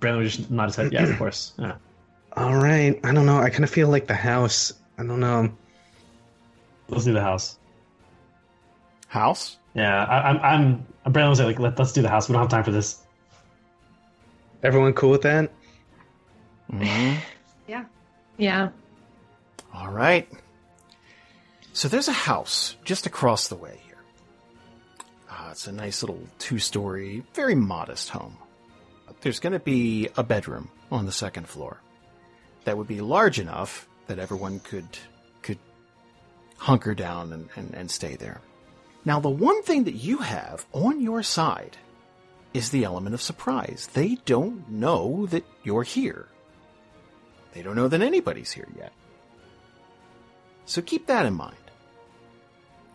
[0.00, 0.92] Braylon would just nod his head.
[0.92, 1.52] Yeah, of course.
[1.58, 1.76] Yeah.
[2.36, 2.98] All right.
[3.02, 3.38] I don't know.
[3.38, 4.72] I kind of feel like the house.
[4.96, 5.52] I don't know.
[6.88, 7.58] Let's do the house.
[9.08, 9.56] House?
[9.74, 10.86] Yeah, I, I'm.
[11.04, 11.12] I'm.
[11.12, 12.28] Braylon was like, Let, let's do the house.
[12.28, 13.02] We don't have time for this.
[14.62, 15.50] Everyone cool with that?
[17.66, 17.84] yeah.
[18.36, 18.68] Yeah.
[19.74, 20.28] All right.
[21.72, 23.96] So there's a house just across the way here.
[25.30, 28.36] Uh, it's a nice little two story, very modest home.
[29.20, 31.80] There's going to be a bedroom on the second floor
[32.64, 34.98] that would be large enough that everyone could
[35.42, 35.58] could
[36.56, 38.40] hunker down and, and, and stay there.
[39.04, 41.78] Now, the one thing that you have on your side
[42.52, 43.88] is the element of surprise.
[43.92, 46.26] They don't know that you're here.
[47.52, 48.92] They don't know that anybody's here yet.
[50.66, 51.56] So keep that in mind.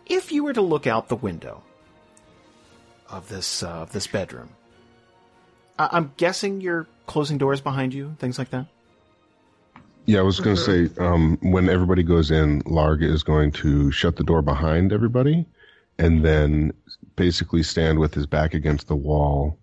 [0.05, 1.63] If you were to look out the window
[3.09, 4.49] of this uh, of this bedroom,
[5.77, 8.67] I- I'm guessing you're closing doors behind you, things like that.
[10.05, 13.91] Yeah, I was going to say um, when everybody goes in, Larg is going to
[13.91, 15.45] shut the door behind everybody,
[15.97, 16.73] and then
[17.15, 19.57] basically stand with his back against the wall,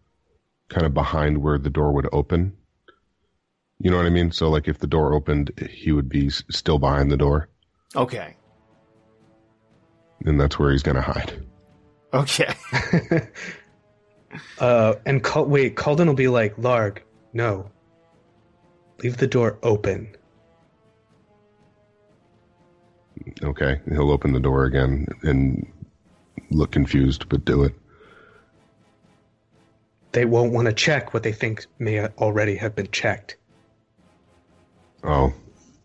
[0.69, 2.57] kind of behind where the door would open.
[3.79, 4.33] You know what I mean?
[4.33, 7.49] So, like, if the door opened, he would be s- still behind the door,
[7.95, 8.35] Okay.
[10.25, 11.45] and that's where he's going to hide.
[12.15, 12.53] Okay.
[14.59, 16.99] uh, and Cal- wait, Kalden will be like, Larg,
[17.33, 17.71] no.
[19.03, 20.17] Leave the door open.
[23.43, 25.67] Okay, he'll open the door again and
[26.51, 27.75] look confused, but do it.
[30.13, 33.37] They won't want to check what they think may already have been checked.
[35.03, 35.33] Oh,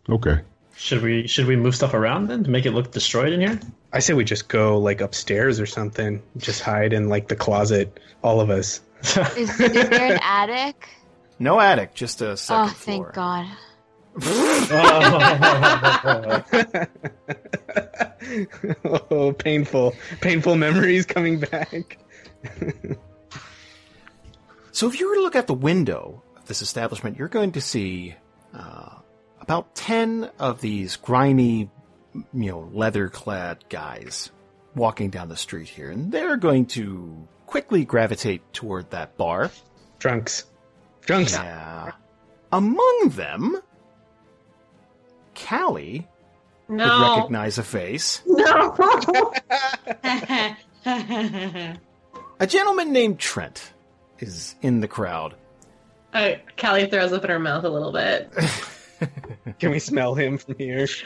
[0.10, 0.42] okay.
[0.78, 3.60] Should we should we move stuff around then to make it look destroyed in here?
[3.92, 6.22] I say we just go like upstairs or something.
[6.38, 8.82] Just hide in like the closet, all of us.
[9.36, 10.88] Is, is there an attic?
[11.40, 13.14] No attic, just a second Oh, thank floor.
[13.14, 13.46] God.
[19.12, 22.00] oh, painful, painful memories coming back.
[24.72, 27.62] So if you were to look out the window of this establishment, you're going to
[27.62, 28.16] see
[28.54, 28.96] uh,
[29.48, 31.70] about ten of these grimy,
[32.14, 34.30] you know, leather-clad guys
[34.76, 39.50] walking down the street here, and they're going to quickly gravitate toward that bar.
[40.00, 40.44] Drunks,
[41.02, 41.32] drunks.
[41.32, 41.94] Yeah.
[42.52, 43.58] Among them,
[45.34, 46.06] Kallie
[46.68, 48.22] would recognize a face.
[48.26, 49.34] No.
[52.40, 53.74] A gentleman named Trent
[54.20, 55.36] is in the crowd.
[56.14, 58.32] uh, Kallie throws up in her mouth a little bit.
[59.60, 60.88] Can we smell him from here?
[60.88, 61.06] she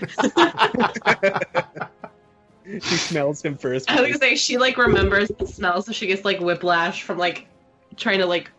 [2.79, 3.89] smells him first.
[3.89, 7.17] I was gonna say she like remembers the smell, so she gets like whiplash from
[7.17, 7.47] like
[7.95, 8.51] trying to like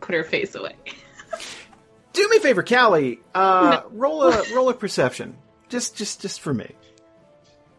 [0.00, 0.74] put her face away.
[2.12, 3.18] Do me a favor, Kallie.
[3.34, 5.36] Uh, roll a roll a perception,
[5.68, 6.74] just just just for me.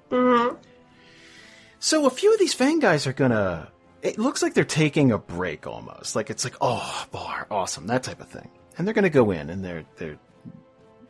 [0.10, 0.56] Mm-hmm.
[1.80, 3.70] So a few of these Fang guys are gonna.
[4.02, 6.16] It looks like they're taking a break almost.
[6.16, 8.50] Like it's like, oh, bar, awesome, that type of thing.
[8.78, 10.18] And they're gonna go in and they're they're.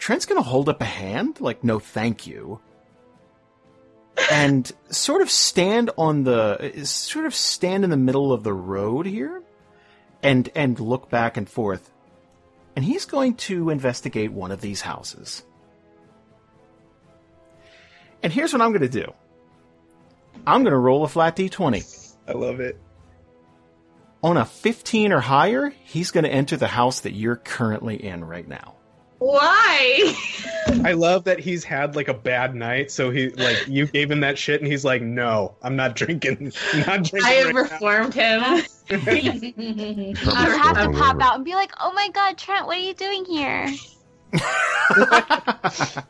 [0.04, 2.60] Trent's gonna hold up a hand, like no, thank you,
[4.30, 9.06] and sort of stand on the sort of stand in the middle of the road
[9.06, 9.42] here,
[10.22, 11.90] and and look back and forth.
[12.76, 15.42] And he's going to investigate one of these houses.
[18.22, 19.14] And here's what I'm going to do.
[20.46, 22.14] I'm going to roll a flat d20.
[22.28, 22.78] I love it.
[24.22, 28.26] On a 15 or higher, he's going to enter the house that you're currently in
[28.26, 28.76] right now.
[29.24, 30.14] Why?
[30.84, 34.20] I love that he's had like a bad night, so he like you gave him
[34.20, 36.52] that shit, and he's like, "No, I'm not drinking.
[36.74, 38.42] I'm not drinking." I have right now." reformed him.
[38.90, 42.94] You have to pop out and be like, "Oh my God, Trent, what are you
[42.94, 43.74] doing here?"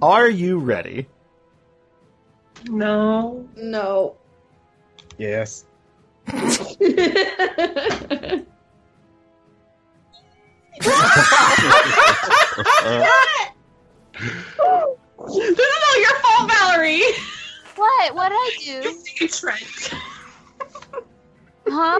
[0.00, 1.06] Are you ready?
[2.64, 3.46] no.
[3.56, 4.16] No.
[5.18, 5.66] Yes.
[10.78, 10.88] this
[15.28, 17.02] is all your fault, Valerie.
[17.76, 18.14] What?
[18.14, 18.98] What did I do?
[19.20, 19.90] You Trent.
[21.68, 21.98] Huh?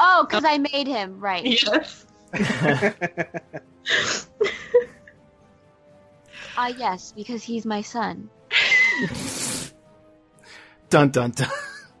[0.00, 1.44] Oh, because I made him right.
[1.44, 2.06] Yes.
[6.56, 8.28] Ah, yes, because he's my son.
[10.90, 11.48] Dun dun dun.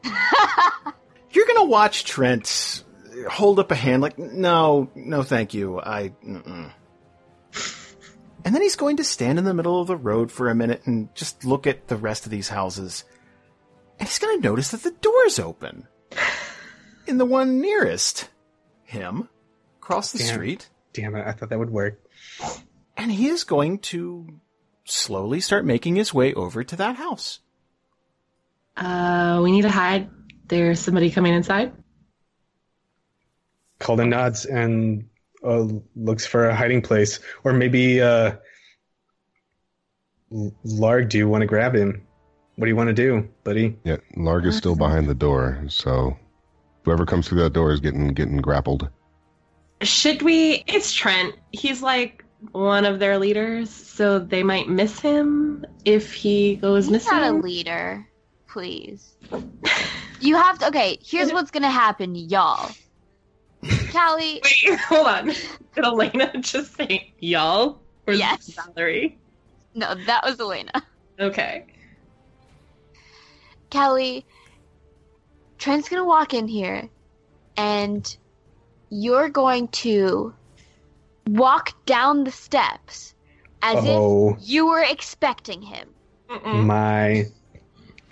[1.32, 2.81] You're gonna watch Trent
[3.28, 5.80] hold up a hand like, no, no, thank you.
[5.80, 6.12] I.
[6.24, 6.72] Mm-mm.
[8.44, 10.82] And then he's going to stand in the middle of the road for a minute
[10.84, 13.04] and just look at the rest of these houses.
[13.98, 15.86] And he's going to notice that the door's open.
[17.06, 18.28] In the one nearest
[18.84, 19.28] him,
[19.80, 20.34] across the Damn.
[20.34, 20.68] street.
[20.92, 21.26] Damn it!
[21.26, 22.00] I thought that would work.
[22.96, 24.40] And he is going to
[24.84, 27.40] slowly start making his way over to that house.
[28.76, 30.10] Uh, we need to hide.
[30.46, 31.72] There's somebody coming inside.
[33.82, 35.08] Kalden nods and
[35.44, 38.36] uh, looks for a hiding place, or maybe uh,
[40.32, 41.08] Larg.
[41.08, 42.06] Do you want to grab him?
[42.56, 43.76] What do you want to do, buddy?
[43.84, 46.16] Yeah, Larg is still behind the door, so
[46.84, 48.88] whoever comes through that door is getting getting grappled.
[49.82, 50.62] Should we?
[50.66, 51.34] It's Trent.
[51.50, 57.06] He's like one of their leaders, so they might miss him if he goes He's
[57.06, 58.06] not a leader.
[58.48, 59.14] Please.
[60.20, 60.68] You have to.
[60.68, 62.70] Okay, here's what's gonna happen, y'all.
[63.92, 65.26] Kallie, Wait, hold on.
[65.74, 67.80] Did Elena just say y'all?
[68.06, 68.50] Or Yes.
[68.74, 69.18] Valerie.
[69.74, 70.72] no, that was Elena.
[71.20, 71.66] Okay.
[73.70, 74.24] Kallie,
[75.58, 76.88] Trent's gonna walk in here,
[77.56, 78.16] and
[78.90, 80.34] you're going to
[81.26, 83.14] walk down the steps
[83.62, 84.34] as Oh.
[84.36, 85.88] if you were expecting him.
[86.28, 86.64] Mm-mm.
[86.66, 87.26] My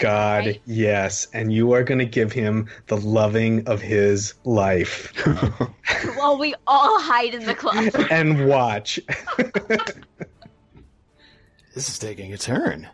[0.00, 0.62] God, Right?
[0.64, 1.28] yes.
[1.32, 5.12] And you are going to give him the loving of his life.
[6.16, 7.94] While we all hide in the closet.
[8.10, 8.98] and watch.
[11.72, 12.88] This is taking a turn.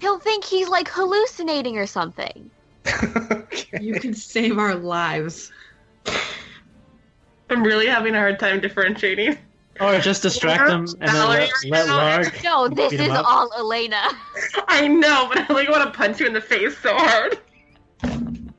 [0.00, 2.50] He'll think he's like hallucinating or something.
[2.86, 3.78] okay.
[3.80, 5.50] You can save our lives.
[7.50, 9.38] I'm really having a hard time differentiating.
[9.80, 12.40] Or just distract them and then let, let Larg.
[12.44, 13.26] No, this beat him is up.
[13.26, 14.02] all Elena.
[14.68, 17.38] I know, but I like want to punch you in the face so hard.
[18.02, 18.54] Don't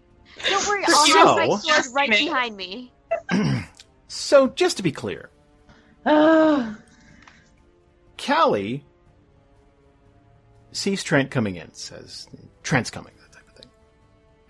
[0.67, 2.93] worry, I'll So- have my sword right Yes, behind me.
[4.11, 5.29] So, just to be clear,
[8.17, 8.81] Kallie
[10.71, 12.27] sees Trent coming in, says,
[12.63, 13.71] Trent's coming, that type of thing.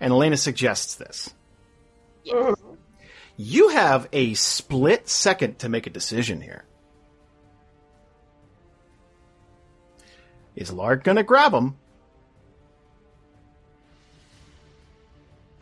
[0.00, 1.34] And Elena suggests this.
[2.24, 2.54] Yes.
[3.42, 6.62] You have a split second to make a decision here.
[10.54, 11.78] Is Larg gonna grab him?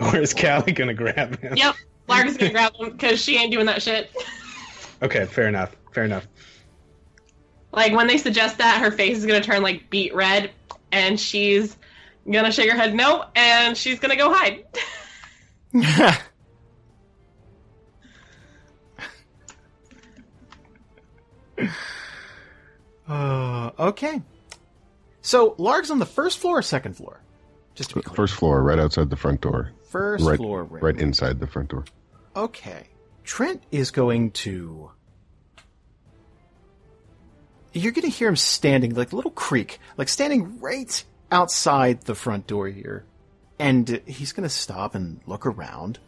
[0.01, 1.57] Or is Kallie gonna grab him?
[1.57, 1.77] yep.
[2.09, 4.11] Larga's gonna grab him because she ain't doing that shit.
[5.01, 5.77] Okay, fair enough.
[5.93, 6.27] Fair enough.
[7.71, 10.51] Like when they suggest that, her face is gonna turn like beet red,
[10.91, 11.77] and she's
[12.29, 14.65] gonna shake her head no, and she's gonna go hide.
[23.09, 24.23] uh, okay.
[25.23, 27.21] So, Larg's on the first floor or second floor?
[27.75, 28.17] Just to be clear.
[28.17, 29.73] First floor, right outside the front door.
[29.91, 30.65] First right, floor.
[30.65, 31.85] right inside the front door.
[32.35, 32.85] Okay.
[33.25, 34.91] Trent is going to.
[37.73, 42.15] You're going to hear him standing, like a little creak, like standing right outside the
[42.15, 43.05] front door here.
[43.59, 45.99] And he's going to stop and look around.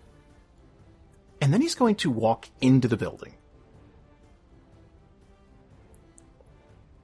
[1.40, 3.34] And then he's going to walk into the building.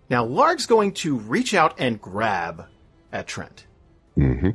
[0.08, 2.66] Now, Larg's going to reach out and grab
[3.12, 3.66] at Trent.
[4.14, 4.50] hmm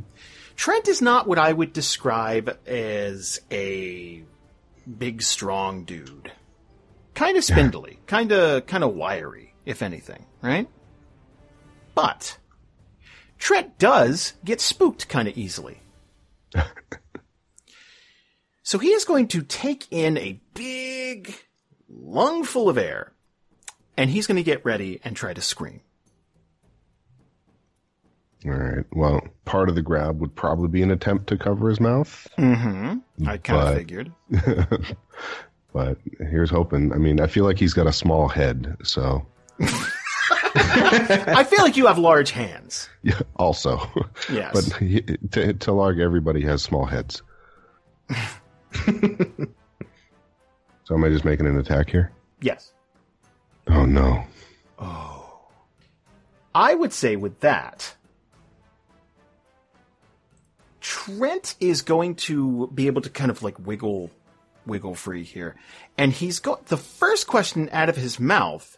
[0.55, 4.23] Trent is not what I would describe as a
[4.97, 6.31] big, strong dude.
[7.15, 10.69] Kind of spindly, kind of, kind of wiry, if anything, right?
[11.95, 12.37] But
[13.39, 15.79] Trent does get spooked kind of easily.
[18.63, 21.35] so he is going to take in a big
[21.89, 23.13] lungful of air,
[23.97, 25.81] and he's going to get ready and try to scream.
[28.45, 28.85] All right.
[28.93, 32.27] Well, part of the grab would probably be an attempt to cover his mouth.
[32.39, 33.27] Mm-hmm.
[33.29, 34.11] I kind of figured.
[35.73, 36.91] but here's hoping.
[36.91, 39.23] I mean, I feel like he's got a small head, so
[40.55, 42.89] I feel like you have large hands.
[43.03, 43.19] yeah.
[43.35, 43.79] Also,
[44.31, 44.53] Yes.
[44.53, 47.21] but he, to, to Larg, everybody has small heads.
[50.83, 52.11] so am I just making an attack here?
[52.41, 52.73] yes.
[53.67, 54.23] Oh no.
[54.79, 55.47] Oh.
[56.53, 57.95] I would say with that,
[60.81, 64.09] Trent is going to be able to kind of like wiggle,
[64.65, 65.55] wiggle free here.
[65.97, 68.77] And he's got the first question out of his mouth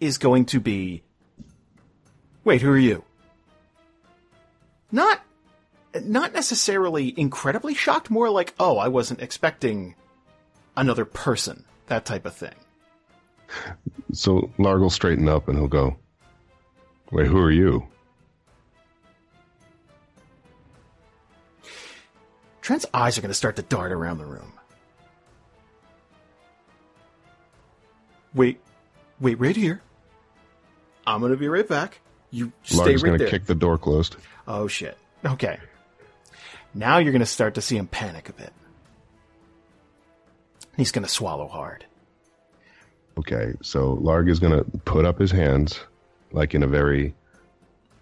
[0.00, 1.02] is going to be,
[2.42, 3.04] wait, who are you?
[4.90, 5.20] Not,
[6.02, 9.94] not necessarily incredibly shocked, more like, oh, I wasn't expecting
[10.76, 12.54] another person, that type of thing.
[14.12, 15.96] So Larg will straighten up and he'll go,
[17.10, 17.86] "Wait, who are you?"
[22.60, 24.52] Trent's eyes are going to start to dart around the room.
[28.34, 28.60] Wait,
[29.20, 29.82] wait, right here.
[31.06, 32.00] I'm going to be right back.
[32.30, 33.28] You stay Larg's right gonna there.
[33.28, 34.16] kick the door closed.
[34.46, 34.96] Oh shit.
[35.24, 35.58] Okay.
[36.72, 38.52] Now you're going to start to see him panic a bit.
[40.76, 41.84] He's going to swallow hard.
[43.18, 45.80] Okay, so Larg is going to put up his hands,
[46.32, 47.14] like in a very,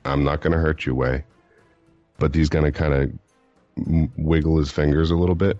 [0.04, 1.24] I'm not going to hurt you way,
[2.18, 5.58] but he's going to kind of wiggle his fingers a little bit,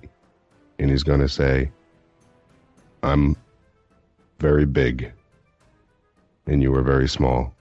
[0.78, 1.70] and he's going to say,
[3.02, 3.36] I'm
[4.38, 5.12] very big,
[6.46, 7.54] and you are very small.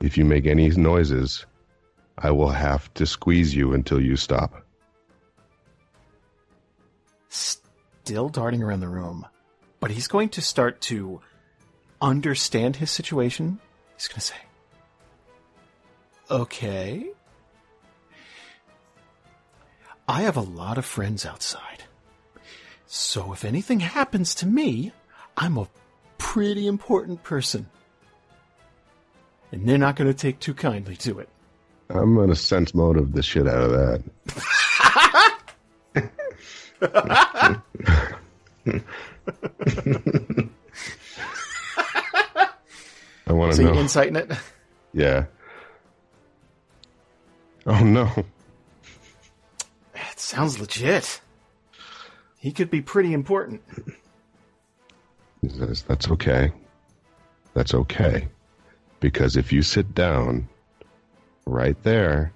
[0.00, 1.44] If you make any noises,
[2.18, 4.64] I will have to squeeze you until you stop.
[7.28, 9.26] Still darting around the room,
[9.80, 11.20] but he's going to start to
[12.00, 13.58] understand his situation.
[13.96, 14.36] He's going to say,
[16.30, 17.06] Okay.
[20.06, 21.84] I have a lot of friends outside.
[22.86, 24.92] So if anything happens to me,
[25.36, 25.68] I'm a
[26.16, 27.68] pretty important person.
[29.52, 31.28] And they're not going to take too kindly to it.
[31.90, 34.02] I'm going to sense motive the shit out of
[36.80, 37.62] that.
[43.26, 43.80] I want to So you know.
[43.80, 44.32] insighting it?
[44.92, 45.26] yeah.
[47.66, 48.10] Oh no.
[49.94, 51.20] It sounds legit.
[52.38, 53.60] He could be pretty important.
[55.42, 56.52] He says, That's okay.
[57.54, 58.28] That's okay.
[59.00, 60.48] Because if you sit down
[61.46, 62.32] right there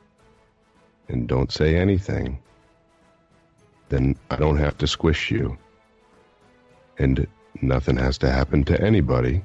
[1.09, 2.39] and don't say anything,
[3.89, 5.57] then I don't have to squish you.
[6.99, 7.27] And
[7.61, 9.43] nothing has to happen to anybody.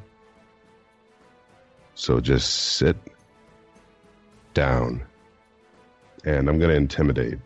[1.95, 2.97] So just sit
[4.53, 5.03] down.
[6.25, 7.39] And I'm going to intimidate.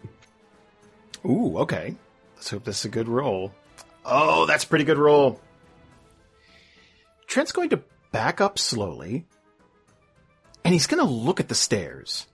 [1.26, 1.96] Ooh, okay.
[2.36, 3.54] Let's hope this is a good roll.
[4.04, 5.40] Oh, that's a pretty good roll.
[7.28, 9.26] Trent's going to back up slowly,
[10.66, 12.28] and he's going to look at the stairs.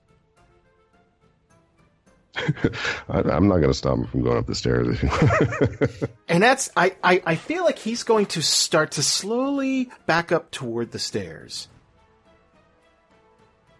[3.10, 5.00] I, I'm not going to stop him from going up the stairs.
[6.30, 10.52] And that's I, I I feel like he's going to start to slowly back up
[10.52, 11.70] toward the stairs.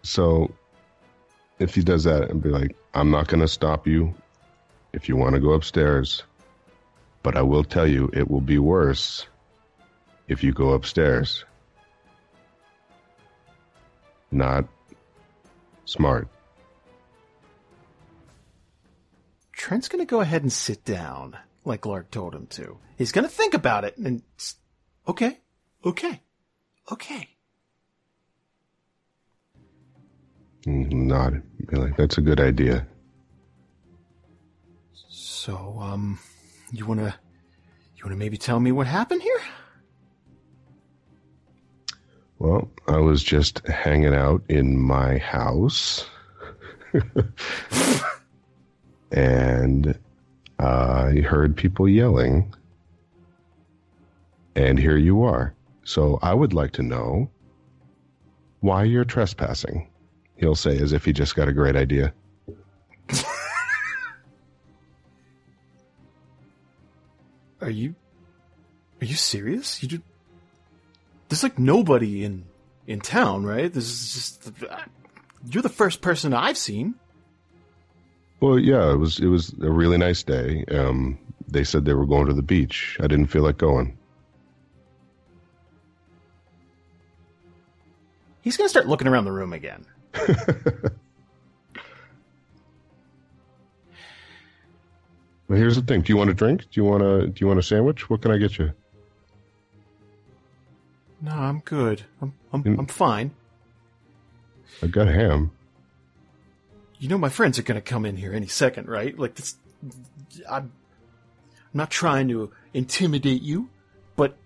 [0.02, 0.50] so,
[1.58, 4.14] if he does that and be like, I'm not going to stop you
[4.92, 6.22] if you want to go upstairs,
[7.22, 9.26] but I will tell you it will be worse
[10.28, 11.44] if you go upstairs.
[14.30, 14.66] Not
[15.84, 16.28] smart.
[19.58, 22.78] Trent's going to go ahead and sit down, like Larg told him to.
[22.96, 24.22] He's going to think about it and
[25.06, 25.40] okay,
[25.84, 26.22] okay,
[26.92, 27.28] okay.
[30.64, 31.42] Nod.
[31.66, 32.86] Be like, that's a good idea.
[35.08, 36.20] So, um,
[36.70, 37.14] you want to
[37.96, 39.40] you want to maybe tell me what happened here?
[42.38, 46.06] Well, I was just hanging out in my house.
[49.10, 49.98] and
[50.58, 52.54] uh, I heard people yelling.
[54.54, 55.54] And here you are.
[55.84, 57.30] So I would like to know
[58.60, 59.88] why you're trespassing.
[60.36, 62.12] He'll say as if he just got a great idea.
[67.60, 67.94] Are you
[69.00, 69.82] Are you serious?
[69.82, 70.02] You do
[71.28, 72.44] There's like nobody in
[72.86, 73.72] in town, right?
[73.72, 74.52] This is just
[75.50, 76.94] you're the first person I've seen.
[78.40, 80.64] Well, yeah, it was it was a really nice day.
[80.70, 82.96] Um, they said they were going to the beach.
[83.00, 83.96] I didn't feel like going.
[88.42, 89.84] He's going to start looking around the room again.
[95.48, 96.60] But here's the thing: Do you want a drink?
[96.70, 98.10] Do you want a Do you want a sandwich?
[98.10, 98.70] What can I get you?
[101.22, 102.02] No, I'm good.
[102.20, 102.78] I'm I'm.
[102.78, 103.30] I'm fine.
[104.82, 105.50] I got ham.
[106.98, 109.16] You know my friends are going to come in here any second, right?
[109.18, 109.56] Like this
[110.48, 110.72] I'm
[111.72, 113.68] not trying to intimidate you,
[114.16, 114.36] but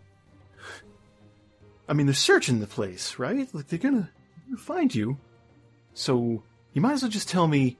[1.88, 3.48] I mean they're searching the place, right?
[3.54, 4.08] Like they're going
[4.50, 5.18] to find you.
[5.94, 6.42] So
[6.72, 7.78] you might as well just tell me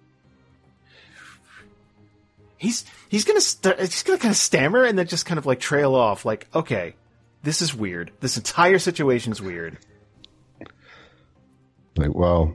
[2.63, 5.59] He's he's gonna st- he's gonna kind of stammer and then just kind of like
[5.59, 6.25] trail off.
[6.25, 6.95] Like, okay,
[7.43, 8.13] this is weird.
[8.21, 9.79] This entire situation's weird.
[11.97, 12.55] Like, well,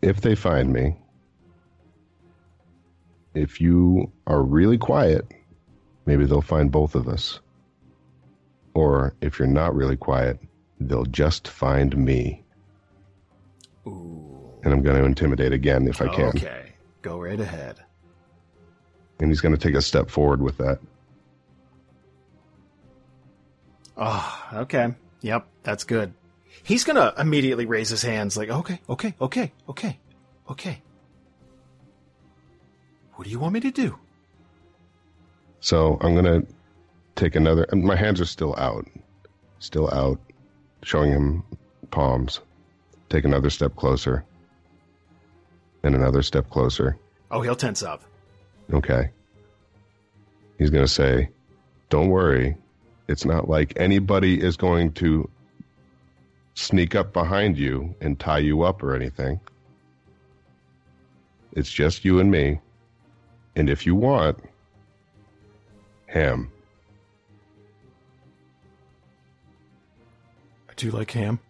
[0.00, 0.94] if they find me,
[3.34, 5.26] if you are really quiet,
[6.06, 7.40] maybe they'll find both of us.
[8.74, 10.38] Or if you're not really quiet,
[10.80, 12.44] they'll just find me.
[13.86, 14.60] Ooh.
[14.64, 16.28] And I'm going to intimidate again if I can.
[16.28, 16.72] Okay,
[17.02, 17.76] go right ahead.
[19.20, 20.78] And he's going to take a step forward with that.
[23.96, 24.94] Oh, okay.
[25.22, 26.14] Yep, that's good.
[26.62, 29.98] He's gonna immediately raise his hands, like, okay, okay, okay, okay,
[30.48, 30.82] okay.
[33.18, 33.98] What do you want me to do?
[35.58, 36.46] So I'm going to
[37.16, 37.66] take another.
[37.72, 38.86] and My hands are still out.
[39.58, 40.20] Still out,
[40.84, 41.42] showing him
[41.90, 42.38] palms.
[43.08, 44.24] Take another step closer.
[45.82, 46.96] And another step closer.
[47.32, 48.04] Oh, he'll tense up.
[48.72, 49.10] Okay.
[50.56, 51.28] He's going to say,
[51.88, 52.56] Don't worry.
[53.08, 55.28] It's not like anybody is going to
[56.54, 59.40] sneak up behind you and tie you up or anything.
[61.50, 62.60] It's just you and me.
[63.58, 64.38] And if you want,
[66.06, 66.48] ham.
[70.70, 71.40] I do like ham.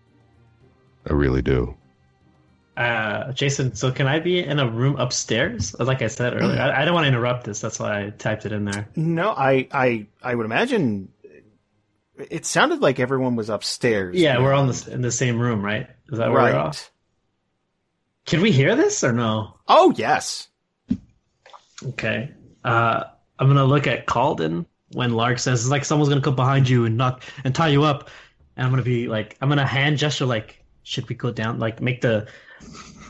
[1.09, 1.77] I really do.
[2.79, 5.79] Uh, Jason, so can I be in a room upstairs?
[5.79, 7.61] Like I said earlier, I, I don't want to interrupt this.
[7.61, 8.89] That's why I typed it in there.
[8.97, 11.13] No, I, I, I would imagine.
[12.17, 14.17] It sounded like everyone was upstairs.
[14.17, 15.89] Yeah, we're on the in the same room, right?
[16.11, 16.55] Is that where we're right.
[16.55, 16.91] off?
[18.25, 19.57] Can we hear this or no?
[19.69, 20.49] Oh yes.
[21.85, 22.31] Okay.
[22.65, 23.05] Uh,
[23.39, 26.85] I'm gonna look at Kalden when Lark says it's like someone's gonna come behind you
[26.85, 28.11] and knock and tie you up,
[28.57, 31.59] and I'm gonna be like, I'm gonna hand gesture like, should we go down?
[31.59, 32.29] Like make the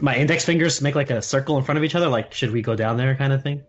[0.01, 2.63] my index fingers make like a circle in front of each other, like should we
[2.63, 3.63] go down there, kind of thing.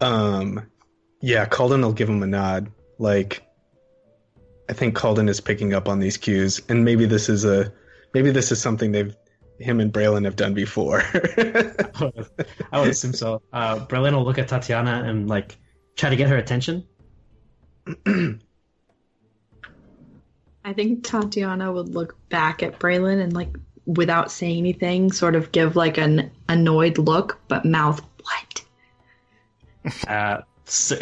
[0.00, 0.66] Um,
[1.20, 2.70] yeah, Kalden will give him a nod.
[2.98, 3.42] Like,
[4.68, 7.72] I think Kalden is picking up on these cues, and maybe this is a,
[8.12, 9.14] maybe this is something they've
[9.58, 11.02] him and Braylon have done before.
[12.72, 13.42] I would assume so.
[13.52, 15.56] Uh, Braylon will look at Tatiyana and like
[15.96, 16.86] try to get her attention.
[20.64, 23.56] I think Tatiyana would look back at Braylon and like
[23.86, 28.64] without saying anything, sort of give like an annoyed look, but mouth what?
[30.06, 30.96] Uh, so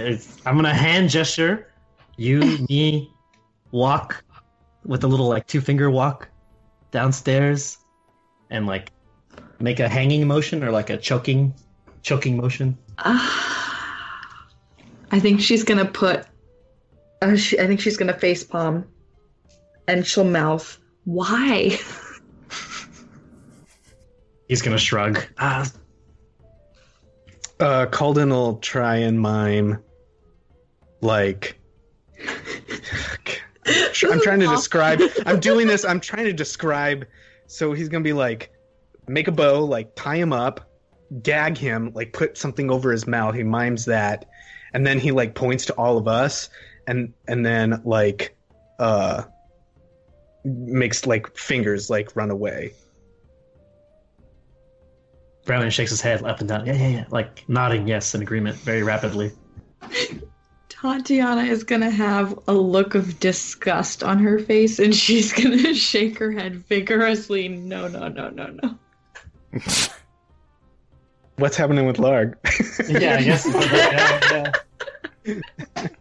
[0.46, 1.72] I'm gonna hand gesture.
[2.16, 3.12] You, me,
[3.70, 4.24] walk
[4.84, 6.28] with a little like two finger walk
[6.90, 7.78] downstairs,
[8.50, 8.90] and like
[9.58, 11.54] make a hanging motion or like a choking,
[12.02, 12.76] choking motion.
[12.98, 13.46] Ah.
[15.12, 16.24] I think she's gonna put.
[17.20, 18.86] Uh, she, I think she's gonna face palm,
[19.88, 21.78] and she'll mouth, "Why?"
[24.48, 25.24] He's gonna shrug.
[25.38, 25.70] Ah,
[27.60, 29.82] uh, Kalden will try and mime,
[31.00, 31.60] like.
[33.66, 35.00] I'm trying to describe.
[35.26, 35.84] I'm doing this.
[35.84, 37.06] I'm trying to describe.
[37.50, 38.52] So he's gonna be like,
[39.08, 40.70] make a bow, like tie him up,
[41.20, 43.34] gag him, like put something over his mouth.
[43.34, 44.26] He mimes that,
[44.72, 46.48] and then he like points to all of us,
[46.86, 48.36] and and then like,
[48.78, 49.24] uh,
[50.44, 52.72] makes like fingers like run away.
[55.44, 56.66] Braylon shakes his head up and down.
[56.66, 57.04] Yeah, yeah, yeah.
[57.10, 59.32] Like nodding yes in agreement very rapidly.
[60.82, 66.18] Tatiyana is gonna have a look of disgust on her face, and she's gonna shake
[66.18, 67.48] her head vigorously.
[67.48, 68.76] No, no, no, no, no.
[71.36, 72.34] What's happening with Larg?
[72.88, 73.46] Yeah, I guess.
[73.46, 74.52] yeah,
[75.26, 75.88] yeah.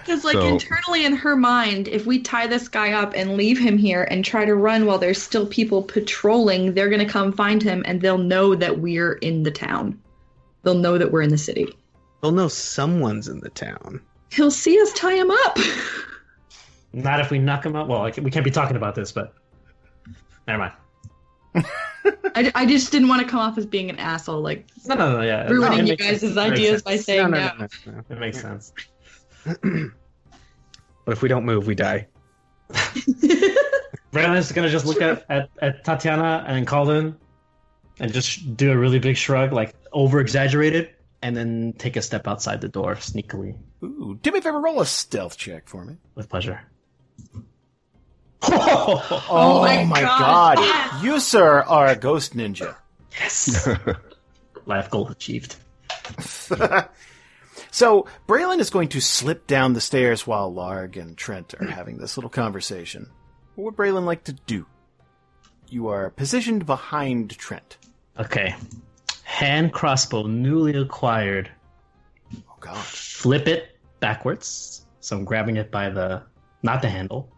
[0.00, 3.58] Because, like, So- internally in her mind, if we tie this guy up and leave
[3.58, 7.32] him here and try to run while there's still people patrolling, they're going to come
[7.32, 9.98] find him and they'll know that we're in the town.
[10.62, 11.74] They'll know that we're in the city.
[12.22, 14.00] They'll know someone's in the town.
[14.30, 15.58] He'll see us tie him up.
[16.92, 17.88] Not if we knock him out.
[17.88, 19.34] Well, like, we can't be talking about this, but
[20.46, 20.74] never mind.
[22.34, 25.12] I, I just didn't want to come off as being an asshole, like No, no,
[25.18, 25.22] no.
[25.22, 26.36] Yeah, ruining it you guys' sense.
[26.36, 27.46] Ideas by saying no, no.
[27.58, 28.02] no, no, no.
[28.08, 28.72] It makes sense.
[31.04, 32.06] But if we don't move, we die.
[34.12, 37.16] Braylon's gonna just look at, at, at Tatiyana and Kalden
[37.98, 40.90] and just do a really big shrug, like over exaggerated,
[41.22, 44.80] and then take a step outside the door sneakily Ooh, do me a favor, roll
[44.80, 45.96] a stealth check for me.
[46.14, 46.60] with pleasure.
[48.44, 50.56] Oh, my my God.
[50.56, 51.04] god.
[51.04, 52.74] You, sir, are a ghost ninja.
[53.12, 53.68] yes!
[54.66, 55.56] Life goal achieved.
[57.70, 61.96] So, Braylon is going to slip down the stairs while Larg and Trent are having
[61.96, 63.08] this little conversation.
[63.54, 64.66] What would Braylon like to do?
[65.70, 67.78] You are positioned behind Trent.
[68.18, 68.54] Okay.
[69.24, 71.50] Hand crossbow newly acquired.
[72.34, 72.76] Oh, God.
[72.76, 74.84] Flip it backwards.
[75.00, 76.22] So I'm grabbing it by the,
[76.62, 77.28] not the handle.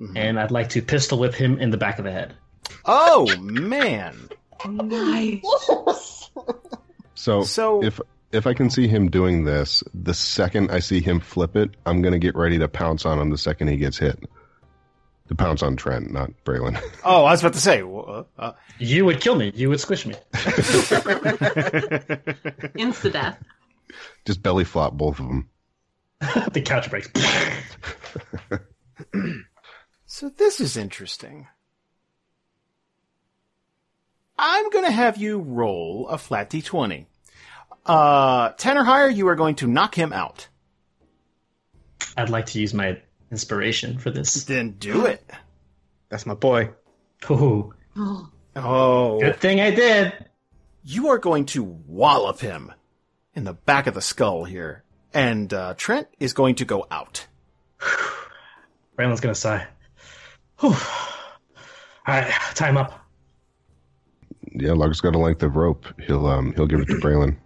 [0.00, 0.16] Mhm.
[0.16, 2.34] And I'd like to pistol whip him in the back of the head.
[2.84, 4.28] Oh, man.
[4.68, 5.42] Nice.
[7.14, 8.00] So, So- if
[8.32, 12.02] if I can see him doing this, the second I see him flip it, I'm
[12.02, 14.18] gonna get ready to pounce on him the second he gets hit.
[15.28, 16.80] To pounce on Trent, not Braylon.
[17.04, 17.82] Oh, I was about to say.
[17.82, 19.50] Uh, You would kill me.
[19.54, 20.14] You would squish me.
[22.76, 23.42] Insta death.
[24.24, 25.48] Just belly flop both of them.
[26.52, 27.08] the couch breaks.
[30.06, 31.46] so this is interesting.
[34.38, 37.06] I'm going to have you roll a flat d20.
[37.84, 40.48] Uh, 10 or higher, you are going to knock him out.
[42.16, 43.00] I'd like to use my
[43.30, 44.44] inspiration for this.
[44.44, 45.24] Then do it.
[46.08, 46.70] That's my boy.
[47.30, 49.20] Ooh, Oh, Oh.
[49.20, 50.12] good thing I did.
[50.84, 52.72] You are going to wallop him
[53.34, 54.82] in the back of the skull here.
[55.12, 57.26] And uh, Trent is going to go out.
[58.96, 59.66] Braylon's gonna sigh.
[60.60, 60.70] Whew.
[60.70, 60.76] All
[62.06, 62.98] right, time up.
[64.52, 65.86] Yeah, Larg's got a length of rope.
[66.06, 67.36] He'll um he'll give it to Braylon.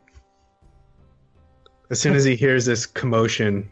[1.90, 3.68] As soon as he hears this commotion,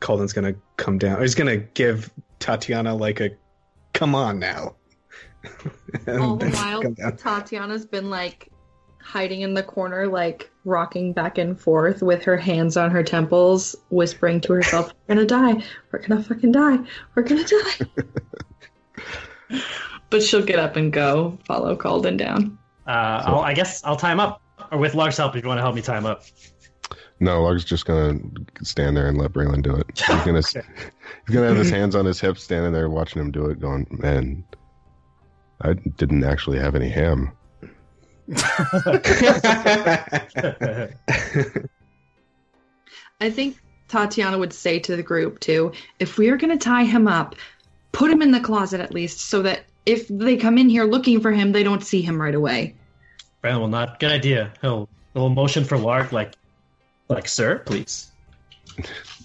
[0.00, 1.18] Kalden's gonna come down.
[1.18, 2.10] Or he's gonna give
[2.40, 3.30] Tatiyana like a
[3.92, 4.74] "come on now."
[6.06, 6.82] and all the then while.
[6.82, 8.50] Tatiyana's been like
[9.02, 13.74] hiding in the corner, like rocking back and forth with her hands on her temples,
[13.90, 15.62] whispering to herself, We're gonna die.
[15.90, 16.78] We're gonna fucking die.
[17.14, 17.86] We're gonna die.
[20.10, 22.58] but she'll get up and go, follow Kalden down.
[22.86, 25.62] Uh, I'll, I guess I'll time up, or with Larg's help, if you want to
[25.62, 26.24] help me time up.
[27.22, 28.18] No, Larg's just gonna
[28.64, 29.86] stand there and let Braylon do it.
[29.96, 30.62] He's gonna Okay.
[31.28, 33.86] he's gonna have his hands on his hips, standing there watching him do it, going,
[33.92, 34.42] "Man,
[35.60, 37.30] I didn't actually have any ham."
[43.20, 43.56] I think
[43.88, 45.70] Tatiyana would say to the group too,
[46.00, 47.36] if we are going to tie him up,
[47.92, 51.20] put him in the closet at least so that if they come in here looking
[51.20, 52.74] for him, they don't see him right away.
[53.44, 54.00] Braylon will not.
[54.00, 54.52] Good idea.
[54.60, 56.34] He'll he'll motion for Larg like
[57.08, 58.10] like sir, please.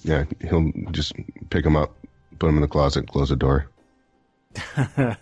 [0.04, 1.14] Yeah, he'll just
[1.50, 1.96] pick him up,
[2.40, 3.70] put him in the closet, close the door.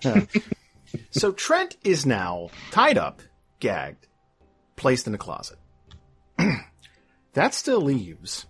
[1.12, 3.22] so Trent is now tied up,
[3.60, 4.08] gagged,
[4.76, 5.58] placed in a closet.
[7.34, 8.46] that still leaves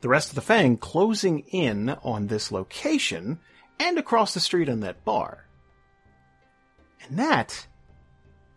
[0.00, 3.38] the rest of the Fang closing in on this location
[3.78, 5.46] and across the street on that bar.
[7.08, 7.66] And that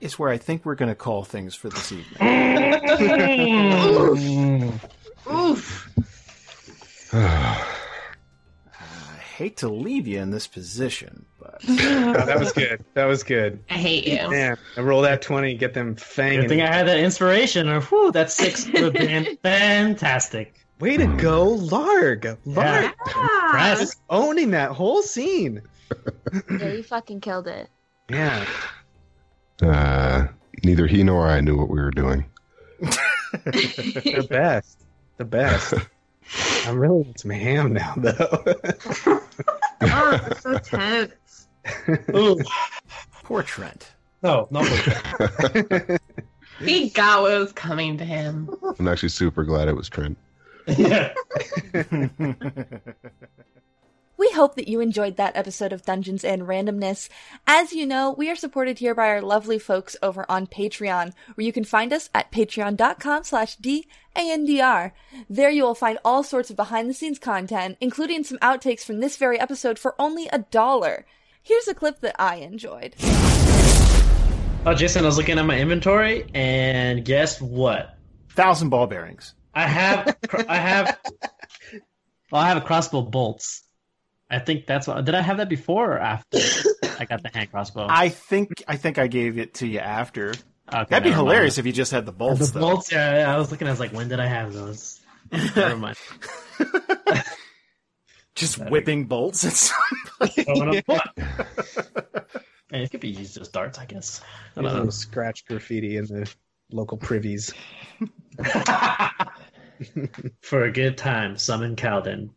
[0.01, 2.17] is where I think we're going to call things for this evening.
[5.27, 5.27] Oof.
[5.27, 5.89] Oof.
[7.13, 7.65] I
[9.38, 12.84] hate to leave you in this position, but Oh, that was good.
[12.93, 13.63] That was good.
[13.69, 14.30] I hate you.
[14.30, 16.47] Man, I roll that twenty, get them Good fanging.
[16.49, 17.67] thing I had that inspiration.
[17.69, 20.55] Or whew, that six would have been fantastic.
[20.80, 22.38] Way to go, Larg!
[22.45, 23.47] Larg Ah.
[23.51, 23.95] Press.
[24.09, 25.61] owning that whole scene.
[26.49, 27.69] Yeah, you fucking killed it.
[28.09, 28.45] Yeah.
[29.61, 30.27] Uh,
[30.64, 32.26] neither he nor I knew what we were doing.
[32.80, 34.84] The best.
[35.18, 35.73] The best.
[36.65, 38.44] I'm really into some ham now, though.
[39.82, 41.48] Oh, it's so tense.
[42.15, 42.40] Ooh.
[43.23, 43.91] poor Trent.
[44.23, 44.64] No, no.
[46.60, 48.49] He got what was coming to him.
[48.80, 50.18] I'm actually super glad it was Trent.
[50.68, 51.14] yeah.
[54.17, 57.09] We hope that you enjoyed that episode of Dungeons and Randomness.
[57.45, 61.45] As you know, we are supported here by our lovely folks over on Patreon, where
[61.45, 64.93] you can find us at patreon.com slash D-A-N-D-R.
[65.29, 69.01] There you will find all sorts of behind the scenes content, including some outtakes from
[69.01, 71.05] this very episode for only a dollar.
[71.43, 72.95] Here's a clip that I enjoyed.
[74.65, 77.97] Oh, Jason, I was looking at my inventory, and guess what?
[78.29, 79.33] Thousand ball bearings.
[79.53, 80.17] I have,
[80.47, 80.99] I have,
[82.31, 83.64] well, I have a crossbow bolts.
[84.35, 85.03] I think that's what.
[85.05, 86.37] Did I have that before or after
[86.99, 87.87] I got the hand crossbow?
[87.89, 90.29] I think I think I gave it to you after.
[90.29, 91.15] Okay, That'd be never mind.
[91.15, 92.51] hilarious if you just had the bolts.
[92.51, 92.65] The though.
[92.71, 93.67] bolts, yeah, yeah, I was looking.
[93.67, 94.99] I was like, when did I have those?
[95.55, 95.97] Never mind.
[98.35, 99.43] just whipping bolts.
[99.43, 99.71] It's
[100.43, 101.19] Throwing up?
[102.71, 104.21] Hey, it could be used as darts, I guess.
[104.21, 106.29] I There's don't little scratch graffiti in the
[106.71, 107.53] local privies.
[110.41, 112.31] For a good time, summon Kalden.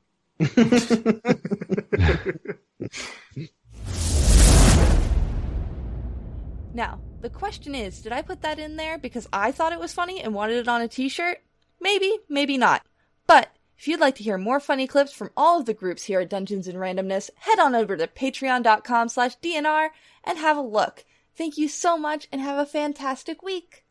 [6.79, 9.93] Now, the question is, did I put that in there because I thought it was
[9.93, 11.39] funny and wanted it on a t-shirt?
[11.81, 12.83] Maybe, maybe not.
[13.27, 16.21] But if you'd like to hear more funny clips from all of the groups here
[16.21, 19.89] at Dungeons and Randomness, head on over to patreon.com slash DNR
[20.23, 21.05] and have a look.
[21.37, 23.85] Thank you so much and have a fantastic week.